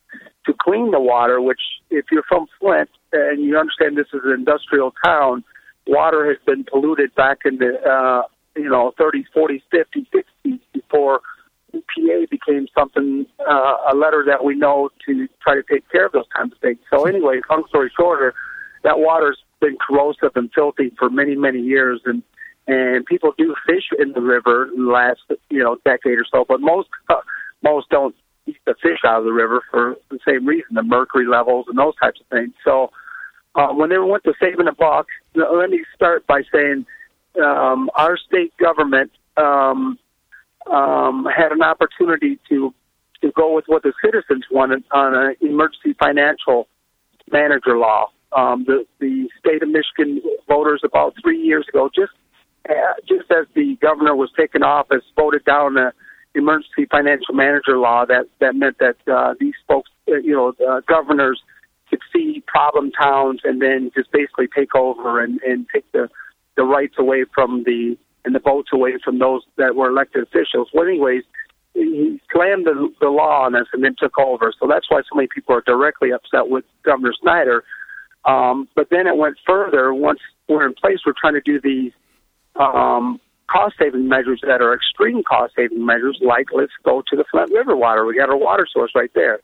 to 0.46 0.54
clean 0.60 0.90
the 0.90 1.00
water. 1.00 1.40
Which, 1.40 1.60
if 1.90 2.06
you're 2.10 2.24
from 2.28 2.46
Flint 2.58 2.90
and 3.12 3.44
you 3.44 3.58
understand 3.58 3.96
this 3.96 4.06
is 4.12 4.20
an 4.24 4.32
industrial 4.32 4.92
town, 5.04 5.44
water 5.86 6.26
has 6.26 6.38
been 6.46 6.64
polluted 6.64 7.14
back 7.14 7.38
in 7.44 7.58
the 7.58 7.78
uh, 7.88 8.22
you 8.56 8.68
know 8.68 8.92
30s, 8.98 9.24
40s, 9.36 9.62
50s, 9.72 10.06
60s 10.44 10.60
before 10.72 11.20
EPA 11.74 12.30
became 12.30 12.66
something 12.76 13.26
uh, 13.40 13.76
a 13.92 13.94
letter 13.94 14.24
that 14.26 14.44
we 14.44 14.54
know 14.54 14.88
to 15.06 15.28
try 15.42 15.54
to 15.54 15.62
take 15.70 15.88
care 15.90 16.06
of 16.06 16.12
those 16.12 16.26
kinds 16.34 16.52
of 16.52 16.58
things. 16.60 16.78
So 16.90 17.04
anyway, 17.04 17.40
long 17.50 17.64
story 17.68 17.90
shorter, 17.98 18.34
that 18.84 18.98
water's 18.98 19.38
been 19.60 19.76
corrosive 19.76 20.32
and 20.34 20.50
filthy 20.54 20.92
for 20.98 21.10
many 21.10 21.34
many 21.34 21.60
years, 21.60 22.00
and 22.04 22.22
and 22.66 23.06
people 23.06 23.32
do 23.38 23.54
fish 23.66 23.84
in 23.98 24.12
the 24.12 24.20
river 24.20 24.68
in 24.74 24.86
the 24.86 24.90
last 24.90 25.20
you 25.50 25.62
know 25.62 25.76
decade 25.84 26.18
or 26.18 26.26
so, 26.30 26.44
but 26.48 26.60
most 26.60 26.88
uh, 27.08 27.14
most 27.62 27.88
don't 27.90 28.14
eat 28.46 28.58
the 28.64 28.74
fish 28.82 28.98
out 29.04 29.18
of 29.18 29.24
the 29.24 29.32
river 29.32 29.62
for 29.70 29.96
the 30.10 30.18
same 30.26 30.46
reason, 30.46 30.74
the 30.74 30.82
mercury 30.82 31.26
levels 31.26 31.66
and 31.68 31.78
those 31.78 31.94
types 31.96 32.20
of 32.20 32.26
things. 32.28 32.52
So 32.64 32.90
uh, 33.54 33.68
when 33.68 33.90
they 33.90 33.98
went 33.98 34.24
to 34.24 34.34
saving 34.40 34.68
a 34.68 34.72
buck, 34.72 35.06
let 35.34 35.70
me 35.70 35.84
start 35.94 36.26
by 36.26 36.42
saying 36.52 36.86
um, 37.42 37.90
our 37.96 38.16
state 38.16 38.56
government 38.58 39.10
um, 39.36 39.98
um, 40.70 41.26
had 41.34 41.52
an 41.52 41.62
opportunity 41.62 42.38
to 42.48 42.74
to 43.22 43.32
go 43.32 43.54
with 43.54 43.64
what 43.66 43.82
the 43.82 43.92
citizens 44.04 44.44
wanted 44.50 44.84
on 44.90 45.14
an 45.14 45.36
emergency 45.40 45.94
financial 45.98 46.68
manager 47.30 47.78
law. 47.78 48.10
Um, 48.36 48.64
the 48.66 48.86
the 49.00 49.28
state 49.38 49.62
of 49.62 49.68
Michigan 49.68 50.20
voters 50.48 50.82
about 50.84 51.14
three 51.22 51.40
years 51.40 51.66
ago, 51.68 51.88
just 51.94 52.12
just 53.08 53.30
as 53.30 53.46
the 53.54 53.76
governor 53.80 54.14
was 54.14 54.30
taking 54.36 54.62
office, 54.62 55.02
voted 55.16 55.44
down 55.44 55.76
a 55.76 55.92
emergency 56.34 56.86
financial 56.90 57.34
manager 57.34 57.78
law 57.78 58.04
that 58.04 58.26
that 58.40 58.54
meant 58.54 58.76
that 58.78 58.96
uh, 59.10 59.34
these 59.40 59.54
folks, 59.66 59.90
uh, 60.08 60.16
you 60.16 60.32
know, 60.32 60.52
uh, 60.68 60.80
governors 60.86 61.42
could 61.88 62.00
see 62.12 62.42
problem 62.46 62.90
towns 62.92 63.40
and 63.44 63.62
then 63.62 63.90
just 63.94 64.10
basically 64.12 64.46
take 64.54 64.74
over 64.74 65.22
and 65.22 65.40
and 65.42 65.66
take 65.72 65.90
the 65.92 66.08
the 66.56 66.64
rights 66.64 66.94
away 66.98 67.24
from 67.34 67.64
the 67.64 67.96
and 68.24 68.34
the 68.34 68.40
votes 68.40 68.70
away 68.72 68.98
from 69.02 69.18
those 69.18 69.42
that 69.56 69.74
were 69.76 69.88
elected 69.88 70.22
officials. 70.22 70.68
Well, 70.74 70.86
anyways, 70.86 71.22
he 71.74 72.20
slammed 72.32 72.66
the, 72.66 72.88
the 73.00 73.08
law 73.08 73.44
on 73.44 73.54
us 73.54 73.66
and 73.72 73.84
then 73.84 73.94
took 73.98 74.18
over. 74.18 74.52
So 74.58 74.66
that's 74.66 74.90
why 74.90 75.02
so 75.02 75.14
many 75.14 75.28
people 75.32 75.54
are 75.54 75.62
directly 75.64 76.10
upset 76.12 76.48
with 76.48 76.64
Governor 76.84 77.12
Snyder. 77.20 77.62
Um, 78.24 78.68
but 78.74 78.88
then 78.90 79.06
it 79.06 79.16
went 79.16 79.36
further. 79.46 79.94
Once 79.94 80.18
we're 80.48 80.66
in 80.66 80.74
place, 80.74 80.98
we're 81.06 81.14
trying 81.18 81.34
to 81.34 81.40
do 81.40 81.60
these 81.60 81.92
um, 82.58 83.20
cost 83.50 83.76
saving 83.78 84.08
measures 84.08 84.40
that 84.46 84.60
are 84.60 84.74
extreme 84.74 85.22
cost 85.22 85.54
saving 85.56 85.84
measures, 85.84 86.18
like 86.20 86.46
let's 86.52 86.72
go 86.84 87.02
to 87.08 87.16
the 87.16 87.24
Flint 87.30 87.50
River 87.52 87.76
water. 87.76 88.04
We 88.04 88.16
got 88.16 88.30
our 88.30 88.36
water 88.36 88.66
source 88.72 88.92
right 88.94 89.10
there. 89.14 89.40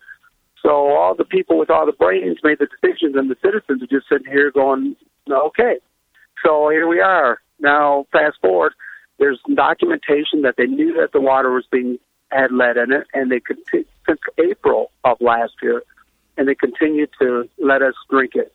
So 0.62 0.70
all 0.70 1.14
the 1.14 1.24
people 1.24 1.58
with 1.58 1.70
all 1.70 1.86
the 1.86 1.92
brains 1.92 2.38
made 2.42 2.58
the 2.58 2.66
decisions, 2.66 3.16
and 3.16 3.30
the 3.30 3.36
citizens 3.42 3.82
are 3.82 3.86
just 3.86 4.08
sitting 4.08 4.30
here 4.30 4.50
going, 4.50 4.96
okay. 5.30 5.78
So 6.44 6.68
here 6.70 6.86
we 6.86 7.00
are. 7.00 7.38
Now, 7.60 8.06
fast 8.12 8.36
forward, 8.40 8.72
there's 9.18 9.40
documentation 9.54 10.42
that 10.42 10.54
they 10.56 10.66
knew 10.66 10.94
that 10.94 11.12
the 11.12 11.20
water 11.20 11.52
was 11.52 11.64
being 11.70 11.98
had 12.30 12.50
lead 12.52 12.76
in 12.76 12.92
it, 12.92 13.06
and 13.12 13.30
they 13.30 13.40
could 13.40 13.58
since 13.72 14.20
April 14.38 14.90
of 15.04 15.20
last 15.20 15.52
year, 15.62 15.82
and 16.36 16.48
they 16.48 16.54
continued 16.54 17.10
to 17.20 17.48
let 17.58 17.82
us 17.82 17.94
drink 18.08 18.32
it. 18.34 18.52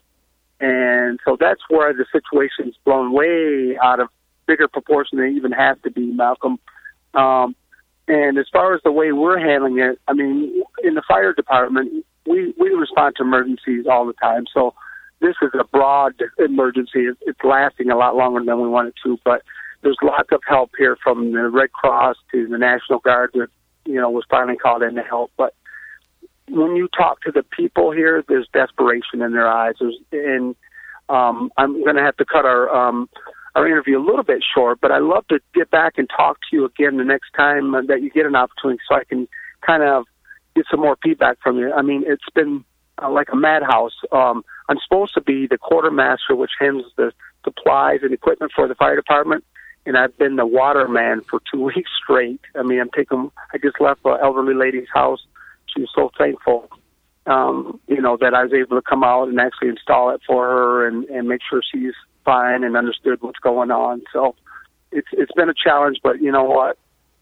And 0.59 1.19
so 1.23 1.37
that's 1.39 1.61
where 1.69 1.93
the 1.93 2.05
situation's 2.11 2.75
blown 2.83 3.13
way 3.13 3.77
out 3.81 3.99
of 3.99 4.09
bigger 4.47 4.67
proportion 4.67 5.19
than 5.19 5.35
even 5.35 5.51
has 5.51 5.77
to 5.83 5.91
be, 5.91 6.05
Malcolm. 6.05 6.59
Um, 7.13 7.55
and 8.07 8.37
as 8.37 8.45
far 8.51 8.73
as 8.73 8.81
the 8.83 8.91
way 8.91 9.11
we're 9.11 9.39
handling 9.39 9.79
it, 9.79 9.99
I 10.07 10.13
mean, 10.13 10.63
in 10.83 10.93
the 10.93 11.01
fire 11.07 11.33
department, 11.33 12.05
we 12.25 12.53
we 12.57 12.69
respond 12.69 13.15
to 13.17 13.23
emergencies 13.23 13.85
all 13.89 14.05
the 14.05 14.13
time. 14.13 14.45
So 14.53 14.73
this 15.19 15.35
is 15.41 15.49
a 15.59 15.63
broad 15.65 16.13
emergency. 16.37 17.07
It's 17.21 17.39
lasting 17.43 17.89
a 17.89 17.97
lot 17.97 18.15
longer 18.15 18.43
than 18.43 18.61
we 18.61 18.69
want 18.69 18.89
it 18.89 18.95
to, 19.03 19.19
but 19.25 19.41
there's 19.81 19.97
lots 20.01 20.29
of 20.31 20.41
help 20.47 20.71
here 20.77 20.97
from 21.03 21.31
the 21.33 21.49
Red 21.49 21.71
Cross 21.71 22.17
to 22.31 22.47
the 22.47 22.57
National 22.57 22.99
Guard 22.99 23.31
that 23.33 23.47
you 23.85 23.95
know 23.95 24.09
was 24.09 24.25
finally 24.29 24.57
called 24.57 24.83
in 24.83 24.95
to 24.95 25.03
help. 25.03 25.31
But 25.37 25.53
when 26.49 26.75
you 26.75 26.87
talk 26.87 27.21
to 27.21 27.31
the 27.31 27.43
people 27.43 27.91
here, 27.91 28.23
there's 28.27 28.47
desperation 28.53 29.21
in 29.21 29.33
their 29.33 29.47
eyes. 29.47 29.75
There's, 29.79 29.97
and 30.11 30.55
um, 31.09 31.51
I'm 31.57 31.83
going 31.83 31.95
to 31.95 32.03
have 32.03 32.17
to 32.17 32.25
cut 32.25 32.45
our 32.45 32.69
um, 32.73 33.09
our 33.55 33.67
interview 33.67 33.99
a 33.99 34.03
little 34.05 34.23
bit 34.23 34.43
short, 34.55 34.79
but 34.81 34.91
I'd 34.91 35.03
love 35.03 35.27
to 35.27 35.39
get 35.53 35.71
back 35.71 35.93
and 35.97 36.09
talk 36.09 36.37
to 36.49 36.55
you 36.55 36.65
again 36.65 36.97
the 36.97 37.03
next 37.03 37.31
time 37.35 37.71
that 37.87 38.01
you 38.01 38.09
get 38.09 38.25
an 38.25 38.35
opportunity 38.35 38.79
so 38.87 38.95
I 38.95 39.03
can 39.03 39.27
kind 39.65 39.83
of 39.83 40.05
get 40.55 40.65
some 40.69 40.81
more 40.81 40.97
feedback 41.03 41.37
from 41.41 41.57
you. 41.57 41.71
I 41.71 41.81
mean, 41.81 42.03
it's 42.05 42.29
been 42.35 42.63
uh, 43.01 43.09
like 43.09 43.29
a 43.31 43.35
madhouse. 43.35 43.93
Um, 44.11 44.43
I'm 44.69 44.77
supposed 44.83 45.13
to 45.13 45.21
be 45.21 45.47
the 45.47 45.57
quartermaster, 45.57 46.35
which 46.35 46.51
handles 46.59 46.91
the 46.97 47.11
supplies 47.43 47.99
and 48.03 48.13
equipment 48.13 48.51
for 48.55 48.67
the 48.67 48.75
fire 48.75 48.95
department, 48.95 49.43
and 49.85 49.97
I've 49.97 50.17
been 50.17 50.35
the 50.35 50.45
waterman 50.45 51.21
for 51.29 51.41
two 51.51 51.63
weeks 51.75 51.89
straight. 52.03 52.41
I 52.55 52.63
mean, 52.63 52.79
I'm 52.79 52.89
taking. 52.95 53.31
I 53.53 53.57
just 53.57 53.79
left 53.79 54.01
an 54.05 54.17
elderly 54.21 54.53
lady's 54.53 54.89
house. 54.93 55.25
She 55.73 55.81
was 55.81 55.89
so 55.95 56.11
thankful, 56.17 56.69
um, 57.25 57.79
you 57.87 58.01
know, 58.01 58.17
that 58.17 58.33
I 58.33 58.43
was 58.43 58.53
able 58.53 58.77
to 58.77 58.81
come 58.81 59.03
out 59.03 59.27
and 59.27 59.39
actually 59.39 59.69
install 59.69 60.09
it 60.11 60.21
for 60.25 60.45
her 60.45 60.87
and 60.87 61.05
and 61.05 61.27
make 61.27 61.41
sure 61.47 61.61
she's 61.71 61.93
fine 62.27 62.65
and 62.65 62.75
understood 62.75 63.21
what's 63.21 63.39
going 63.39 63.71
on. 63.71 64.03
So 64.11 64.35
it's 64.91 65.07
it's 65.13 65.31
been 65.31 65.49
a 65.49 65.53
challenge, 65.53 65.99
but 66.03 66.21
you 66.21 66.31
know 66.31 66.43
what? 66.43 66.77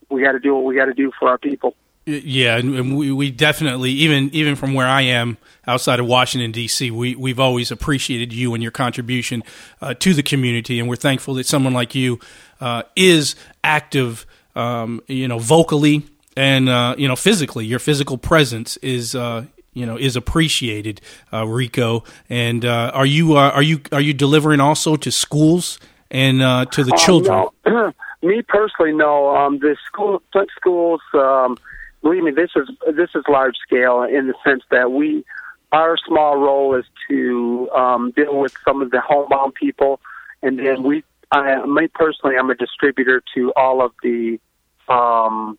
We 0.09 0.23
got 0.23 0.33
to 0.33 0.39
do 0.39 0.55
what 0.55 0.65
we 0.65 0.75
got 0.75 0.85
to 0.85 0.93
do 0.93 1.11
for 1.17 1.29
our 1.29 1.37
people. 1.37 1.75
Yeah, 2.07 2.57
and 2.57 2.95
we, 2.97 3.11
we 3.11 3.31
definitely 3.31 3.91
even 3.91 4.29
even 4.33 4.55
from 4.55 4.73
where 4.73 4.87
I 4.87 5.01
am 5.01 5.37
outside 5.65 5.99
of 5.99 6.05
Washington 6.07 6.51
D.C., 6.51 6.91
we 6.91 7.15
we've 7.15 7.39
always 7.39 7.71
appreciated 7.71 8.33
you 8.33 8.53
and 8.53 8.61
your 8.61 8.71
contribution 8.71 9.43
uh, 9.81 9.93
to 9.95 10.13
the 10.13 10.23
community, 10.23 10.79
and 10.79 10.89
we're 10.89 10.97
thankful 10.97 11.35
that 11.35 11.45
someone 11.45 11.73
like 11.73 11.95
you 11.95 12.19
uh, 12.59 12.83
is 12.95 13.35
active, 13.63 14.25
um, 14.55 15.01
you 15.07 15.27
know, 15.27 15.39
vocally 15.39 16.03
and 16.35 16.69
uh, 16.69 16.95
you 16.97 17.07
know 17.07 17.15
physically. 17.15 17.65
Your 17.65 17.79
physical 17.79 18.17
presence 18.17 18.77
is 18.77 19.15
uh, 19.15 19.45
you 19.75 19.85
know 19.85 19.97
is 19.97 20.15
appreciated, 20.15 21.01
uh, 21.31 21.45
Rico. 21.45 22.03
And 22.27 22.65
uh, 22.65 22.89
are 22.95 23.05
you 23.05 23.37
uh, 23.37 23.51
are 23.51 23.61
you 23.61 23.81
are 23.91 24.01
you 24.01 24.13
delivering 24.13 24.59
also 24.59 24.95
to 24.95 25.11
schools 25.11 25.79
and 26.09 26.41
uh, 26.41 26.65
to 26.65 26.83
the 26.83 26.93
um, 26.93 26.97
children? 26.97 27.45
No. 27.67 27.93
Me 28.23 28.41
personally, 28.41 28.93
no. 28.93 29.35
Um, 29.35 29.59
the 29.59 29.77
school 29.85 30.23
schools. 30.57 31.01
Um, 31.13 31.57
believe 32.01 32.23
me, 32.23 32.31
this 32.31 32.49
is 32.55 32.67
this 32.95 33.09
is 33.13 33.23
large 33.29 33.55
scale 33.57 34.01
in 34.01 34.27
the 34.27 34.33
sense 34.43 34.63
that 34.71 34.91
we 34.91 35.23
our 35.71 35.97
small 36.07 36.37
role 36.37 36.75
is 36.75 36.85
to 37.09 37.69
um, 37.75 38.13
deal 38.15 38.39
with 38.39 38.55
some 38.65 38.81
of 38.81 38.89
the 38.89 39.01
homebound 39.01 39.53
people, 39.53 39.99
and 40.41 40.57
then 40.57 40.81
we. 40.81 41.03
I, 41.31 41.65
me 41.65 41.87
personally, 41.87 42.35
I'm 42.39 42.49
a 42.49 42.55
distributor 42.55 43.21
to 43.35 43.51
all 43.55 43.83
of 43.83 43.91
the 44.01 44.39
um, 44.87 45.57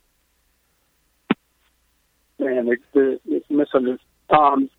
and 2.39 2.69
the, 2.69 2.77
the, 2.93 3.21
it's 3.27 3.47
misunderstood. 3.51 4.01
Um, 4.31 4.71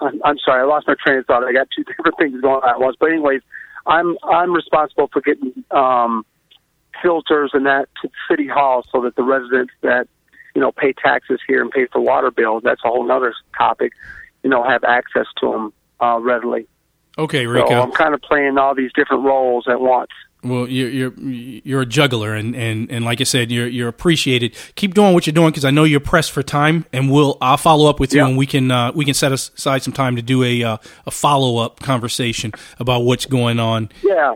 I'm, 0.00 0.20
I'm 0.24 0.38
sorry, 0.38 0.62
I 0.62 0.64
lost 0.64 0.86
my 0.86 0.94
train 1.04 1.18
of 1.18 1.26
thought. 1.26 1.44
I 1.44 1.52
got 1.52 1.68
two 1.76 1.84
different 1.96 2.16
things 2.18 2.40
going 2.40 2.62
on 2.62 2.68
at 2.68 2.80
once. 2.80 2.96
But 2.98 3.10
anyways, 3.10 3.42
I'm 3.86 4.16
I'm 4.24 4.52
responsible 4.52 5.08
for 5.12 5.20
getting 5.20 5.64
um, 5.70 6.24
filters 7.02 7.50
and 7.52 7.66
that 7.66 7.88
to 8.02 8.10
City 8.30 8.46
Hall 8.46 8.84
so 8.90 9.02
that 9.02 9.16
the 9.16 9.22
residents 9.22 9.72
that 9.82 10.08
you 10.54 10.60
know 10.60 10.72
pay 10.72 10.92
taxes 10.92 11.40
here 11.46 11.62
and 11.62 11.70
pay 11.70 11.86
for 11.86 12.00
water 12.00 12.30
bills. 12.30 12.62
That's 12.64 12.80
a 12.84 12.88
whole 12.88 13.10
other 13.10 13.34
topic. 13.56 13.92
You 14.42 14.50
know, 14.50 14.62
have 14.62 14.84
access 14.84 15.26
to 15.40 15.50
them 15.50 15.72
uh, 16.00 16.18
readily. 16.20 16.66
Okay, 17.16 17.46
Rico. 17.46 17.68
So 17.68 17.82
I'm 17.82 17.92
kind 17.92 18.14
of 18.14 18.20
playing 18.22 18.58
all 18.58 18.74
these 18.74 18.92
different 18.94 19.24
roles 19.24 19.66
at 19.68 19.80
once. 19.80 20.10
Well, 20.44 20.68
you're 20.68 20.90
you're 20.90 21.18
you're 21.18 21.80
a 21.80 21.86
juggler, 21.86 22.34
and, 22.34 22.54
and, 22.54 22.90
and 22.90 23.02
like 23.02 23.22
I 23.22 23.24
said, 23.24 23.50
you're 23.50 23.66
you're 23.66 23.88
appreciated. 23.88 24.54
Keep 24.74 24.92
doing 24.92 25.14
what 25.14 25.26
you're 25.26 25.32
doing 25.32 25.50
because 25.50 25.64
I 25.64 25.70
know 25.70 25.84
you're 25.84 26.00
pressed 26.00 26.32
for 26.32 26.42
time, 26.42 26.84
and 26.92 27.10
we'll 27.10 27.38
I'll 27.40 27.56
follow 27.56 27.88
up 27.88 27.98
with 27.98 28.12
you, 28.12 28.22
and 28.22 28.36
we 28.36 28.46
can 28.46 28.70
uh, 28.70 28.92
we 28.94 29.06
can 29.06 29.14
set 29.14 29.32
aside 29.32 29.82
some 29.82 29.94
time 29.94 30.16
to 30.16 30.22
do 30.22 30.44
a 30.44 30.62
uh, 30.62 30.76
a 31.06 31.10
follow 31.10 31.56
up 31.64 31.80
conversation 31.80 32.52
about 32.78 33.00
what's 33.00 33.24
going 33.24 33.58
on. 33.58 33.88
Yeah. 34.02 34.34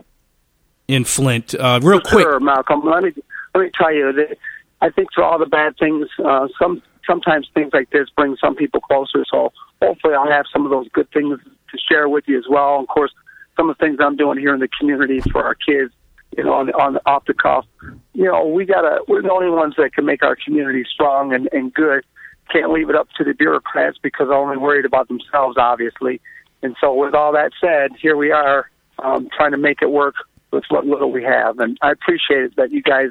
In 0.87 1.03
Flint, 1.03 1.53
uh, 1.53 1.79
real 1.83 2.01
quick, 2.01 2.23
sure, 2.23 2.39
Malcolm. 2.39 2.81
Let 2.83 3.03
me 3.03 3.11
let 3.53 3.61
me 3.61 3.69
tell 3.77 3.93
you 3.93 4.11
that 4.11 4.37
I 4.81 4.89
think 4.89 5.09
for 5.13 5.23
all 5.23 5.37
the 5.37 5.45
bad 5.45 5.77
things, 5.77 6.07
uh, 6.25 6.47
some 6.59 6.81
sometimes 7.05 7.47
things 7.53 7.69
like 7.71 7.91
this 7.91 8.09
bring 8.15 8.35
some 8.41 8.55
people 8.55 8.81
closer. 8.81 9.23
So 9.29 9.53
hopefully, 9.79 10.15
I'll 10.15 10.31
have 10.31 10.45
some 10.51 10.65
of 10.65 10.71
those 10.71 10.87
good 10.89 11.11
things 11.11 11.37
to 11.39 11.77
share 11.87 12.09
with 12.09 12.23
you 12.27 12.39
as 12.39 12.45
well. 12.49 12.79
Of 12.79 12.87
course, 12.87 13.13
some 13.55 13.69
of 13.69 13.77
the 13.77 13.85
things 13.85 13.99
I'm 14.01 14.15
doing 14.15 14.39
here 14.39 14.55
in 14.55 14.59
the 14.59 14.69
community 14.79 15.19
for 15.19 15.43
our 15.43 15.53
kids 15.53 15.93
you 16.39 16.45
know, 16.45 16.53
on 16.53 16.69
on 16.71 16.97
off 17.05 17.25
the 17.25 17.33
cuff. 17.33 17.65
You 18.13 18.25
know, 18.25 18.47
we 18.47 18.65
gotta 18.65 19.01
we're 19.09 19.21
the 19.21 19.31
only 19.31 19.49
ones 19.49 19.73
that 19.77 19.93
can 19.93 20.05
make 20.05 20.23
our 20.23 20.37
community 20.37 20.85
strong 20.89 21.33
and, 21.33 21.49
and 21.51 21.73
good. 21.73 22.05
Can't 22.49 22.71
leave 22.71 22.89
it 22.89 22.95
up 22.95 23.09
to 23.17 23.25
the 23.25 23.33
bureaucrats 23.33 23.97
because 24.01 24.27
they're 24.29 24.37
only 24.37 24.55
worried 24.55 24.85
about 24.85 25.09
themselves, 25.09 25.57
obviously. 25.57 26.21
And 26.63 26.77
so, 26.79 26.93
with 26.93 27.13
all 27.13 27.33
that 27.33 27.51
said, 27.59 27.91
here 28.01 28.15
we 28.15 28.31
are 28.31 28.69
um, 28.99 29.27
trying 29.35 29.51
to 29.51 29.57
make 29.57 29.81
it 29.81 29.91
work 29.91 30.15
with 30.51 30.63
what 30.69 30.85
little 30.85 31.11
we 31.11 31.23
have. 31.23 31.59
And 31.59 31.77
I 31.81 31.91
appreciate 31.91 32.43
it 32.43 32.55
that 32.55 32.71
you 32.71 32.81
guys 32.81 33.09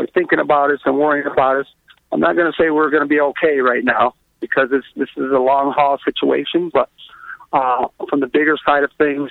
are 0.00 0.06
thinking 0.08 0.40
about 0.40 0.72
us 0.72 0.80
and 0.84 0.98
worrying 0.98 1.28
about 1.30 1.60
us. 1.60 1.66
I'm 2.10 2.18
not 2.18 2.34
going 2.34 2.50
to 2.50 2.56
say 2.60 2.70
we're 2.70 2.90
going 2.90 3.04
to 3.04 3.08
be 3.08 3.20
okay 3.20 3.60
right 3.60 3.84
now 3.84 4.14
because 4.40 4.68
this 4.70 4.84
this 4.96 5.08
is 5.16 5.30
a 5.30 5.38
long 5.38 5.72
haul 5.72 5.98
situation, 6.04 6.72
but 6.74 6.90
uh, 7.52 7.86
from 8.10 8.18
the 8.18 8.26
bigger 8.26 8.56
side 8.66 8.82
of 8.82 8.90
things, 8.98 9.30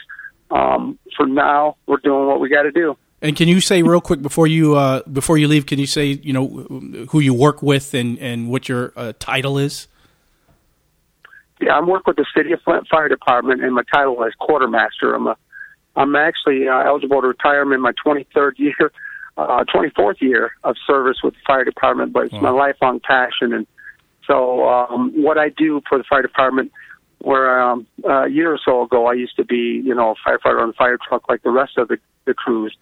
um, 0.49 0.99
for 1.17 1.25
now, 1.25 1.75
we're 1.87 1.97
doing 1.97 2.27
what 2.27 2.39
we 2.39 2.47
got 2.47 2.63
to 2.63 2.71
do. 2.71 2.95
And 3.23 3.37
can 3.37 3.47
you 3.47 3.61
say 3.61 3.81
real 3.83 4.01
quick 4.01 4.21
before 4.21 4.47
you 4.47 4.75
uh, 4.75 5.01
before 5.03 5.37
you 5.37 5.47
leave? 5.47 5.65
Can 5.65 5.79
you 5.79 5.87
say 5.87 6.07
you 6.07 6.33
know 6.33 6.47
who 7.09 7.21
you 7.21 7.33
work 7.33 7.63
with 7.63 7.93
and 7.93 8.19
and 8.19 8.49
what 8.49 8.67
your 8.67 8.91
uh, 8.97 9.13
title 9.17 9.57
is? 9.57 9.87
Yeah, 11.61 11.77
I'm 11.77 11.87
working 11.87 12.03
with 12.07 12.17
the 12.17 12.25
City 12.35 12.51
of 12.51 12.61
Flint 12.61 12.85
Fire 12.89 13.07
Department, 13.07 13.63
and 13.63 13.73
my 13.73 13.83
title 13.91 14.21
is 14.25 14.33
quartermaster. 14.37 15.15
I'm 15.15 15.27
a 15.27 15.37
I'm 15.95 16.17
actually 16.17 16.67
uh, 16.67 16.79
eligible 16.79 17.21
to 17.21 17.27
retire. 17.27 17.61
I'm 17.61 17.71
in 17.71 17.79
my 17.79 17.93
23rd 18.05 18.57
year, 18.57 18.91
uh, 19.37 19.63
24th 19.73 20.19
year 20.19 20.51
of 20.65 20.75
service 20.85 21.17
with 21.23 21.33
the 21.35 21.39
fire 21.45 21.63
department, 21.63 22.11
but 22.11 22.25
it's 22.25 22.33
wow. 22.33 22.41
my 22.41 22.49
lifelong 22.49 22.99
passion. 22.99 23.53
And 23.53 23.67
so, 24.27 24.67
um, 24.67 25.13
what 25.15 25.37
I 25.37 25.49
do 25.49 25.81
for 25.87 25.97
the 25.97 26.03
fire 26.03 26.23
department, 26.23 26.71
where 27.19 27.61
um, 27.61 27.87
a 28.03 28.27
year 28.27 28.51
or 28.51 28.59
so 28.63 28.81
ago 28.81 29.05
I 29.05 29.13
used 29.13 29.37
to 29.37 29.45
be, 29.45 29.81
you 29.85 29.95
know, 29.95 30.13
a 30.13 30.29
firefighter 30.29 30.61
on 30.61 30.69
a 30.71 30.73
fire 30.73 30.97
truck 31.07 31.29
like 31.29 31.43
the 31.43 31.51
rest 31.51 31.77
of 31.77 31.87
the, 31.87 31.97
the 32.25 32.33
crews. 32.33 32.75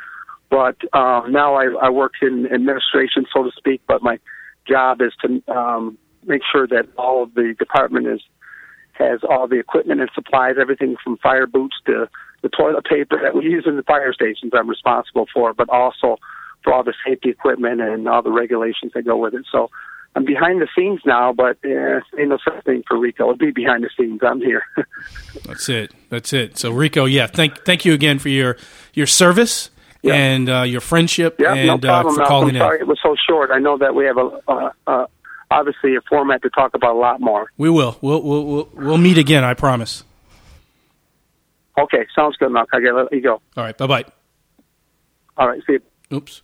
But 0.51 0.75
um, 0.93 1.31
now 1.31 1.55
I, 1.55 1.73
I 1.81 1.89
work 1.89 2.13
in 2.21 2.45
administration, 2.53 3.25
so 3.33 3.43
to 3.43 3.51
speak. 3.57 3.81
But 3.87 4.03
my 4.03 4.19
job 4.67 5.01
is 5.01 5.13
to 5.21 5.41
um, 5.51 5.97
make 6.25 6.41
sure 6.51 6.67
that 6.67 6.89
all 6.97 7.23
of 7.23 7.33
the 7.33 7.55
department 7.57 8.07
is 8.07 8.21
has 8.93 9.21
all 9.27 9.47
the 9.47 9.57
equipment 9.57 10.01
and 10.01 10.09
supplies, 10.13 10.55
everything 10.61 10.97
from 11.03 11.17
fire 11.17 11.47
boots 11.47 11.77
to 11.85 12.07
the 12.43 12.49
toilet 12.49 12.85
paper 12.85 13.19
that 13.23 13.33
we 13.33 13.45
use 13.45 13.63
in 13.65 13.77
the 13.77 13.83
fire 13.83 14.13
stations. 14.13 14.51
I'm 14.53 14.69
responsible 14.69 15.25
for, 15.33 15.53
but 15.53 15.69
also 15.69 16.17
for 16.63 16.73
all 16.73 16.83
the 16.83 16.93
safety 17.07 17.29
equipment 17.29 17.81
and 17.81 18.07
all 18.07 18.21
the 18.21 18.31
regulations 18.31 18.91
that 18.93 19.05
go 19.05 19.17
with 19.17 19.33
it. 19.33 19.45
So 19.51 19.71
I'm 20.15 20.25
behind 20.25 20.61
the 20.61 20.67
scenes 20.75 20.99
now, 21.05 21.31
but 21.33 21.57
uh, 21.65 22.01
ain't 22.19 22.29
no 22.29 22.37
such 22.43 22.63
thing 22.65 22.83
for 22.87 22.99
Rico. 22.99 23.29
I'll 23.29 23.35
be 23.35 23.51
behind 23.51 23.83
the 23.83 23.89
scenes. 23.97 24.19
I'm 24.21 24.41
here. 24.41 24.63
That's 25.45 25.69
it. 25.69 25.93
That's 26.09 26.33
it. 26.33 26.57
So 26.57 26.71
Rico, 26.71 27.05
yeah, 27.05 27.27
thank 27.27 27.63
thank 27.63 27.85
you 27.85 27.93
again 27.93 28.19
for 28.19 28.29
your 28.29 28.57
your 28.93 29.07
service 29.07 29.70
Yeah. 30.03 30.13
and 30.15 30.49
uh, 30.49 30.61
your 30.63 30.81
friendship 30.81 31.35
Yeah, 31.39 31.53
and 31.53 31.67
no 31.67 31.77
problem. 31.77 31.89
uh, 31.89 32.01
for 32.13 32.17
Malcolm. 32.19 32.25
calling 32.27 32.55
Sorry 32.57 32.77
in. 32.77 32.81
it 32.81 32.87
was 32.87 32.99
so 33.03 33.15
short. 33.29 33.51
I 33.51 33.59
know 33.59 33.77
that 33.77 33.93
we 33.93 34.05
have 34.05 34.17
a 34.17 34.41
uh, 34.47 34.71
uh, 34.87 35.05
obviously 35.51 35.95
a 35.95 36.01
format 36.09 36.41
to 36.41 36.49
talk 36.49 36.73
about 36.73 36.95
a 36.95 36.99
lot 36.99 37.21
more. 37.21 37.51
We 37.57 37.69
will. 37.69 37.97
We'll 38.01 38.21
we'll 38.23 38.45
we'll, 38.45 38.69
we'll 38.73 38.97
meet 38.97 39.17
again. 39.17 39.43
I 39.43 39.53
promise. 39.53 40.03
Okay, 41.79 42.05
sounds 42.15 42.35
good, 42.37 42.49
Malcolm. 42.51 42.81
I 42.81 42.85
gotta 42.85 43.03
let 43.03 43.13
you 43.13 43.21
go. 43.21 43.33
All 43.57 43.63
right. 43.63 43.77
Bye 43.77 43.87
bye. 43.87 44.05
All 45.37 45.47
right, 45.47 45.61
see 45.65 45.73
you. 45.73 45.81
Oops. 46.17 46.41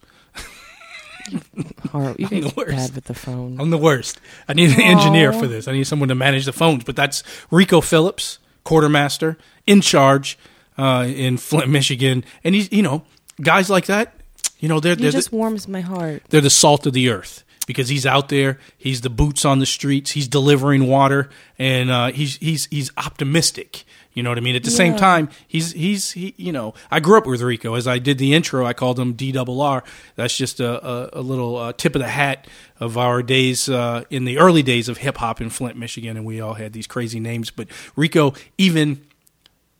Horrible. 1.91 2.15
You 2.21 2.27
I'm 2.31 2.41
the 2.41 2.41
guys 2.41 2.51
are 2.53 2.55
worst. 2.55 2.69
bad 2.77 2.95
with 2.95 3.03
the 3.05 3.13
phone. 3.13 3.59
I'm 3.59 3.69
the 3.69 3.77
worst. 3.77 4.21
I 4.47 4.53
need 4.53 4.69
an 4.71 4.81
engineer 4.81 5.33
Aw. 5.33 5.39
for 5.39 5.47
this. 5.47 5.67
I 5.67 5.73
need 5.73 5.83
someone 5.85 6.07
to 6.09 6.15
manage 6.15 6.45
the 6.45 6.53
phones. 6.53 6.83
But 6.85 6.95
that's 6.95 7.23
Rico 7.51 7.81
Phillips, 7.81 8.39
quartermaster, 8.63 9.37
in 9.65 9.81
charge 9.81 10.37
uh, 10.77 11.05
in 11.07 11.37
Flint, 11.37 11.69
Michigan, 11.69 12.23
and 12.43 12.55
he's 12.55 12.71
you 12.71 12.81
know 12.81 13.03
guys 13.41 13.69
like 13.69 13.85
that. 13.87 14.13
You 14.59 14.67
know 14.67 14.79
they're 14.79 14.95
they're 14.95 15.11
just 15.11 15.29
the, 15.29 15.35
warms 15.35 15.67
my 15.67 15.81
heart. 15.81 16.23
they're 16.29 16.41
the 16.41 16.49
salt 16.49 16.85
of 16.87 16.93
the 16.93 17.09
earth 17.09 17.43
because 17.67 17.89
he's 17.89 18.05
out 18.05 18.29
there. 18.29 18.57
He's 18.77 19.01
the 19.01 19.09
boots 19.09 19.45
on 19.45 19.59
the 19.59 19.65
streets. 19.67 20.11
He's 20.11 20.27
delivering 20.27 20.87
water, 20.87 21.29
and 21.59 21.91
uh, 21.91 22.11
he's 22.11 22.37
he's 22.37 22.65
he's 22.67 22.89
optimistic. 22.97 23.83
You 24.13 24.23
know 24.23 24.29
what 24.31 24.39
I 24.39 24.41
mean? 24.41 24.55
At 24.55 24.63
the 24.63 24.71
same 24.71 24.95
time, 24.95 25.29
he's 25.47 25.73
he's 25.73 26.13
he, 26.13 26.33
you 26.37 26.51
know 26.51 26.73
I 26.89 26.99
grew 26.99 27.19
up 27.19 27.27
with 27.27 27.41
Rico. 27.43 27.75
As 27.75 27.87
I 27.87 27.99
did 27.99 28.17
the 28.17 28.33
intro, 28.33 28.65
I 28.65 28.73
called 28.73 28.99
him 28.99 29.13
D 29.13 29.31
double 29.31 29.61
R. 29.61 29.83
That's 30.15 30.35
just 30.35 30.59
a, 30.59 30.83
a, 31.15 31.19
a 31.19 31.21
little 31.21 31.55
uh, 31.57 31.73
tip 31.73 31.93
of 31.93 32.01
the 32.01 32.07
hat 32.07 32.47
of 32.79 32.97
our 32.97 33.21
days 33.21 33.69
uh, 33.69 34.05
in 34.09 34.25
the 34.25 34.39
early 34.39 34.63
days 34.63 34.89
of 34.89 34.97
hip 34.97 35.17
hop 35.17 35.39
in 35.39 35.51
Flint, 35.51 35.77
Michigan, 35.77 36.17
and 36.17 36.25
we 36.25 36.41
all 36.41 36.55
had 36.55 36.73
these 36.73 36.87
crazy 36.87 37.19
names. 37.19 37.51
But 37.51 37.67
Rico, 37.95 38.33
even 38.57 39.05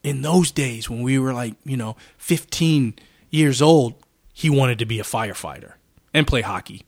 in 0.03 0.22
those 0.22 0.51
days 0.51 0.88
when 0.88 1.01
we 1.01 1.18
were 1.18 1.34
like 1.34 1.55
you 1.66 1.76
know 1.76 1.95
15 2.20 2.93
years 3.38 3.62
old, 3.62 3.94
he 4.34 4.50
wanted 4.50 4.80
to 4.80 4.86
be 4.86 5.00
a 5.00 5.04
firefighter 5.04 5.74
and 6.14 6.28
play 6.28 6.42
hockey. 6.42 6.84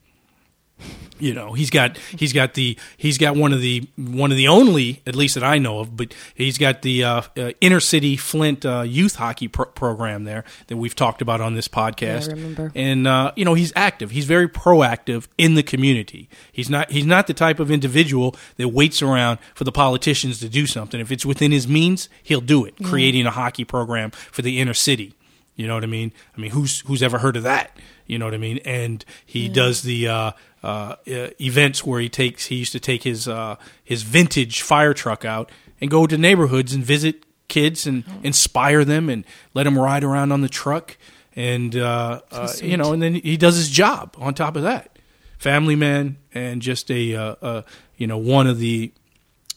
You 1.21 1.33
know 1.33 1.51
he's 1.51 1.69
got 1.69 1.97
he's 1.97 2.31
got 2.31 2.53
the 2.53 2.77
he's 2.95 3.17
got 3.17 3.35
one 3.35 3.51
of 3.51 3.59
the 3.59 3.85
one 3.97 4.31
of 4.31 4.37
the 4.37 4.47
only 4.47 5.01
at 5.05 5.17
least 5.17 5.35
that 5.35 5.43
I 5.43 5.57
know 5.57 5.79
of 5.79 5.97
but 5.97 6.13
he's 6.33 6.57
got 6.57 6.81
the 6.81 7.03
uh, 7.03 7.21
uh, 7.35 7.51
inner 7.59 7.81
city 7.81 8.15
Flint 8.15 8.65
uh, 8.65 8.83
youth 8.87 9.15
hockey 9.15 9.49
pro- 9.49 9.65
program 9.65 10.23
there 10.23 10.45
that 10.67 10.77
we've 10.77 10.95
talked 10.95 11.21
about 11.21 11.41
on 11.41 11.55
this 11.55 11.67
podcast 11.67 12.27
Yeah, 12.27 12.31
I 12.31 12.35
remember. 12.37 12.71
and 12.73 13.05
uh, 13.05 13.33
you 13.35 13.43
know 13.43 13.53
he's 13.53 13.73
active. 13.75 14.11
He's 14.11 14.23
very 14.23 14.47
proactive 14.47 15.27
in 15.37 15.55
the 15.55 15.63
community. 15.63 16.29
He's 16.53 16.69
not 16.69 16.89
he's 16.89 17.05
not 17.05 17.27
the 17.27 17.33
type 17.33 17.59
of 17.59 17.69
individual 17.69 18.33
that 18.55 18.69
waits 18.69 19.01
around 19.01 19.39
for 19.53 19.65
the 19.65 19.73
politicians 19.73 20.39
to 20.39 20.47
do 20.47 20.65
something. 20.65 21.01
If 21.01 21.11
it's 21.11 21.25
within 21.25 21.51
his 21.51 21.67
means 21.67 22.07
he'll 22.23 22.39
do 22.39 22.63
it 22.63 22.75
creating 22.85 23.25
a 23.25 23.31
hockey 23.31 23.65
program 23.65 24.11
for 24.11 24.41
the 24.41 24.57
inner 24.61 24.73
city 24.73 25.15
you 25.59 25.67
know 25.67 25.73
what 25.73 25.83
I 25.83 25.87
mean? 25.87 26.13
I 26.37 26.39
mean, 26.39 26.51
who's 26.51 26.79
who's 26.81 27.03
ever 27.03 27.17
heard 27.17 27.35
of 27.35 27.43
that? 27.43 27.75
You 28.07 28.17
know 28.17 28.23
what 28.23 28.33
I 28.33 28.37
mean? 28.37 28.59
And 28.63 29.03
he 29.25 29.49
does 29.49 29.81
the 29.81 30.07
uh, 30.07 30.31
uh, 30.63 30.67
uh, 30.67 30.95
events 31.41 31.85
where 31.85 31.99
he 31.99 32.07
takes 32.07 32.45
he 32.45 32.55
used 32.55 32.71
to 32.71 32.79
take 32.79 33.03
his 33.03 33.27
uh, 33.27 33.57
his 33.83 34.03
vintage 34.03 34.61
fire 34.61 34.93
truck 34.93 35.25
out 35.25 35.51
and 35.81 35.91
go 35.91 36.07
to 36.07 36.17
neighborhoods 36.17 36.73
and 36.73 36.81
visit 36.81 37.25
kids 37.49 37.85
and 37.85 38.05
inspire 38.23 38.85
them 38.85 39.09
and 39.09 39.25
let 39.53 39.63
them 39.63 39.77
ride 39.77 40.05
around 40.05 40.31
on 40.31 40.39
the 40.39 40.47
truck 40.47 40.95
and 41.35 41.75
uh, 41.75 42.21
uh, 42.31 42.47
you 42.61 42.77
know 42.77 42.93
and 42.93 43.01
then 43.01 43.15
he 43.15 43.35
does 43.35 43.57
his 43.57 43.69
job 43.69 44.15
on 44.17 44.33
top 44.33 44.55
of 44.55 44.61
that 44.61 44.97
family 45.39 45.75
man 45.75 46.15
and 46.33 46.61
just 46.61 46.89
a 46.89 47.15
uh, 47.15 47.35
uh, 47.41 47.61
you 47.97 48.07
know 48.07 48.17
one 48.17 48.47
of 48.47 48.59
the 48.59 48.93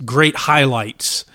great 0.05 0.35
highlights 0.35 1.27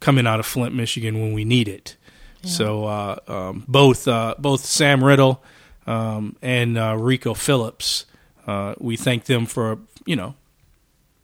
coming 0.00 0.26
out 0.26 0.40
of 0.40 0.46
Flint, 0.46 0.74
Michigan 0.74 1.20
when 1.20 1.32
we 1.32 1.44
need 1.44 1.68
it. 1.68 1.96
So 2.44 2.84
uh, 2.84 3.16
um, 3.26 3.64
both 3.66 4.06
uh, 4.06 4.34
both 4.38 4.64
Sam 4.64 5.02
Riddle 5.02 5.42
um, 5.86 6.36
and 6.40 6.78
uh, 6.78 6.96
Rico 6.96 7.34
Phillips, 7.34 8.06
uh, 8.46 8.74
we 8.78 8.96
thank 8.96 9.24
them 9.24 9.46
for 9.46 9.78
you 10.06 10.16
know 10.16 10.34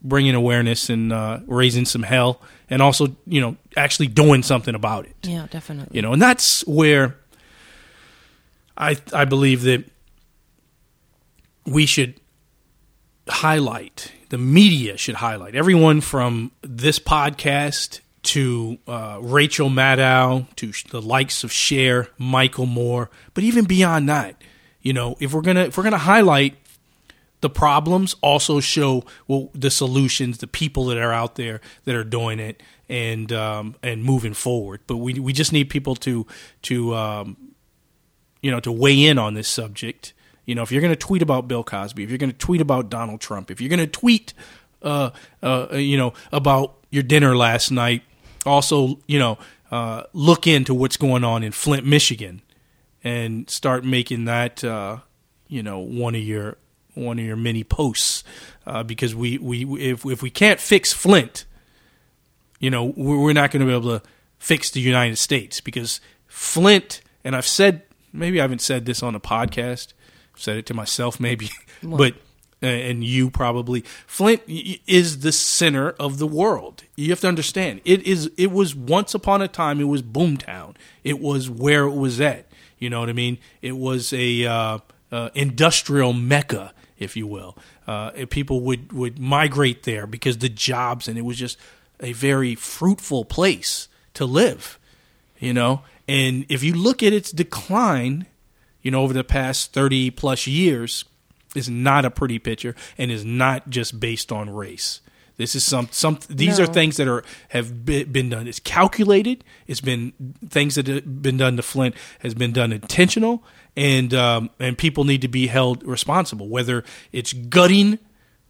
bringing 0.02 0.34
awareness 0.34 0.90
and 0.90 1.12
uh, 1.12 1.40
raising 1.46 1.84
some 1.84 2.02
hell, 2.02 2.40
and 2.68 2.82
also 2.82 3.16
you 3.26 3.40
know 3.40 3.56
actually 3.76 4.08
doing 4.08 4.42
something 4.42 4.74
about 4.74 5.06
it. 5.06 5.16
Yeah, 5.22 5.46
definitely. 5.50 5.94
You 5.96 6.02
know, 6.02 6.12
and 6.12 6.20
that's 6.20 6.66
where 6.66 7.16
I 8.76 8.96
I 9.12 9.24
believe 9.24 9.62
that 9.62 9.84
we 11.66 11.86
should 11.86 12.20
highlight 13.28 14.12
the 14.28 14.38
media 14.38 14.96
should 14.96 15.14
highlight 15.14 15.54
everyone 15.54 16.00
from 16.00 16.50
this 16.62 16.98
podcast 16.98 18.00
to 18.24 18.78
uh, 18.86 19.18
Rachel 19.20 19.68
Maddow 19.68 20.46
to 20.56 20.72
the 20.90 21.00
likes 21.00 21.44
of 21.44 21.52
Cher, 21.52 22.08
Michael 22.18 22.66
Moore, 22.66 23.10
but 23.34 23.44
even 23.44 23.64
beyond 23.64 24.08
that, 24.08 24.40
you 24.82 24.92
know, 24.92 25.16
if 25.20 25.32
we're 25.32 25.42
gonna 25.42 25.64
if 25.64 25.76
we're 25.76 25.84
gonna 25.84 25.98
highlight 25.98 26.56
the 27.40 27.50
problems, 27.50 28.16
also 28.22 28.60
show 28.60 29.04
well 29.28 29.50
the 29.54 29.70
solutions, 29.70 30.38
the 30.38 30.46
people 30.46 30.86
that 30.86 30.98
are 30.98 31.12
out 31.12 31.36
there 31.36 31.60
that 31.84 31.94
are 31.94 32.04
doing 32.04 32.40
it 32.40 32.62
and 32.88 33.32
um, 33.32 33.76
and 33.82 34.04
moving 34.04 34.34
forward. 34.34 34.80
But 34.86 34.96
we 34.96 35.14
we 35.14 35.32
just 35.32 35.52
need 35.52 35.70
people 35.70 35.94
to 35.96 36.26
to 36.62 36.94
um, 36.94 37.54
you 38.44 38.50
know, 38.50 38.60
to 38.60 38.70
weigh 38.70 39.06
in 39.06 39.16
on 39.18 39.32
this 39.32 39.48
subject. 39.48 40.12
You 40.44 40.54
know, 40.54 40.62
if 40.62 40.70
you're 40.70 40.82
to 40.82 40.96
tweet 40.96 41.22
about 41.22 41.48
Bill 41.48 41.64
Cosby, 41.64 42.04
if 42.04 42.10
you're 42.10 42.18
to 42.18 42.30
tweet 42.30 42.60
about 42.60 42.90
Donald 42.90 43.22
Trump, 43.22 43.50
if 43.50 43.58
you're 43.58 43.70
to 43.78 43.86
tweet, 43.86 44.34
uh, 44.82 45.10
uh, 45.42 45.68
you 45.72 45.96
know, 45.96 46.12
about 46.30 46.76
your 46.90 47.02
dinner 47.02 47.34
last 47.34 47.70
night, 47.70 48.02
also, 48.46 48.98
you 49.06 49.18
know, 49.18 49.38
uh, 49.70 50.04
look 50.12 50.46
into 50.46 50.74
what's 50.74 50.96
going 50.96 51.24
on 51.24 51.42
in 51.42 51.52
Flint, 51.52 51.86
Michigan, 51.86 52.42
and 53.02 53.48
start 53.50 53.84
making 53.84 54.26
that, 54.26 54.62
uh, 54.62 54.98
you 55.48 55.62
know, 55.62 55.78
one 55.78 56.14
of 56.14 56.22
your 56.22 56.56
one 56.94 57.18
of 57.18 57.24
your 57.24 57.36
many 57.36 57.64
posts, 57.64 58.22
uh, 58.66 58.82
because 58.82 59.14
we 59.14 59.38
we 59.38 59.64
if 59.80 60.04
if 60.06 60.22
we 60.22 60.30
can't 60.30 60.60
fix 60.60 60.92
Flint, 60.92 61.44
you 62.60 62.70
know, 62.70 62.92
we're 62.96 63.32
not 63.32 63.50
going 63.50 63.60
to 63.60 63.66
be 63.66 63.72
able 63.72 63.98
to 63.98 64.06
fix 64.38 64.70
the 64.70 64.80
United 64.80 65.16
States 65.16 65.60
because 65.60 66.00
Flint, 66.26 67.00
and 67.24 67.34
I've 67.34 67.46
said, 67.46 67.82
maybe 68.12 68.40
I 68.40 68.42
haven't 68.42 68.60
said 68.60 68.86
this 68.86 69.02
on 69.02 69.14
a 69.14 69.20
podcast, 69.20 69.92
I've 70.34 70.42
said 70.42 70.56
it 70.56 70.66
to 70.66 70.74
myself 70.74 71.18
maybe, 71.18 71.50
but, 71.82 72.14
uh, 72.14 72.16
and 72.66 73.04
you 73.04 73.30
probably, 73.30 73.82
Flint 74.06 74.42
is 74.46 75.20
the 75.20 75.32
center 75.32 75.90
of 75.90 76.18
the 76.18 76.26
world. 76.26 76.84
You 76.96 77.10
have 77.10 77.20
to 77.20 77.28
understand, 77.28 77.80
it 77.84 78.02
is, 78.02 78.30
it 78.36 78.50
was 78.50 78.74
once 78.74 79.14
upon 79.14 79.42
a 79.42 79.48
time, 79.48 79.80
it 79.80 79.84
was 79.84 80.02
boomtown. 80.02 80.74
It 81.02 81.20
was 81.20 81.50
where 81.50 81.84
it 81.84 81.94
was 81.94 82.20
at. 82.20 82.46
You 82.78 82.90
know 82.90 83.00
what 83.00 83.08
I 83.08 83.12
mean? 83.12 83.38
It 83.62 83.76
was 83.76 84.12
a, 84.12 84.44
uh, 84.44 84.78
uh, 85.12 85.30
industrial 85.34 86.12
mecca, 86.12 86.72
if 86.98 87.16
you 87.16 87.26
will. 87.26 87.56
Uh, 87.86 88.10
people 88.30 88.60
would, 88.60 88.92
would 88.92 89.18
migrate 89.18 89.84
there 89.84 90.06
because 90.06 90.38
the 90.38 90.48
jobs, 90.48 91.06
and 91.06 91.18
it 91.18 91.22
was 91.22 91.38
just 91.38 91.58
a 92.00 92.12
very 92.12 92.54
fruitful 92.54 93.24
place 93.24 93.88
to 94.14 94.24
live, 94.24 94.78
you 95.38 95.52
know? 95.52 95.82
And 96.06 96.44
if 96.48 96.62
you 96.62 96.74
look 96.74 97.02
at 97.02 97.12
its 97.12 97.32
decline, 97.32 98.26
you 98.82 98.90
know, 98.90 99.02
over 99.02 99.12
the 99.12 99.24
past 99.24 99.72
30 99.72 100.10
plus 100.10 100.46
years, 100.46 101.04
is 101.54 101.68
not 101.68 102.04
a 102.04 102.10
pretty 102.10 102.38
picture 102.38 102.74
and 102.98 103.10
is 103.10 103.24
not 103.24 103.70
just 103.70 104.00
based 104.00 104.32
on 104.32 104.50
race. 104.50 105.00
This 105.36 105.56
is 105.56 105.64
some 105.64 105.88
some. 105.90 106.20
These 106.28 106.60
are 106.60 106.66
things 106.66 106.96
that 106.96 107.08
are 107.08 107.24
have 107.48 107.84
been 107.84 108.28
done. 108.28 108.46
It's 108.46 108.60
calculated. 108.60 109.42
It's 109.66 109.80
been 109.80 110.12
things 110.48 110.76
that 110.76 110.86
have 110.86 111.22
been 111.22 111.36
done 111.36 111.56
to 111.56 111.62
Flint 111.62 111.96
has 112.20 112.34
been 112.34 112.52
done 112.52 112.72
intentional, 112.72 113.42
and 113.76 114.14
um, 114.14 114.50
and 114.60 114.78
people 114.78 115.02
need 115.02 115.22
to 115.22 115.28
be 115.28 115.48
held 115.48 115.82
responsible. 115.82 116.48
Whether 116.48 116.84
it's 117.10 117.32
gutting 117.32 117.98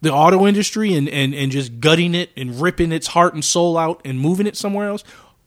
the 0.02 0.12
auto 0.12 0.46
industry 0.46 0.92
and, 0.92 1.08
and, 1.08 1.34
and 1.34 1.50
just 1.50 1.80
gutting 1.80 2.14
it 2.14 2.28
and 2.36 2.60
ripping 2.60 2.92
its 2.92 3.06
heart 3.06 3.32
and 3.32 3.42
soul 3.42 3.78
out 3.78 4.02
and 4.04 4.20
moving 4.20 4.46
it 4.46 4.54
somewhere 4.54 4.88
else, 4.88 5.02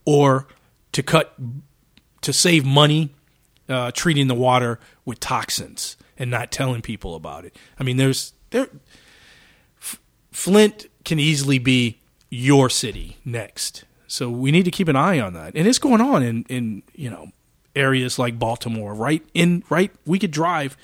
or 0.06 0.48
to 0.94 1.04
cut 1.04 1.36
to 2.22 2.34
save 2.34 2.66
money, 2.66 3.14
uh, 3.70 3.92
treating 3.92 4.28
the 4.28 4.34
water 4.34 4.80
with 5.06 5.20
toxins 5.20 5.98
and 6.20 6.30
not 6.32 6.52
telling 6.52 6.82
people 6.82 7.16
about 7.16 7.46
it. 7.46 7.56
I 7.80 7.84
mean, 7.84 7.98
there's 7.98 8.34
there. 8.52 8.68
F- 9.82 10.00
Flint 10.32 10.88
can 11.06 11.20
easily 11.20 11.60
be 11.60 12.00
your 12.30 12.70
city 12.70 13.18
next. 13.26 13.84
So 14.08 14.30
we 14.30 14.52
need 14.52 14.64
to 14.66 14.72
keep 14.72 14.88
an 14.88 14.96
eye 14.96 15.20
on 15.20 15.34
that, 15.34 15.54
and 15.56 15.68
it's 15.68 15.80
going 15.80 16.02
on 16.02 16.24
in 16.24 16.46
in 16.50 16.84
you 16.96 17.10
know 17.10 17.32
areas 17.76 18.18
like 18.18 18.40
Baltimore, 18.40 18.94
right 18.94 19.22
in 19.34 19.64
right. 19.70 19.92
We 20.06 20.18
could 20.20 20.32
drive 20.32 20.78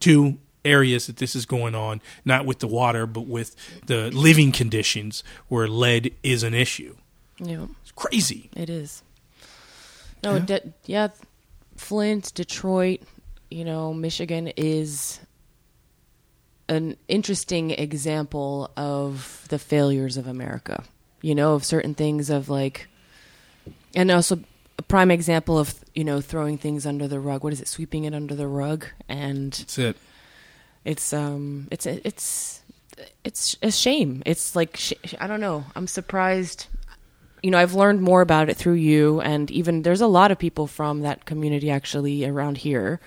to 0.00 0.38
areas 0.64 1.06
that 1.06 1.16
this 1.16 1.34
is 1.34 1.46
going 1.46 1.74
on, 1.74 2.00
not 2.24 2.44
with 2.46 2.58
the 2.60 2.66
water, 2.66 3.06
but 3.06 3.22
with 3.26 3.56
the 3.86 4.10
living 4.10 4.52
conditions 4.52 5.24
where 5.48 5.66
lead 5.66 6.14
is 6.22 6.42
an 6.42 6.52
issue. 6.54 6.94
Yeah, 7.38 7.66
It's 7.82 7.92
crazy. 7.92 8.50
it 8.54 8.68
is. 8.68 9.02
No, 10.22 10.34
Yeah. 10.36 10.44
yeah. 10.48 10.58
yeah, 10.84 11.08
Flint, 11.76 12.32
Detroit, 12.34 13.00
you 13.50 13.64
know, 13.64 13.92
Michigan 13.94 14.48
is 14.56 15.20
an 16.68 16.96
interesting 17.08 17.70
example 17.70 18.70
of 18.76 19.44
the 19.48 19.58
failures 19.58 20.16
of 20.16 20.26
America. 20.26 20.84
You 21.22 21.34
know, 21.34 21.54
of 21.54 21.64
certain 21.64 21.94
things 21.94 22.30
of 22.30 22.48
like, 22.48 22.86
and 23.94 24.10
also 24.10 24.38
a 24.78 24.82
prime 24.82 25.10
example 25.10 25.58
of 25.58 25.74
you 25.94 26.04
know 26.04 26.20
throwing 26.20 26.58
things 26.58 26.86
under 26.86 27.08
the 27.08 27.18
rug. 27.18 27.42
What 27.42 27.52
is 27.52 27.60
it? 27.60 27.68
Sweeping 27.68 28.04
it 28.04 28.14
under 28.14 28.34
the 28.36 28.46
rug, 28.46 28.86
and 29.08 29.52
That's 29.52 29.78
it. 29.78 29.96
it's 30.84 31.12
um 31.12 31.66
it's 31.72 31.86
it's 31.86 32.62
it's 33.24 33.56
a 33.62 33.70
shame 33.70 34.22
it's 34.26 34.56
like 34.56 34.76
sh- 34.76 34.92
i 35.20 35.28
don't 35.28 35.40
know 35.40 35.64
i'm 35.76 35.86
surprised 35.86 36.66
you 37.44 37.50
know 37.50 37.58
i've 37.58 37.74
learned 37.74 38.02
more 38.02 38.22
about 38.22 38.48
it 38.48 38.56
through 38.56 38.72
you 38.74 39.20
and 39.20 39.50
even 39.52 39.82
there's 39.82 40.00
a 40.00 40.06
lot 40.08 40.32
of 40.32 40.38
people 40.38 40.66
from 40.66 41.02
that 41.02 41.24
community 41.24 41.70
actually 41.70 42.24
around 42.24 42.56
here 42.58 42.98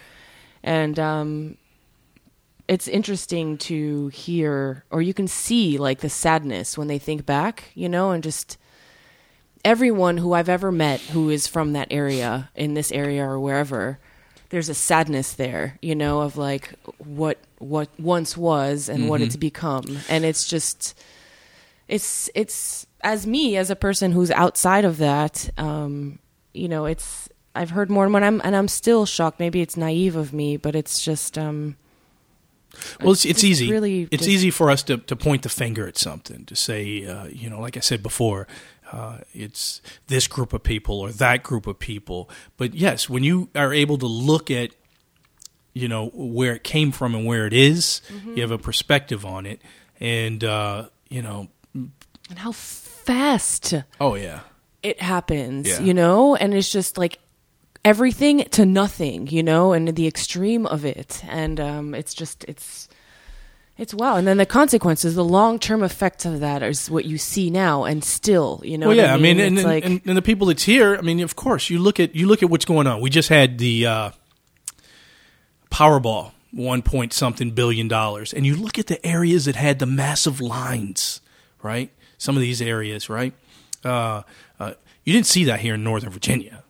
and 0.64 1.00
um 1.00 1.58
it's 2.68 2.88
interesting 2.88 3.58
to 3.58 4.08
hear 4.10 4.86
or 4.92 5.02
you 5.02 5.14
can 5.14 5.28
see 5.28 5.78
like 5.78 6.00
the 6.00 6.10
sadness 6.10 6.78
when 6.78 6.88
they 6.88 7.00
think 7.00 7.26
back 7.26 7.72
you 7.74 7.90
know 7.90 8.12
and 8.12 8.24
just 8.24 8.58
everyone 9.66 10.18
who 10.18 10.34
i've 10.34 10.50
ever 10.50 10.72
met 10.72 11.00
who 11.00 11.30
is 11.30 11.48
from 11.48 11.74
that 11.74 11.88
area 11.92 12.50
in 12.56 12.74
this 12.74 12.92
area 12.92 13.24
or 13.24 13.40
wherever 13.40 14.00
there's 14.52 14.70
a 14.70 14.74
sadness 14.74 15.34
there, 15.34 15.80
you 15.82 15.96
know, 15.96 16.20
of 16.22 16.38
like 16.38 16.76
what 16.98 17.40
what 17.58 17.90
once 17.98 18.36
was 18.36 18.90
and 18.90 19.08
what 19.08 19.22
it's 19.22 19.38
become, 19.38 19.98
and 20.10 20.26
it's 20.26 20.46
just 20.46 20.94
it's 21.88 22.30
it's 22.36 22.86
as 23.02 23.26
me 23.26 23.56
as 23.56 23.70
a 23.70 23.78
person 23.78 24.12
who's 24.12 24.30
outside 24.30 24.84
of 24.84 24.98
that, 24.98 25.50
um, 25.58 26.20
you 26.54 26.68
know, 26.68 26.86
it's 26.86 27.30
I've 27.54 27.72
heard 27.72 27.90
more 27.90 28.06
and 28.06 28.14
when 28.14 28.24
I'm 28.24 28.42
and 28.44 28.56
I'm 28.56 28.68
still 28.68 29.06
shocked. 29.06 29.40
Maybe 29.40 29.62
it's 29.62 29.76
naive 29.78 30.16
of 30.16 30.32
me, 30.34 30.58
but 30.58 30.76
it's 30.76 31.04
just 31.04 31.38
um, 31.38 31.76
Well, 33.02 33.12
it's, 33.12 33.26
it's 33.26 33.44
easy. 33.44 33.70
really 33.72 34.04
it's 34.12 34.24
just- 34.24 34.30
easy 34.30 34.52
for 34.52 34.70
us 34.72 34.84
to, 34.84 34.98
to 34.98 35.16
point 35.16 35.44
the 35.44 35.50
finger 35.50 35.88
at 35.88 35.98
something 35.98 36.46
to 36.46 36.56
say, 36.56 37.06
uh, 37.06 37.26
you 37.26 37.50
know, 37.50 37.60
like 37.60 37.76
I 37.76 37.82
said 37.82 38.02
before, 38.02 38.48
uh, 38.92 39.20
it's 39.34 39.82
this 40.08 40.28
group 40.28 40.54
of 40.54 40.64
people 40.64 41.00
or 41.00 41.12
that 41.12 41.44
group 41.44 41.68
of 41.68 41.80
people. 41.80 42.30
But 42.58 42.74
yes, 42.74 43.10
when 43.10 43.24
you 43.24 43.50
are 43.56 43.74
able 43.74 43.98
to 43.98 44.08
look 44.08 44.50
at, 44.52 44.72
you 45.74 45.88
know, 45.88 46.08
where 46.14 46.54
it 46.56 46.64
came 46.64 46.92
from 46.92 47.16
and 47.16 47.26
where 47.26 47.46
it 47.48 47.54
is, 47.54 48.02
Mm-hmm. 48.14 48.36
you 48.36 48.42
have 48.42 48.52
a 48.52 48.58
perspective 48.58 49.26
on 49.26 49.46
it, 49.46 49.62
and 50.00 50.44
uh, 50.44 50.88
you 51.10 51.22
know, 51.22 51.48
and 51.74 51.92
how 52.38 52.52
fast 52.52 53.74
oh 54.00 54.16
yeah, 54.16 54.42
it 54.84 55.02
happens, 55.02 55.68
Yeah. 55.68 55.80
you 55.82 55.94
know, 55.94 56.36
and 56.36 56.54
it's 56.54 56.70
just 56.72 56.98
like 56.98 57.20
everything 57.84 58.44
to 58.52 58.66
nothing, 58.66 59.28
you 59.28 59.44
know, 59.44 59.74
and 59.74 59.96
the 59.96 60.08
extreme 60.08 60.66
of 60.66 60.86
it, 60.86 61.24
and 61.28 61.60
um, 61.60 61.94
it's 61.94 62.14
just 62.14 62.44
it's 62.46 62.88
it's 63.78 63.94
wow, 63.94 64.16
and 64.16 64.28
then 64.28 64.38
the 64.38 64.46
consequences, 64.46 65.16
the 65.16 65.24
long 65.24 65.58
term 65.58 65.82
effects 65.82 66.26
of 66.26 66.42
that 66.42 66.62
is 66.62 66.90
what 66.90 67.06
you 67.06 67.18
see 67.18 67.50
now, 67.50 67.84
and 67.84 68.04
still, 68.04 68.62
you 68.64 68.78
know, 68.78 68.90
well, 68.90 68.98
yeah. 68.98 69.14
I 69.14 69.18
mean, 69.18 69.40
and, 69.40 69.58
it's 69.58 69.64
and, 69.64 69.74
like 69.74 69.86
and, 69.86 70.02
and 70.06 70.18
the 70.18 70.22
people 70.22 70.48
that's 70.48 70.64
here. 70.64 70.96
I 70.96 71.02
mean, 71.02 71.20
of 71.22 71.36
course, 71.36 71.70
you 71.70 71.80
look 71.80 72.00
at 72.00 72.16
you 72.16 72.28
look 72.28 72.44
at 72.44 72.50
what's 72.50 72.66
going 72.66 72.88
on. 72.88 73.02
We 73.02 73.10
just 73.10 73.30
had 73.30 73.58
the 73.58 73.86
uh, 73.86 74.12
Powerball, 75.72 76.32
one 76.52 76.82
point 76.82 77.14
something 77.14 77.52
billion 77.52 77.88
dollars, 77.88 78.34
and 78.34 78.46
you 78.46 78.56
look 78.56 78.78
at 78.78 78.88
the 78.88 79.04
areas 79.06 79.46
that 79.46 79.56
had 79.56 79.80
the 79.80 79.86
massive 79.86 80.42
lines, 80.42 81.22
right? 81.64 81.90
Some 82.18 82.36
of 82.36 82.42
these 82.42 82.62
areas, 82.62 83.10
right? 83.10 83.34
Uh, 83.84 84.22
uh, 84.60 84.74
you 85.04 85.14
didn't 85.14 85.26
see 85.26 85.46
that 85.46 85.62
here 85.62 85.74
in 85.74 85.84
Northern 85.84 86.12
Virginia. 86.12 86.61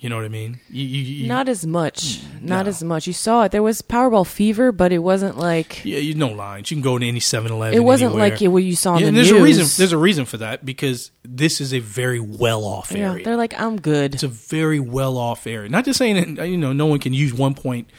You 0.00 0.08
know 0.08 0.16
what 0.16 0.24
I 0.24 0.28
mean? 0.28 0.60
You, 0.70 0.82
you, 0.82 1.02
you, 1.02 1.28
not 1.28 1.46
as 1.50 1.66
much, 1.66 2.20
not 2.40 2.64
no. 2.64 2.70
as 2.70 2.82
much. 2.82 3.06
You 3.06 3.12
saw 3.12 3.42
it. 3.42 3.52
There 3.52 3.62
was 3.62 3.82
Powerball 3.82 4.26
fever, 4.26 4.72
but 4.72 4.92
it 4.92 5.00
wasn't 5.00 5.36
like 5.36 5.84
yeah, 5.84 5.98
you 5.98 6.14
no 6.14 6.28
lines. 6.28 6.70
You 6.70 6.78
can 6.78 6.82
go 6.82 6.96
to 6.98 7.06
any 7.06 7.20
7-Eleven. 7.20 7.76
it 7.76 7.84
wasn't 7.84 8.12
anywhere. 8.14 8.30
like 8.30 8.40
what 8.40 8.62
you 8.64 8.74
saw 8.76 8.94
in 8.94 9.00
Yeah, 9.00 9.02
the 9.04 9.08
and 9.08 9.16
there's 9.18 9.30
news. 9.30 9.40
a 9.40 9.44
reason. 9.44 9.66
There's 9.78 9.92
a 9.92 9.98
reason 9.98 10.24
for 10.24 10.38
that 10.38 10.64
because 10.64 11.10
this 11.22 11.60
is 11.60 11.74
a 11.74 11.80
very 11.80 12.18
well 12.18 12.64
off 12.64 12.92
yeah, 12.92 13.12
area. 13.12 13.24
they're 13.26 13.36
like, 13.36 13.60
I'm 13.60 13.76
good. 13.78 14.14
it's 14.14 14.22
a 14.22 14.28
very 14.28 14.80
well 14.80 15.18
off 15.18 15.46
area. 15.46 15.68
Not 15.68 15.84
just 15.84 15.98
saying 15.98 16.36
that 16.36 16.48
you 16.48 16.56
know 16.56 16.72
no 16.72 16.86
one 16.86 16.98
can 16.98 17.12
use 17.12 17.34
one 17.34 17.52
point 17.54 17.90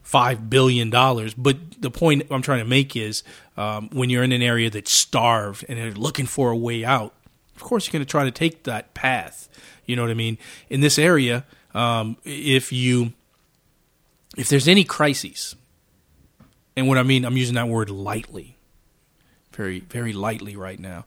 five 0.00 0.48
billion 0.48 0.88
dollars, 0.88 1.34
but 1.34 1.58
the 1.78 1.90
point 1.90 2.22
I'm 2.30 2.40
trying 2.40 2.60
to 2.60 2.64
make 2.64 2.96
is 2.96 3.22
um, 3.58 3.90
when 3.92 4.08
you're 4.08 4.22
in 4.22 4.32
an 4.32 4.40
area 4.40 4.70
that's 4.70 4.92
starved 4.98 5.66
and 5.68 5.78
they're 5.78 5.90
looking 5.92 6.24
for 6.24 6.50
a 6.50 6.56
way 6.56 6.86
out, 6.86 7.12
of 7.54 7.62
course 7.62 7.86
you're 7.86 7.92
going 7.92 8.06
to 8.06 8.10
try 8.10 8.24
to 8.24 8.30
take 8.30 8.62
that 8.64 8.94
path. 8.94 9.47
You 9.88 9.96
know 9.96 10.02
what 10.02 10.10
I 10.10 10.14
mean? 10.14 10.38
In 10.68 10.82
this 10.82 10.98
area, 10.98 11.44
um, 11.74 12.18
if 12.24 12.72
you 12.72 13.14
if 14.36 14.48
there's 14.48 14.68
any 14.68 14.84
crises, 14.84 15.56
and 16.76 16.86
what 16.86 16.98
I 16.98 17.02
mean, 17.02 17.24
I'm 17.24 17.36
using 17.36 17.54
that 17.54 17.68
word 17.68 17.88
lightly, 17.90 18.58
very 19.52 19.80
very 19.80 20.12
lightly 20.12 20.54
right 20.54 20.78
now. 20.78 21.06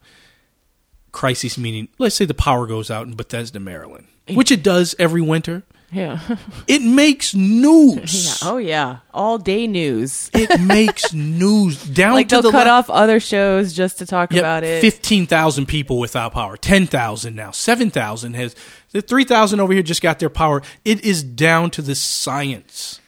Crisis 1.11 1.57
meaning, 1.57 1.89
let's 1.99 2.15
say 2.15 2.25
the 2.25 2.33
power 2.33 2.65
goes 2.65 2.89
out 2.89 3.05
in 3.05 3.15
Bethesda, 3.15 3.59
Maryland, 3.59 4.07
which 4.33 4.51
it 4.51 4.63
does 4.63 4.95
every 4.97 5.21
winter. 5.21 5.63
Yeah, 5.91 6.19
It 6.67 6.81
makes 6.81 7.33
news. 7.35 8.41
yeah. 8.41 8.49
Oh 8.49 8.57
yeah, 8.57 8.97
all 9.13 9.37
day 9.37 9.67
news. 9.67 10.29
It 10.33 10.61
makes 10.65 11.13
news 11.13 11.83
down 11.83 12.13
like 12.13 12.29
to 12.29 12.35
they'll 12.35 12.41
the 12.43 12.51
cut 12.51 12.67
la- 12.67 12.73
off 12.79 12.89
other 12.89 13.19
shows 13.19 13.73
just 13.73 13.97
to 13.99 14.05
talk 14.05 14.33
about 14.33 14.63
it. 14.63 14.81
Fifteen 14.81 15.25
thousand 15.27 15.65
people 15.67 15.99
without 15.99 16.33
power. 16.33 16.55
Ten 16.57 16.87
thousand 16.87 17.35
now. 17.35 17.51
Seven 17.51 17.89
thousand 17.89 18.35
has. 18.35 18.55
The 18.91 19.01
three 19.01 19.23
thousand 19.25 19.59
over 19.59 19.73
here 19.73 19.83
just 19.83 20.01
got 20.01 20.19
their 20.19 20.29
power. 20.29 20.61
It 20.85 21.03
is 21.03 21.23
down 21.23 21.71
to 21.71 21.81
the 21.81 21.95
science. 21.95 22.99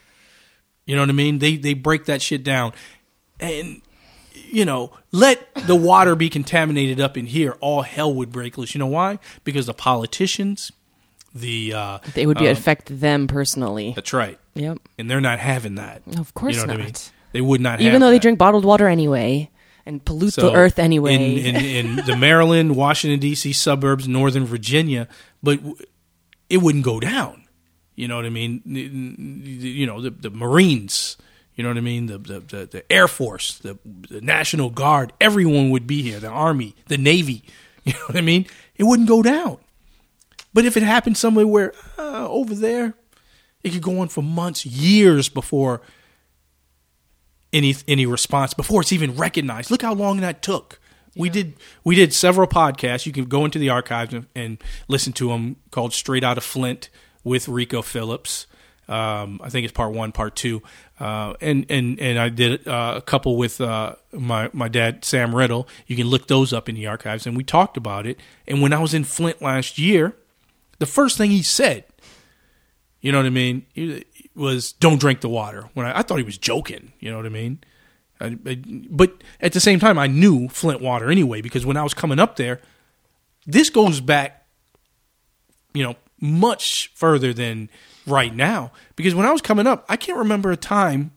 You 0.86 0.95
know 0.95 1.01
what 1.01 1.09
I 1.09 1.13
mean? 1.13 1.39
They 1.39 1.55
they 1.55 1.73
break 1.73 2.05
that 2.05 2.21
shit 2.21 2.43
down, 2.43 2.73
and 3.39 3.81
you 4.34 4.65
know, 4.65 4.91
let 5.11 5.47
the 5.67 5.75
water 5.75 6.15
be 6.15 6.29
contaminated 6.29 6.99
up 6.99 7.17
in 7.17 7.25
here. 7.27 7.55
All 7.61 7.81
hell 7.84 8.13
would 8.13 8.31
break 8.31 8.57
loose. 8.57 8.75
You 8.75 8.79
know 8.79 8.88
why? 8.88 9.19
Because 9.43 9.65
the 9.67 9.73
politicians, 9.73 10.71
the 11.34 11.73
uh, 11.73 11.99
It 12.15 12.27
would 12.27 12.38
be 12.38 12.47
um, 12.47 12.51
affect 12.51 12.99
them 12.99 13.27
personally. 13.27 13.93
That's 13.95 14.13
right. 14.13 14.38
Yep. 14.55 14.77
And 14.97 15.09
they're 15.09 15.21
not 15.21 15.39
having 15.39 15.75
that. 15.75 16.01
Of 16.17 16.34
course 16.34 16.55
you 16.55 16.61
know 16.61 16.67
What 16.67 16.73
I 16.73 16.77
mean? 16.77 16.88
not. 16.88 17.11
They 17.31 17.41
would 17.41 17.61
not 17.61 17.79
have 17.79 17.88
Even 17.88 18.01
though 18.01 18.09
they 18.09 18.17
that. 18.17 18.21
drink 18.21 18.38
bottled 18.39 18.65
water 18.65 18.88
anyway 18.88 19.49
and 19.86 20.03
pollute 20.05 20.34
So, 20.34 20.49
the 20.49 20.53
earth 20.53 20.77
anyway. 20.79 21.15
In, 21.15 21.55
in, 21.55 21.88
in 21.88 21.95
the 22.05 22.15
Maryland, 22.15 22.75
Washington, 22.75 23.19
D.C. 23.19 23.53
suburbs, 23.53 24.07
Northern 24.07 24.45
Virginia, 24.45 25.07
but 25.41 25.59
it 26.49 26.57
wouldn't 26.57 26.84
go 26.86 26.99
down. 26.99 27.43
You 27.95 28.07
know 28.07 28.15
what 28.15 28.25
I 28.25 28.29
mean? 28.29 28.61
You 28.65 29.86
know, 29.86 30.01
the, 30.01 30.09
the 30.11 30.29
Marines, 30.29 31.17
you 31.55 31.63
know 31.63 31.69
what 31.69 31.77
I 31.77 31.81
mean? 31.81 32.07
The, 32.07 32.17
the, 32.17 32.39
the, 32.39 32.65
the 32.65 32.91
Air 32.91 33.07
Force, 33.07 33.57
the, 33.59 33.77
the 34.09 34.21
National 34.21 34.69
Guard, 34.71 35.13
everyone 35.21 35.69
would 35.71 35.86
be 35.86 36.01
here, 36.01 36.19
the 36.19 36.27
Army, 36.29 36.75
the 36.88 36.97
Navy. 36.97 37.43
You 37.86 37.91
know 37.91 37.99
what 38.07 38.15
I 38.15 38.21
mean? 38.21 38.45
It 38.77 38.86
wouldn't 38.86 39.09
go 39.09 39.21
down. 39.21 39.57
But 40.54 40.66
if 40.66 40.78
it 40.78 40.84
happened 40.84 41.18
somewhere 41.18 41.47
where, 41.47 41.74
uh, 41.97 42.28
over 42.30 42.54
there, 42.54 42.93
it 43.64 43.72
could 43.72 43.82
go 43.82 43.99
on 43.99 44.10
for 44.10 44.22
months, 44.22 44.66
years 44.66 45.30
before 45.30 45.82
any 47.54 47.76
any 47.88 48.06
response 48.06 48.54
before 48.54 48.82
it's 48.82 48.91
even 48.91 49.16
recognized. 49.16 49.72
Look 49.72 49.84
how 49.84 49.93
long 49.93 50.20
that 50.22 50.41
took. 50.41 50.80
We 51.16 51.30
did 51.30 51.54
we 51.84 51.95
did 51.95 52.12
several 52.14 52.47
podcasts. 52.47 53.06
You 53.06 53.12
can 53.12 53.26
go 53.26 53.45
into 53.45 53.60
the 53.60 53.70
archives 53.70 54.14
and, 54.14 54.26
and 54.36 54.64
listen 54.88 55.14
to 55.14 55.30
them 55.30 55.58
called 55.72 55.93
"Straight 55.93 56.24
Out 56.24 56.38
of 56.38 56.43
Flint" 56.43 56.89
with 57.24 57.47
Rico 57.47 57.82
Phillips. 57.82 58.47
Um, 58.89 59.39
I 59.41 59.49
think 59.49 59.64
it's 59.64 59.72
part 59.72 59.93
one, 59.93 60.12
part 60.12 60.36
two, 60.36 60.62
uh, 60.99 61.36
and 61.39 61.66
and 61.70 61.99
and 61.99 62.20
I 62.20 62.30
did 62.30 62.68
uh, 62.68 62.95
a 62.97 63.01
couple 63.01 63.38
with 63.38 63.62
uh, 63.62 63.95
my 64.12 64.49
my 64.51 64.68
dad 64.68 65.06
Sam 65.06 65.34
Riddle. 65.34 65.68
You 65.88 65.95
can 65.95 66.08
look 66.08 66.28
those 66.28 66.51
up 66.51 66.68
in 66.68 66.76
the 66.76 66.88
archives, 66.88 67.26
and 67.26 67.38
we 67.38 67.43
talked 67.43 67.78
about 67.78 68.06
it. 68.06 68.20
And 68.47 68.62
when 68.62 68.74
I 68.74 68.80
was 68.80 68.93
in 68.93 69.04
Flint 69.04 69.41
last 69.41 69.78
year, 69.78 70.16
the 70.84 70.91
first 70.91 71.17
thing 71.17 71.31
he 71.31 71.41
said, 71.41 71.86
you 72.99 73.11
know 73.13 73.19
what 73.19 73.25
I 73.25 73.29
mean, 73.29 73.65
he- 73.73 74.03
was 74.36 74.73
"Don't 74.73 74.99
drink 74.99 75.21
the 75.21 75.29
water." 75.29 75.69
When 75.75 75.86
I, 75.86 75.99
I 75.99 76.01
thought 76.01 76.17
he 76.17 76.23
was 76.23 76.38
joking, 76.38 76.91
you 76.99 77.09
know 77.09 77.15
what 77.17 77.25
I 77.25 77.29
mean. 77.29 77.59
I, 78.19 78.38
I, 78.45 78.61
but 78.89 79.21
at 79.39 79.53
the 79.53 79.59
same 79.59 79.79
time, 79.79 79.97
I 79.97 80.07
knew 80.07 80.49
Flint 80.49 80.81
water 80.81 81.09
anyway 81.09 81.39
because 81.41 81.65
when 81.65 81.77
I 81.77 81.84
was 81.84 81.93
coming 81.93 82.19
up 82.19 82.36
there, 82.36 82.59
this 83.45 83.69
goes 83.69 84.01
back, 84.01 84.45
you 85.73 85.84
know, 85.84 85.95
much 86.19 86.91
further 86.95 87.34
than 87.34 87.69
right 88.07 88.34
now. 88.36 88.71
Because 88.95 89.15
when 89.15 89.25
I 89.25 89.31
was 89.31 89.41
coming 89.41 89.67
up, 89.67 89.86
I 89.88 89.95
can't 89.97 90.17
remember 90.17 90.51
a 90.51 90.57
time 90.57 91.11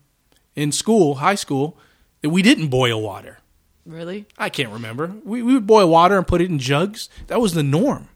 in 0.55 0.71
school, 0.71 1.15
high 1.15 1.35
school, 1.35 1.77
that 2.21 2.29
we 2.29 2.41
didn't 2.41 2.67
boil 2.69 3.01
water. 3.01 3.39
really? 3.85 4.25
I 4.37 4.49
can't 4.49 4.71
remember. 4.71 5.13
We, 5.23 5.41
we 5.41 5.53
would 5.53 5.67
boil 5.67 5.89
water 5.89 6.17
and 6.17 6.27
put 6.27 6.41
it 6.41 6.49
in 6.49 6.59
jugs. 6.59 7.09
That 7.27 7.39
was 7.41 7.53
the 7.53 7.63
norm. 7.63 8.09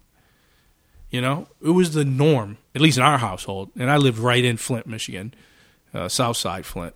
You 1.12 1.20
know, 1.22 1.48
it 1.62 1.70
was 1.72 1.94
the 1.94 2.06
norm, 2.06 2.58
at 2.74 2.80
least 2.82 2.98
in 2.98 3.04
our 3.04 3.18
household. 3.18 3.70
And 3.78 3.92
I 3.92 3.98
lived 3.98 4.18
right 4.18 4.44
in 4.44 4.56
Flint, 4.58 4.88
Michigan, 4.88 5.34
uh, 5.94 6.08
South 6.08 6.38
Side 6.38 6.66
Flint, 6.66 6.96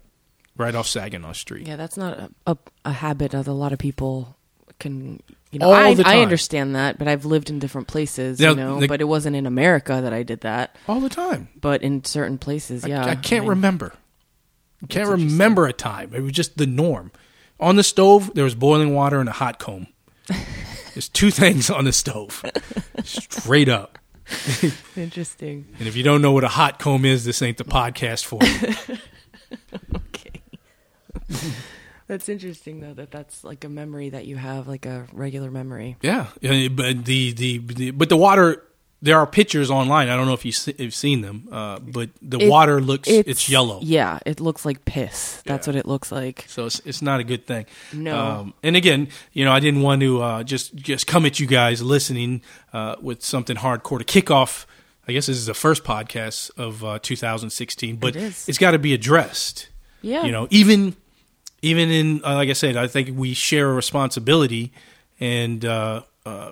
right 0.55 0.73
off 0.73 0.87
Saginaw 0.87 1.33
Street. 1.33 1.67
Yeah, 1.67 1.75
that's 1.75 1.97
not 1.97 2.17
a, 2.17 2.29
a, 2.47 2.57
a 2.85 2.91
habit 2.93 3.31
that 3.31 3.45
a 3.45 3.51
lot 3.53 3.73
of 3.73 3.79
people 3.79 4.37
can. 4.79 5.21
You 5.51 5.59
know, 5.59 5.67
All 5.67 5.73
I, 5.73 5.93
the 5.93 6.05
I 6.05 6.19
understand 6.19 6.75
that, 6.75 6.97
but 6.97 7.07
I've 7.07 7.23
lived 7.25 7.49
in 7.49 7.59
different 7.59 7.87
places. 7.87 8.39
Yeah, 8.41 8.49
you 8.51 8.55
know, 8.55 8.79
the- 8.79 8.87
but 8.87 8.99
it 9.01 9.05
wasn't 9.05 9.35
in 9.35 9.45
America 9.45 9.99
that 10.01 10.11
I 10.13 10.23
did 10.23 10.41
that. 10.41 10.75
All 10.87 10.99
the 10.99 11.09
time. 11.09 11.49
But 11.59 11.81
in 11.81 12.03
certain 12.03 12.37
places, 12.37 12.83
I- 12.83 12.87
yeah, 12.89 13.05
I, 13.05 13.15
can't 13.15 13.43
mean, 13.43 13.49
remember. 13.49 13.93
I 14.83 14.87
can't 14.87 15.09
remember 15.09 15.65
a 15.65 15.73
time. 15.73 16.13
It 16.13 16.21
was 16.21 16.31
just 16.33 16.57
the 16.57 16.65
norm. 16.65 17.11
On 17.59 17.75
the 17.77 17.83
stove, 17.83 18.31
there 18.33 18.43
was 18.43 18.55
boiling 18.55 18.93
water 18.93 19.19
and 19.19 19.29
a 19.29 19.33
hot 19.33 19.59
comb. 19.59 19.87
There's 20.93 21.09
two 21.09 21.31
things 21.31 21.69
on 21.69 21.85
the 21.85 21.91
stove, 21.93 22.43
straight 23.03 23.67
up. 23.69 23.97
Interesting. 24.95 25.67
And 25.79 25.87
if 25.87 25.95
you 25.95 26.03
don't 26.03 26.21
know 26.21 26.31
what 26.31 26.43
a 26.43 26.47
hot 26.49 26.79
comb 26.79 27.05
is, 27.05 27.25
this 27.25 27.41
ain't 27.41 27.57
the 27.57 27.65
podcast 27.65 28.25
for 28.25 28.39
you. 28.43 28.97
Okay. 29.95 30.41
that's 32.07 32.27
interesting 32.27 32.79
though. 32.81 32.93
That 32.93 33.11
that's 33.11 33.43
like 33.43 33.63
a 33.63 33.69
memory 33.69 34.09
that 34.09 34.25
you 34.25 34.35
have, 34.37 34.67
like 34.67 34.85
a 34.85 35.07
regular 35.13 35.51
memory. 35.51 35.97
Yeah, 36.01 36.27
but 36.41 37.05
the, 37.05 37.31
the 37.31 37.57
the 37.59 37.91
but 37.91 38.09
the 38.09 38.17
water. 38.17 38.63
There 39.01 39.17
are 39.19 39.27
pictures 39.27 39.69
online. 39.69 40.09
I 40.09 40.15
don't 40.15 40.25
know 40.25 40.33
if 40.33 40.45
you've 40.45 40.93
seen 40.95 41.21
them, 41.21 41.47
uh, 41.51 41.77
but 41.79 42.09
the 42.21 42.39
It- 42.39 42.49
water 42.49 42.81
looks 42.81 43.07
it's, 43.07 43.47
yellow. 43.49 43.79
Yeah, 43.83 44.17
it 44.25 44.39
looks 44.39 44.65
like 44.65 44.83
piss. 44.85 45.41
That's 45.45 45.67
Yeah. 45.67 45.73
what 45.73 45.79
it 45.79 45.85
looks 45.85 46.11
like. 46.11 46.45
So 46.47 46.65
it's 46.65 46.81
it's 46.85 47.01
not 47.03 47.19
a 47.19 47.23
good 47.23 47.45
thing. 47.45 47.65
No. 47.93 48.17
Um, 48.17 48.53
and 48.63 48.75
again, 48.75 49.09
you 49.33 49.45
know, 49.45 49.51
I 49.51 49.59
didn't 49.59 49.81
want 49.81 50.01
to 50.01 50.21
uh, 50.23 50.43
just 50.43 50.75
just 50.75 51.05
come 51.07 51.25
at 51.25 51.39
you 51.39 51.45
guys 51.45 51.83
listening 51.83 52.41
uh, 52.73 52.95
with 53.01 53.23
something 53.23 53.57
hardcore 53.57 53.99
to 53.99 54.03
kick 54.05 54.31
off. 54.31 54.65
I 55.07 55.11
guess 55.11 55.27
this 55.27 55.37
is 55.37 55.45
the 55.45 55.53
first 55.53 55.83
podcast 55.83 56.49
of 56.57 56.83
uh, 56.83 56.97
2016, 56.99 57.97
but 57.97 58.15
It 58.15 58.23
is. 58.23 58.49
it's 58.49 58.57
got 58.57 58.71
to 58.71 58.79
be 58.79 58.93
addressed. 58.95 59.67
Yeah. 60.01 60.23
You 60.25 60.31
know, 60.31 60.47
even 60.49 60.95
even 61.61 61.91
in 61.91 62.21
uh, 62.25 62.33
like 62.35 62.49
I 62.49 62.53
said, 62.53 62.75
I 62.75 62.87
think 62.87 63.09
we 63.15 63.33
share 63.35 63.69
a 63.69 63.73
responsibility, 63.73 64.71
and 65.19 65.63
uh, 65.63 66.01
uh, 66.25 66.51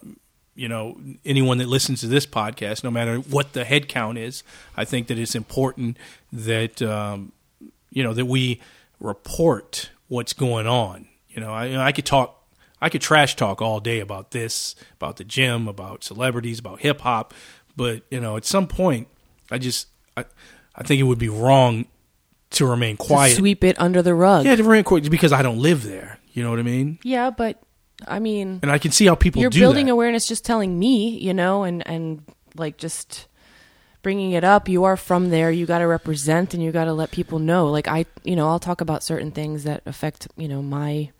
you 0.56 0.68
know, 0.68 0.99
anyone 1.26 1.58
that 1.58 1.68
listens 1.68 2.01
to 2.01 2.08
this 2.08 2.26
podcast, 2.26 2.84
no 2.84 2.91
matter 2.91 3.18
what 3.18 3.54
the 3.54 3.64
head 3.66 3.88
count 3.88 4.18
is, 4.18 4.43
I 4.78 4.86
think 4.86 5.08
that 5.08 5.18
it's 5.18 5.36
important 5.36 5.97
that 6.32 6.82
um, 6.82 7.32
you 7.91 8.04
know 8.04 8.14
that 8.14 8.26
we 8.26 8.62
report 8.99 9.89
what's 10.08 10.34
going 10.34 10.68
on. 10.68 11.08
You 11.30 11.41
know, 11.41 11.51
I, 11.54 11.88
I 11.88 11.91
could 11.91 12.06
talk, 12.06 12.43
I 12.82 12.89
could 12.89 13.01
trash 13.01 13.36
talk 13.36 13.62
all 13.62 13.80
day 13.80 13.99
about 13.99 14.32
this, 14.32 14.76
about 14.95 15.18
the 15.18 15.24
gym, 15.24 15.68
about 15.68 16.04
celebrities, 16.04 16.60
about 16.60 16.80
hip 16.82 17.01
hop, 17.01 17.34
but 17.76 18.04
you 18.12 18.20
know, 18.20 18.38
at 18.38 18.45
some 18.45 18.68
point, 18.68 19.08
I 19.51 19.58
just, 19.58 19.88
I, 20.16 20.26
I 20.76 20.84
think 20.84 20.99
it 20.99 21.04
would 21.04 21.20
be 21.20 21.30
wrong 21.30 21.86
to 22.51 22.66
remain 22.68 22.97
quiet, 22.97 23.08
To 23.08 23.14
quiet. 23.14 23.36
sweep 23.38 23.64
it 23.64 23.80
under 23.82 24.01
the 24.04 24.14
rug. 24.14 24.45
Yeah, 24.45 24.56
to 24.56 24.64
remain 24.64 24.84
quiet 24.84 25.10
because 25.10 25.34
I 25.34 25.41
don't 25.41 25.58
live 25.60 25.84
there. 25.84 26.20
You 26.34 26.43
know 26.43 26.49
what 26.51 26.60
I 26.60 26.64
mean? 26.64 26.99
Yeah, 27.04 27.30
but 27.32 27.62
I 28.08 28.20
mean, 28.20 28.60
And 28.62 28.72
I 28.72 28.78
can 28.78 28.91
see 28.91 29.06
how 29.06 29.16
people 29.16 29.41
you're 29.41 29.51
building 29.51 29.88
that. 29.88 29.93
awareness 29.93 30.28
just 30.28 30.45
telling 30.45 30.78
me 30.78 31.18
you 31.20 31.34
know 31.34 31.64
and 31.64 31.86
and 31.88 32.24
like 32.56 32.78
just 32.78 33.28
bringing 34.01 34.32
it 34.32 34.43
up. 34.43 34.68
You 34.68 34.84
are 34.84 34.97
from 34.97 35.30
there. 35.30 35.49
You 35.49 35.66
got 35.66 35.80
to 35.80 35.88
represent 35.88 36.54
and 36.54 36.62
you 36.62 36.72
got 36.72 36.86
to 36.86 36.93
let 36.93 37.12
people 37.12 37.39
know. 37.39 37.68
Like 37.68 37.88
i 37.88 38.06
you 38.24 38.36
know 38.36 38.49
i'll 38.49 38.60
talk 38.60 38.82
about 38.82 39.04
certain 39.04 39.32
things 39.32 39.64
that 39.64 39.82
affect 39.86 40.28
you 40.38 40.47
know 40.47 40.62
my 40.62 41.12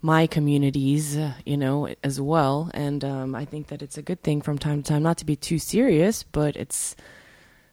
my 0.00 0.26
communities 0.26 1.16
uh, 1.16 1.34
you 1.46 1.56
know 1.56 1.88
as 2.02 2.20
well. 2.20 2.70
And 2.74 3.04
um, 3.04 3.34
i 3.34 3.44
think 3.44 3.68
that 3.68 3.82
it's 3.82 3.96
a 3.98 4.02
good 4.02 4.22
thing 4.22 4.42
from 4.42 4.58
time 4.58 4.82
to 4.82 4.88
time. 4.92 5.02
Not 5.02 5.18
to 5.18 5.24
be 5.24 5.36
too 5.36 5.58
serious 5.58 6.22
but 6.24 6.56
it's 6.56 6.96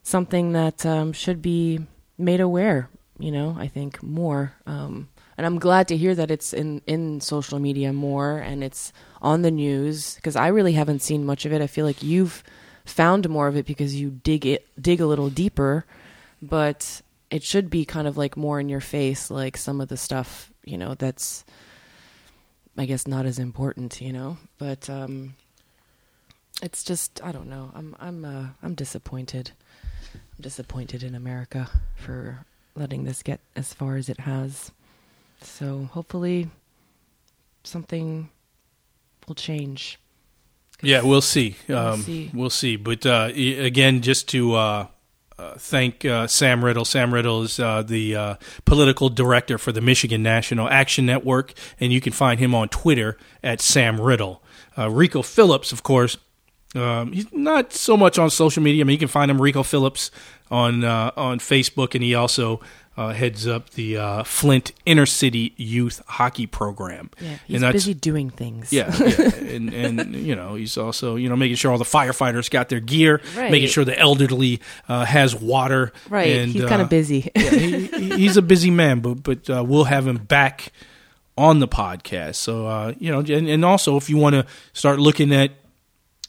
something 0.04 0.54
that 0.54 0.86
um, 0.86 1.14
should 1.14 1.42
be 1.42 1.80
made 2.18 2.40
aware 2.42 2.90
you 3.20 3.32
know 3.32 3.56
i 3.60 3.68
think 3.68 4.02
more 4.02 4.54
um, 4.66 5.08
and 5.40 5.46
i'm 5.46 5.58
glad 5.58 5.88
to 5.88 5.96
hear 5.96 6.14
that 6.14 6.30
it's 6.30 6.52
in 6.52 6.82
in 6.86 7.22
social 7.22 7.60
media 7.60 7.94
more 7.94 8.40
and 8.40 8.62
it's 8.62 8.92
on 9.22 9.42
the 9.42 9.50
news 9.50 10.16
because 10.16 10.36
i 10.36 10.48
really 10.48 10.74
haven't 10.74 11.02
seen 11.02 11.26
much 11.26 11.46
of 11.46 11.54
it. 11.54 11.62
I 11.62 11.68
feel 11.68 11.86
like 11.86 12.04
you've 12.04 12.44
found 12.84 13.30
more 13.30 13.48
of 13.48 13.56
it 13.56 13.66
because 13.66 13.96
you 13.96 14.10
dig 14.10 14.46
it 14.46 14.68
dig 14.82 15.00
a 15.00 15.06
little 15.06 15.30
deeper. 15.30 15.86
But 16.42 17.02
it 17.30 17.44
should 17.44 17.70
be 17.70 17.86
kind 17.86 18.08
of 18.08 18.18
like 18.18 18.36
more 18.36 18.60
in 18.60 18.70
your 18.70 18.82
face 18.82 19.30
like 19.30 19.56
some 19.56 19.80
of 19.80 19.88
the 19.88 19.98
stuff 19.98 20.52
you 20.66 20.78
know 20.78 20.96
that's 20.96 21.46
i 22.76 22.86
guess 22.86 23.08
not 23.08 23.26
as 23.26 23.40
important 23.40 24.02
you 24.02 24.12
know? 24.12 24.38
But 24.58 24.90
um 24.90 25.36
it's 26.62 26.84
just 26.84 27.24
i 27.24 27.32
don't 27.32 27.48
know. 27.48 27.72
I'm 27.74 27.96
i'm 28.00 28.26
uh, 28.26 28.48
i'm 28.62 28.76
disappointed. 28.76 29.52
I'm 30.14 30.42
disappointed 30.42 31.04
in 31.04 31.16
america 31.16 31.70
for 31.96 32.46
letting 32.76 33.04
this 33.04 33.24
get 33.24 33.40
as 33.56 33.74
far 33.74 33.96
as 33.96 34.10
it 34.10 34.22
has 34.22 34.72
so 35.42 35.90
hopefully 35.94 36.50
something 37.64 38.30
will 39.28 39.36
change 39.36 40.00
Yeah, 40.82 41.02
we'll 41.04 41.22
see. 41.22 41.56
We'll 41.68 41.78
Um, 41.78 42.02
see. 42.02 42.32
We'll 42.34 42.50
see. 42.50 42.76
But 42.78 43.06
uh, 43.06 43.30
again, 43.34 44.02
just 44.02 44.30
to 44.30 44.54
uh, 44.56 44.88
uh, 45.38 45.54
thank 45.58 46.06
uh, 46.06 46.26
Sam 46.28 46.64
Riddle. 46.64 46.86
Sam 46.86 47.14
Riddle 47.14 47.44
is 47.44 47.60
uh, 47.60 47.82
the 47.84 48.16
uh, 48.16 48.36
political 48.66 49.10
director 49.10 49.58
for 49.58 49.72
the 49.74 49.82
Michigan 49.82 50.24
National 50.24 50.70
Action 50.70 51.06
Network, 51.06 51.54
and 51.82 51.92
you 51.92 52.00
can 52.02 52.14
find 52.14 52.40
him 52.40 52.56
on 52.56 52.70
Twitter 52.70 53.18
at 53.44 53.60
Sam 53.62 54.00
Riddle. 54.00 54.42
Uh, 54.78 54.90
Rico 54.90 55.22
Phillips, 55.22 55.72
of 55.74 55.84
course, 55.84 56.18
um, 56.76 57.12
he's 57.12 57.32
not 57.34 57.74
so 57.74 57.98
much 57.98 58.18
on 58.18 58.30
social 58.30 58.64
media. 58.64 58.84
I 58.84 58.86
mean, 58.86 58.94
you 58.94 59.00
can 59.00 59.08
find 59.10 59.30
him 59.30 59.42
Rico 59.42 59.64
Phillips 59.64 60.12
on 60.50 60.84
uh, 60.86 61.12
on 61.18 61.40
Facebook, 61.40 61.94
and 61.96 62.04
he 62.04 62.16
also 62.16 62.62
uh, 63.00 63.14
heads 63.14 63.48
up 63.48 63.70
the 63.72 63.96
uh, 63.98 64.24
Flint 64.24 64.74
Inner 64.86 65.06
City 65.06 65.54
Youth 65.56 66.02
Hockey 66.06 66.46
Program. 66.48 67.10
yeah 67.22 67.38
And 67.48 67.64
he's 67.64 67.72
busy 67.72 67.94
doing 67.94 68.30
things 68.30 68.74
yeah, 68.74 68.94
yeah. 68.98 69.36
and 69.56 69.74
and 69.74 70.16
you 70.16 70.36
know 70.36 70.56
he's 70.56 70.78
also 70.78 71.16
you 71.16 71.30
know 71.30 71.38
making 71.38 71.56
sure 71.56 71.72
all 71.72 71.78
the 71.78 71.86
firefighters 71.86 72.50
got 72.50 72.68
their 72.68 72.82
gear, 72.82 73.22
Right. 73.38 73.52
making 73.52 73.70
sure 73.70 73.86
the 73.86 73.98
elderly 73.98 74.60
uh, 74.90 75.06
has 75.06 75.34
water. 75.34 75.94
right 76.10 76.28
and, 76.36 76.52
he's 76.52 76.66
kind 76.66 76.82
uh, 76.82 76.86
of 76.86 76.90
busy 76.90 77.32
yeah, 77.36 77.50
he, 77.52 77.88
he- 77.88 78.16
he's 78.18 78.36
a 78.38 78.42
busy 78.42 78.70
man, 78.72 79.00
but 79.00 79.24
but 79.24 79.50
uh, 79.50 79.64
we'll 79.66 79.86
have 79.86 80.06
him 80.06 80.18
back 80.18 80.74
on 81.38 81.60
the 81.60 81.68
podcast. 81.70 82.36
So 82.36 82.68
uh, 82.68 82.94
you 83.00 83.12
know, 83.12 83.20
and, 83.20 83.48
and 83.48 83.64
also 83.64 83.96
if 83.96 84.10
you 84.10 84.18
want 84.18 84.34
to 84.36 84.46
start 84.74 85.00
looking 85.00 85.34
at 85.34 85.52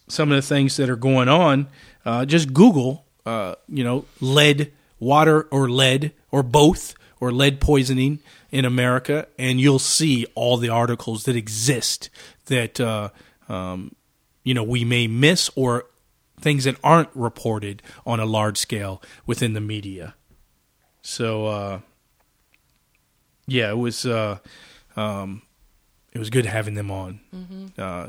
some 0.08 0.30
of 0.30 0.36
the 0.36 0.42
things 0.42 0.76
that 0.76 0.88
are 0.88 0.96
going 0.96 1.28
on, 1.28 1.66
uh, 2.04 2.24
just 2.26 2.52
Google, 2.54 3.04
uh, 3.26 3.54
you 3.68 3.82
know, 3.82 4.04
lead, 4.20 4.70
water, 5.00 5.42
or 5.50 5.68
lead, 5.68 6.12
or 6.30 6.42
both, 6.44 6.94
or 7.18 7.32
lead 7.32 7.60
poisoning 7.60 8.20
in 8.52 8.64
America, 8.64 9.26
and 9.38 9.60
you'll 9.60 9.78
see 9.78 10.26
all 10.34 10.56
the 10.56 10.68
articles 10.68 11.24
that 11.24 11.34
exist 11.36 12.08
that 12.46 12.78
uh, 12.80 13.08
um, 13.48 13.94
you 14.44 14.54
know 14.54 14.62
we 14.62 14.84
may 14.84 15.06
miss 15.06 15.50
or 15.56 15.86
things 16.40 16.64
that 16.64 16.76
aren't 16.82 17.08
reported 17.14 17.82
on 18.06 18.18
a 18.20 18.24
large 18.26 18.56
scale 18.58 19.02
within 19.26 19.52
the 19.52 19.60
media. 19.60 20.14
So 21.02 21.46
uh, 21.46 21.80
yeah, 23.46 23.70
it 23.70 23.78
was 23.78 24.06
uh, 24.06 24.38
um, 24.96 25.42
it 26.12 26.18
was 26.18 26.30
good 26.30 26.46
having 26.46 26.74
them 26.74 26.90
on. 26.90 27.20
Uh, 27.78 28.08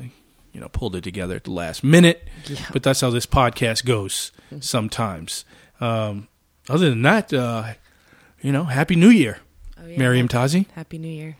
you 0.53 0.59
know, 0.59 0.67
pulled 0.67 0.97
it 0.97 1.03
together 1.03 1.35
at 1.37 1.45
the 1.45 1.51
last 1.51 1.81
minute, 1.81 2.27
Yeah. 2.45 2.57
but 2.73 2.83
that's 2.83 2.99
how 2.99 3.09
this 3.09 3.25
podcast 3.25 3.85
goes 3.85 4.33
sometimes. 4.59 5.45
Um, 5.79 6.27
other 6.69 6.89
than 6.89 7.01
that, 7.03 7.33
uh, 7.33 7.73
you 8.41 8.51
know, 8.51 8.63
Happy 8.65 8.95
New 8.95 9.09
Year, 9.09 9.39
Oh, 9.81 9.87
yeah. 9.87 9.97
Meriem 9.97 10.27
Tazi. 10.29 10.67
happy 10.71 10.97
new 10.99 11.07
year 11.07 11.37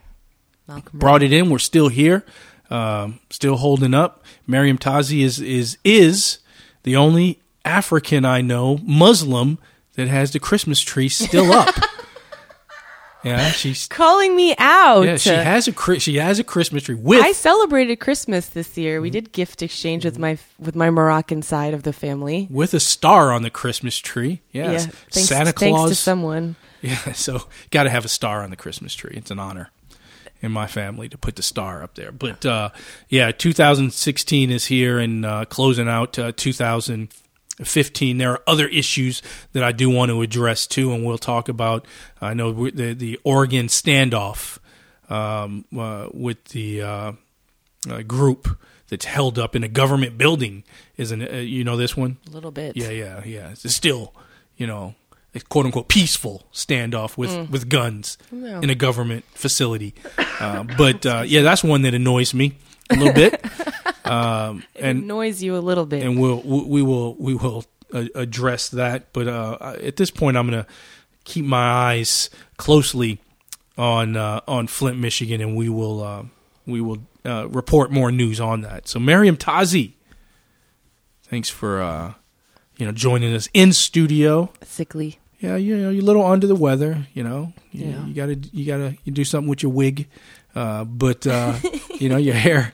Malcolm 0.68 1.00
Brought 1.00 1.22
it 1.24 1.32
in. 1.32 1.50
We're 1.50 1.60
still 1.60 1.90
here, 1.90 2.26
um, 2.72 3.20
still 3.30 3.58
holding 3.58 3.94
up. 3.94 4.24
Meriem 4.50 4.80
Tazi 4.80 5.22
is 5.22 5.40
is 5.40 5.78
is 5.84 6.40
the 6.84 6.96
only 6.96 7.40
African 7.64 8.26
I 8.26 8.42
know 8.42 8.80
Muslim 8.84 9.60
that 9.96 10.08
has 10.08 10.32
the 10.32 10.40
Christmas 10.40 10.82
tree 10.82 11.10
still 11.10 11.52
up. 11.52 11.74
yeah, 13.24 13.52
she's 13.52 13.88
calling 13.88 14.36
me 14.36 14.56
out 14.58 15.04
yeah 15.04 15.18
she 15.18 15.30
has 15.30 15.68
a 15.68 16.00
she 16.00 16.16
has 16.16 16.40
a 16.40 16.44
Christmas 16.44 16.84
tree 16.84 16.96
with 16.96 17.22
I 17.22 17.32
celebrated 17.32 17.98
Christmas 17.98 18.48
this 18.48 18.78
year. 18.78 19.02
We 19.02 19.10
did 19.10 19.32
gift 19.32 19.62
exchange 19.62 20.06
with 20.06 20.18
my 20.18 20.38
with 20.60 20.76
my 20.76 20.90
Moroccan 20.90 21.42
side 21.42 21.74
of 21.74 21.84
the 21.84 21.94
family. 21.94 22.48
with 22.50 22.74
a 22.74 22.80
star 22.80 23.32
on 23.32 23.44
the 23.44 23.50
Christmas 23.50 23.98
tree. 23.98 24.42
Yes. 24.52 24.86
Yeah, 24.86 24.92
thanks, 25.12 25.30
Santa 25.30 25.52
thanks 25.52 25.78
Claus. 25.78 25.90
to 25.90 25.96
someone. 25.96 26.56
Yeah, 26.84 27.12
so 27.12 27.48
got 27.70 27.84
to 27.84 27.92
have 27.92 28.06
a 28.06 28.08
star 28.08 28.42
on 28.42 28.50
the 28.50 28.56
Christmas 28.56 28.96
tree. 28.96 29.14
It's 29.16 29.30
an 29.30 29.38
honor 29.38 29.70
in 30.42 30.52
my 30.52 30.66
family 30.66 31.08
to 31.10 31.18
put 31.18 31.36
the 31.36 31.44
star 31.44 31.84
up 31.84 31.94
there. 31.94 32.12
But 32.12 32.44
uh, 32.44 32.70
yeah, 33.08 33.32
2016 33.32 34.50
is 34.50 34.66
here 34.66 34.98
and 34.98 35.24
uh, 35.24 35.46
closing 35.46 35.88
out 35.88 36.18
uh, 36.18 36.32
2015. 37.66 38.18
There 38.18 38.32
are 38.32 38.41
other 38.47 38.68
issues 38.68 39.22
that 39.53 39.64
I 39.64 39.72
do 39.72 39.89
want 39.89 40.09
to 40.12 40.22
address 40.22 40.68
too, 40.68 40.93
and 40.93 41.05
we'll 41.05 41.18
talk 41.18 41.49
about. 41.49 41.86
I 42.22 42.34
know 42.34 42.51
the 42.70 42.93
the 42.93 43.20
Oregon 43.24 43.68
standoff 43.68 44.59
um, 45.09 45.66
uh, 45.78 46.07
with 46.14 46.43
the. 46.45 46.82
Uh, 46.82 47.12
uh, 47.89 48.03
group 48.03 48.47
that's 48.89 49.05
held 49.05 49.39
up 49.39 49.55
in 49.55 49.64
a 49.64 49.68
government 49.68 50.16
building. 50.16 50.64
Isn't 50.97 51.24
it? 51.24 51.34
Uh, 51.34 51.38
you 51.38 51.64
know 51.64 51.78
this 51.78 51.97
one? 51.97 52.18
A 52.28 52.30
little 52.30 52.51
bit. 52.51 52.78
Yeah, 52.78 52.91
yeah, 52.91 53.24
yeah. 53.26 53.49
It's 53.49 53.74
still, 53.74 54.14
you 54.55 54.68
know, 54.68 54.93
a 55.34 55.39
quote 55.39 55.66
unquote 55.66 55.88
peaceful 55.88 56.43
standoff 56.53 57.18
with 57.18 57.49
with 57.49 57.70
guns 57.70 58.20
No. 58.32 58.59
in 58.59 58.70
a 58.70 58.76
government 58.76 59.26
facility. 59.34 59.95
Uh, 60.39 60.62
but 60.78 61.07
uh, 61.07 61.24
yeah, 61.26 61.41
that's 61.41 61.64
one 61.64 61.82
that 61.82 61.95
annoys 61.95 62.36
me 62.36 62.53
a 62.92 62.96
little 62.96 63.14
bit. 63.14 63.44
Um, 64.04 64.64
It 64.76 64.82
and 64.84 65.04
annoys 65.04 65.42
you 65.42 65.56
a 65.56 65.60
little 65.60 65.86
bit. 65.86 66.04
and 66.04 66.20
we'll 66.20 66.42
we 66.42 66.82
will 66.82 67.16
we 67.16 67.34
will 67.34 67.64
uh, 67.94 68.06
address 68.14 68.68
that. 68.70 69.14
But 69.14 69.28
uh, 69.30 69.76
at 69.82 69.96
this 69.96 70.12
point, 70.12 70.36
I'm 70.36 70.50
going 70.50 70.64
to 70.66 70.70
keep 71.24 71.46
my 71.46 71.64
eyes 71.94 72.30
closely 72.58 73.20
on 73.78 74.18
uh, 74.18 74.42
on 74.50 74.68
Flint, 74.68 74.98
Michigan, 75.00 75.39
and 75.39 75.56
we 75.56 75.70
will 75.70 76.04
uh, 76.04 76.24
we 76.66 76.82
will 76.82 76.98
uh, 77.24 77.48
report 77.50 77.89
more 77.92 78.12
news 78.12 78.42
on 78.42 78.62
that. 78.62 78.89
So, 78.89 79.00
Meriem 79.00 79.38
Tazi, 79.38 79.94
thanks 81.24 81.50
for 81.50 81.82
uh, 81.82 82.14
you 82.78 82.86
know 82.86 82.92
joining 82.92 83.34
us 83.34 83.48
in 83.54 83.72
studio. 83.72 84.52
Sickly. 84.64 85.20
Yeah, 85.39 85.56
you 85.56 85.78
know 85.78 85.89
you're 85.89 86.02
a 86.02 86.06
little 86.06 86.26
under 86.26 86.48
the 86.48 86.56
weather. 86.56 87.08
You 87.14 87.24
know, 87.24 87.54
you, 87.72 87.86
Yeah. 87.86 88.06
you 88.08 88.14
gotta 88.14 88.36
you 88.52 88.66
gotta 88.66 88.98
you 89.06 89.12
do 89.14 89.24
something 89.24 89.50
with 89.50 89.64
your 89.64 89.72
wig, 89.72 90.08
uh, 90.56 90.84
but 90.84 91.26
uh, 91.28 91.56
you 91.99 92.10
know 92.10 92.18
your 92.18 92.36
hair. 92.36 92.74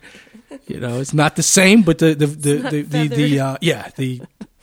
You 0.68 0.80
know, 0.80 1.00
it's 1.00 1.14
not 1.14 1.36
the 1.36 1.44
same, 1.44 1.84
but 1.84 2.00
the 2.00 2.14
the 2.14 2.28
the 2.28 2.56
the, 2.58 2.82
the, 2.82 3.08
the 3.08 3.40
uh, 3.40 3.58
yeah 3.62 3.90
the 3.96 4.22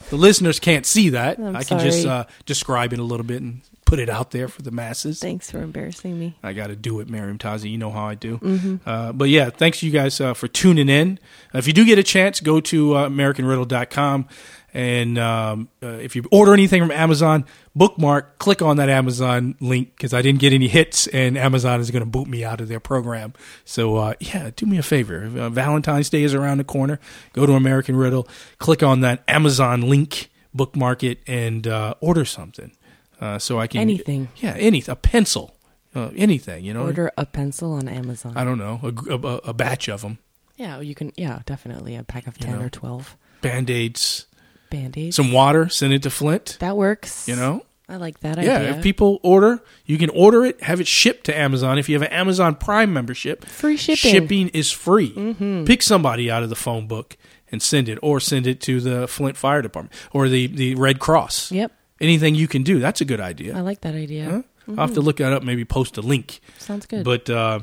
the 0.09 0.17
listeners 0.17 0.59
can't 0.59 0.85
see 0.85 1.09
that. 1.09 1.39
I'm 1.39 1.55
I 1.55 1.63
can 1.63 1.79
just 1.79 2.05
uh, 2.05 2.25
describe 2.45 2.93
it 2.93 2.99
a 2.99 3.03
little 3.03 3.25
bit 3.25 3.41
and 3.41 3.61
put 3.85 3.99
it 3.99 4.09
out 4.09 4.31
there 4.31 4.47
for 4.47 4.61
the 4.61 4.71
masses. 4.71 5.19
Thanks 5.19 5.49
for 5.49 5.61
embarrassing 5.61 6.17
me. 6.17 6.35
I 6.43 6.53
got 6.53 6.67
to 6.67 6.75
do 6.75 6.99
it, 6.99 7.07
Meriem 7.07 7.37
Tazi. 7.37 7.69
You 7.71 7.77
know 7.77 7.91
how 7.91 8.05
I 8.05 8.15
do. 8.15 8.39
Mm-hmm. 8.39 8.77
Uh, 8.85 9.13
but 9.13 9.29
yeah, 9.29 9.49
thanks 9.51 9.81
you 9.83 9.91
guys 9.91 10.19
uh, 10.19 10.33
for 10.33 10.47
tuning 10.47 10.89
in. 10.89 11.19
Uh, 11.53 11.59
if 11.59 11.67
you 11.67 11.73
do 11.73 11.85
get 11.85 11.99
a 11.99 12.03
chance, 12.03 12.39
go 12.39 12.59
to 12.61 12.95
uh, 12.95 13.09
AmericanRiddle.com. 13.09 14.27
And 14.75 15.17
um, 15.17 15.69
uh, 15.81 15.87
if 15.87 16.17
you 16.17 16.25
order 16.33 16.53
anything 16.53 16.81
from 16.81 16.91
Amazon, 16.91 17.45
bookmark, 17.75 18.39
click 18.39 18.61
on 18.61 18.75
that 18.75 18.89
Amazon 18.89 19.55
link 19.61 19.95
because 19.95 20.13
I 20.13 20.21
didn't 20.21 20.41
get 20.41 20.51
any 20.51 20.67
hits, 20.67 21.07
and 21.07 21.37
Amazon 21.37 21.79
is 21.79 21.91
going 21.91 22.03
to 22.03 22.09
boot 22.09 22.27
me 22.27 22.43
out 22.43 22.59
of 22.59 22.67
their 22.67 22.81
program. 22.81 23.31
So 23.63 23.95
uh, 23.95 24.13
yeah, 24.19 24.51
do 24.53 24.65
me 24.65 24.77
a 24.77 24.83
favor. 24.83 25.31
Uh, 25.33 25.49
Valentine's 25.49 26.09
Day 26.09 26.23
is 26.23 26.33
around 26.33 26.57
the 26.57 26.65
corner. 26.65 26.99
Go 27.31 27.45
to 27.45 27.53
American 27.53 27.95
Riddle, 27.95 28.27
click 28.57 28.83
on 28.83 28.99
that 28.99 29.23
Amazon 29.29 29.79
link, 29.81 30.29
bookmark 30.53 31.03
it, 31.05 31.19
and 31.25 31.65
uh, 31.65 31.93
order 32.01 32.25
something. 32.25 32.73
Uh, 33.21 33.39
so 33.39 33.57
I 33.57 33.67
can 33.67 33.79
Anything. 33.79 34.27
yeah, 34.35 34.55
anything. 34.57 34.91
A 34.91 34.97
pencil, 34.97 35.55
uh, 35.95 36.09
anything. 36.17 36.65
You 36.65 36.73
know, 36.73 36.83
Order 36.83 37.11
a 37.17 37.25
pencil 37.25 37.71
on 37.71 37.87
Amazon. 37.87 38.33
I 38.35 38.43
don't 38.43 38.57
know, 38.57 38.81
a, 38.83 39.13
a, 39.13 39.35
a 39.51 39.53
batch 39.53 39.87
of 39.87 40.01
them, 40.01 40.17
yeah, 40.57 40.81
you 40.81 40.93
can. 40.95 41.13
Yeah, 41.15 41.39
definitely 41.45 41.95
a 41.95 42.03
pack 42.03 42.27
of 42.27 42.37
You 42.39 42.47
ten 42.47 42.59
know. 42.59 42.65
or 42.65 42.69
twelve 42.69 43.15
band 43.39 43.69
aids, 43.69 44.25
band 44.69 44.97
aids. 44.97 45.15
some 45.15 45.31
water. 45.31 45.69
Send 45.69 45.93
it 45.93 46.03
to 46.03 46.09
Flint. 46.09 46.57
that 46.59 46.75
works. 46.77 47.27
You 47.27 47.35
know, 47.35 47.65
I 47.87 47.97
like 47.97 48.19
that 48.21 48.37
yeah. 48.41 48.57
idea. 48.57 48.75
If 48.77 48.83
people 48.83 49.19
order, 49.23 49.61
you 49.85 49.97
can 49.97 50.09
order 50.09 50.43
it, 50.45 50.61
have 50.63 50.81
it 50.81 50.87
shipped 50.87 51.25
to 51.25 51.37
Amazon. 51.37 51.77
If 51.77 51.87
you 51.89 51.95
have 51.95 52.01
an 52.01 52.11
Amazon 52.13 52.55
Prime 52.55 52.91
membership, 52.93 53.45
Free 53.45 53.77
shipping. 53.77 53.95
Mm-hmm. 54.11 54.23
shipping 54.23 54.47
is 54.49 54.71
free. 54.71 55.63
Pick 55.65 55.81
somebody 55.83 56.31
out 56.31 56.43
of 56.43 56.49
the 56.49 56.55
phone 56.55 56.87
book 56.87 57.15
and 57.51 57.61
send 57.61 57.87
it, 57.87 57.99
or 58.01 58.19
send 58.19 58.47
it 58.47 58.59
to 58.61 58.81
the 58.81 59.07
Flint 59.07 59.37
Fire 59.37 59.61
Department 59.61 59.93
or 60.11 60.27
the 60.29 60.47
the 60.47 60.75
Red 60.75 60.99
Cross. 60.99 61.51
Yep, 61.51 61.71
Anything 62.01 62.35
you 62.35 62.47
can 62.47 62.63
do, 62.63 62.79
that's 62.79 62.99
a 63.01 63.05
good 63.05 63.21
idea. 63.21 63.55
I 63.55 63.61
like 63.61 63.81
that 63.81 63.95
idea. 63.95 64.43
I'll 64.67 64.75
have 64.87 64.95
to 64.95 65.01
look 65.01 65.17
that 65.17 65.31
up. 65.31 65.43
Maybe 65.43 65.63
post 65.63 65.95
a 65.97 66.01
link. 66.01 66.39
Sounds 66.57 66.87
good. 66.87 67.05
But 67.05 67.29
uh, 67.29 67.59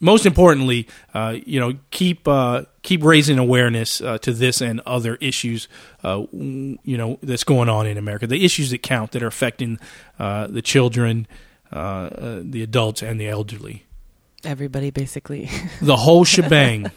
most 0.00 0.26
importantly, 0.26 0.86
uh, 1.14 1.36
you 1.46 1.60
know, 1.60 1.74
keep 1.90 2.26
uh, 2.28 2.64
keep 2.82 3.02
raising 3.02 3.38
awareness 3.38 4.00
uh, 4.00 4.18
to 4.18 4.32
this 4.32 4.60
and 4.60 4.80
other 4.80 5.16
issues, 5.16 5.68
uh, 6.02 6.24
you 6.32 6.78
know, 6.84 7.18
that's 7.22 7.44
going 7.44 7.68
on 7.68 7.86
in 7.86 7.96
America. 7.96 8.26
The 8.26 8.44
issues 8.44 8.70
that 8.70 8.82
count 8.82 9.12
that 9.12 9.22
are 9.22 9.26
affecting 9.28 9.78
uh, 10.18 10.46
the 10.48 10.62
children, 10.62 11.26
uh, 11.72 11.76
uh, 11.76 12.40
the 12.42 12.62
adults, 12.62 13.02
and 13.02 13.20
the 13.20 13.28
elderly. 13.28 13.84
Everybody, 14.44 14.90
basically. 14.90 15.48
The 15.80 15.96
whole 15.96 16.24
shebang. 16.24 16.90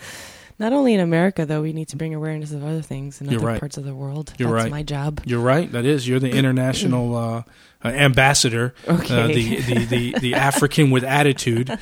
Not 0.60 0.74
only 0.74 0.94
in 0.96 1.00
America, 1.00 1.46
though, 1.46 1.62
we 1.62 1.72
need 1.72 1.88
to 1.90 1.98
bring 1.98 2.16
awareness 2.16 2.52
of 2.52 2.64
other 2.64 2.82
things 2.82 3.22
in 3.22 3.30
You're 3.30 3.40
other 3.40 3.48
right. 3.48 3.60
parts 3.60 3.78
of 3.78 3.86
the 3.86 3.94
world. 3.94 4.34
You're 4.40 4.52
That's 4.52 4.64
right. 4.64 4.72
my 4.72 4.84
job. 4.84 5.22
You're 5.24 5.40
right. 5.40 5.72
That 5.72 5.86
is. 5.86 6.08
You're 6.08 6.20
the 6.20 6.32
international 6.42 7.46
uh, 7.88 7.92
uh, 7.92 7.94
ambassador. 7.94 8.74
Uh, 8.88 8.98
the, 9.28 9.56
the, 9.62 9.86
the, 9.86 10.20
the 10.20 10.34
African 10.50 10.92
with 10.92 11.04
attitude, 11.04 11.70
uh, 11.70 11.78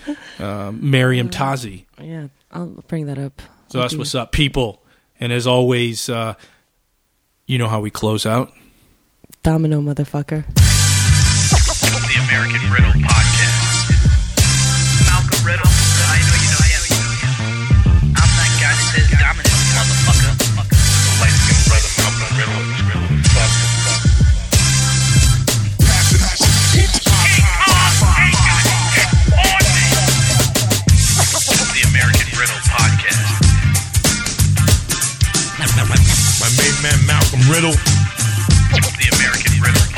Meriem 0.72 1.30
Tazi. 1.30 1.86
Yeah, 2.02 2.28
I'll 2.52 2.68
bring 2.88 3.08
that 3.08 3.18
up. 3.18 3.42
So 3.70 3.80
I'll 3.80 3.84
that's 3.84 3.94
do- 3.94 4.00
what's 4.00 4.16
up, 4.16 4.32
people. 4.32 4.82
And 5.20 5.32
as 5.32 5.48
always, 5.48 6.10
uh, 6.10 6.34
you 7.48 7.58
know 7.58 7.68
how 7.68 7.80
we 7.80 7.90
close 7.90 8.26
out. 8.26 8.52
Domino, 9.44 9.80
motherfucker. 9.82 10.46
The 10.46 12.16
American 12.28 12.72
Riddle 12.72 12.92
Podcast. 13.02 13.92
Malcolm 15.08 15.46
Riddle. 15.48 15.95
Riddle. 37.50 37.74
The 37.74 39.10
American 39.14 39.62
Riddle. 39.62 39.95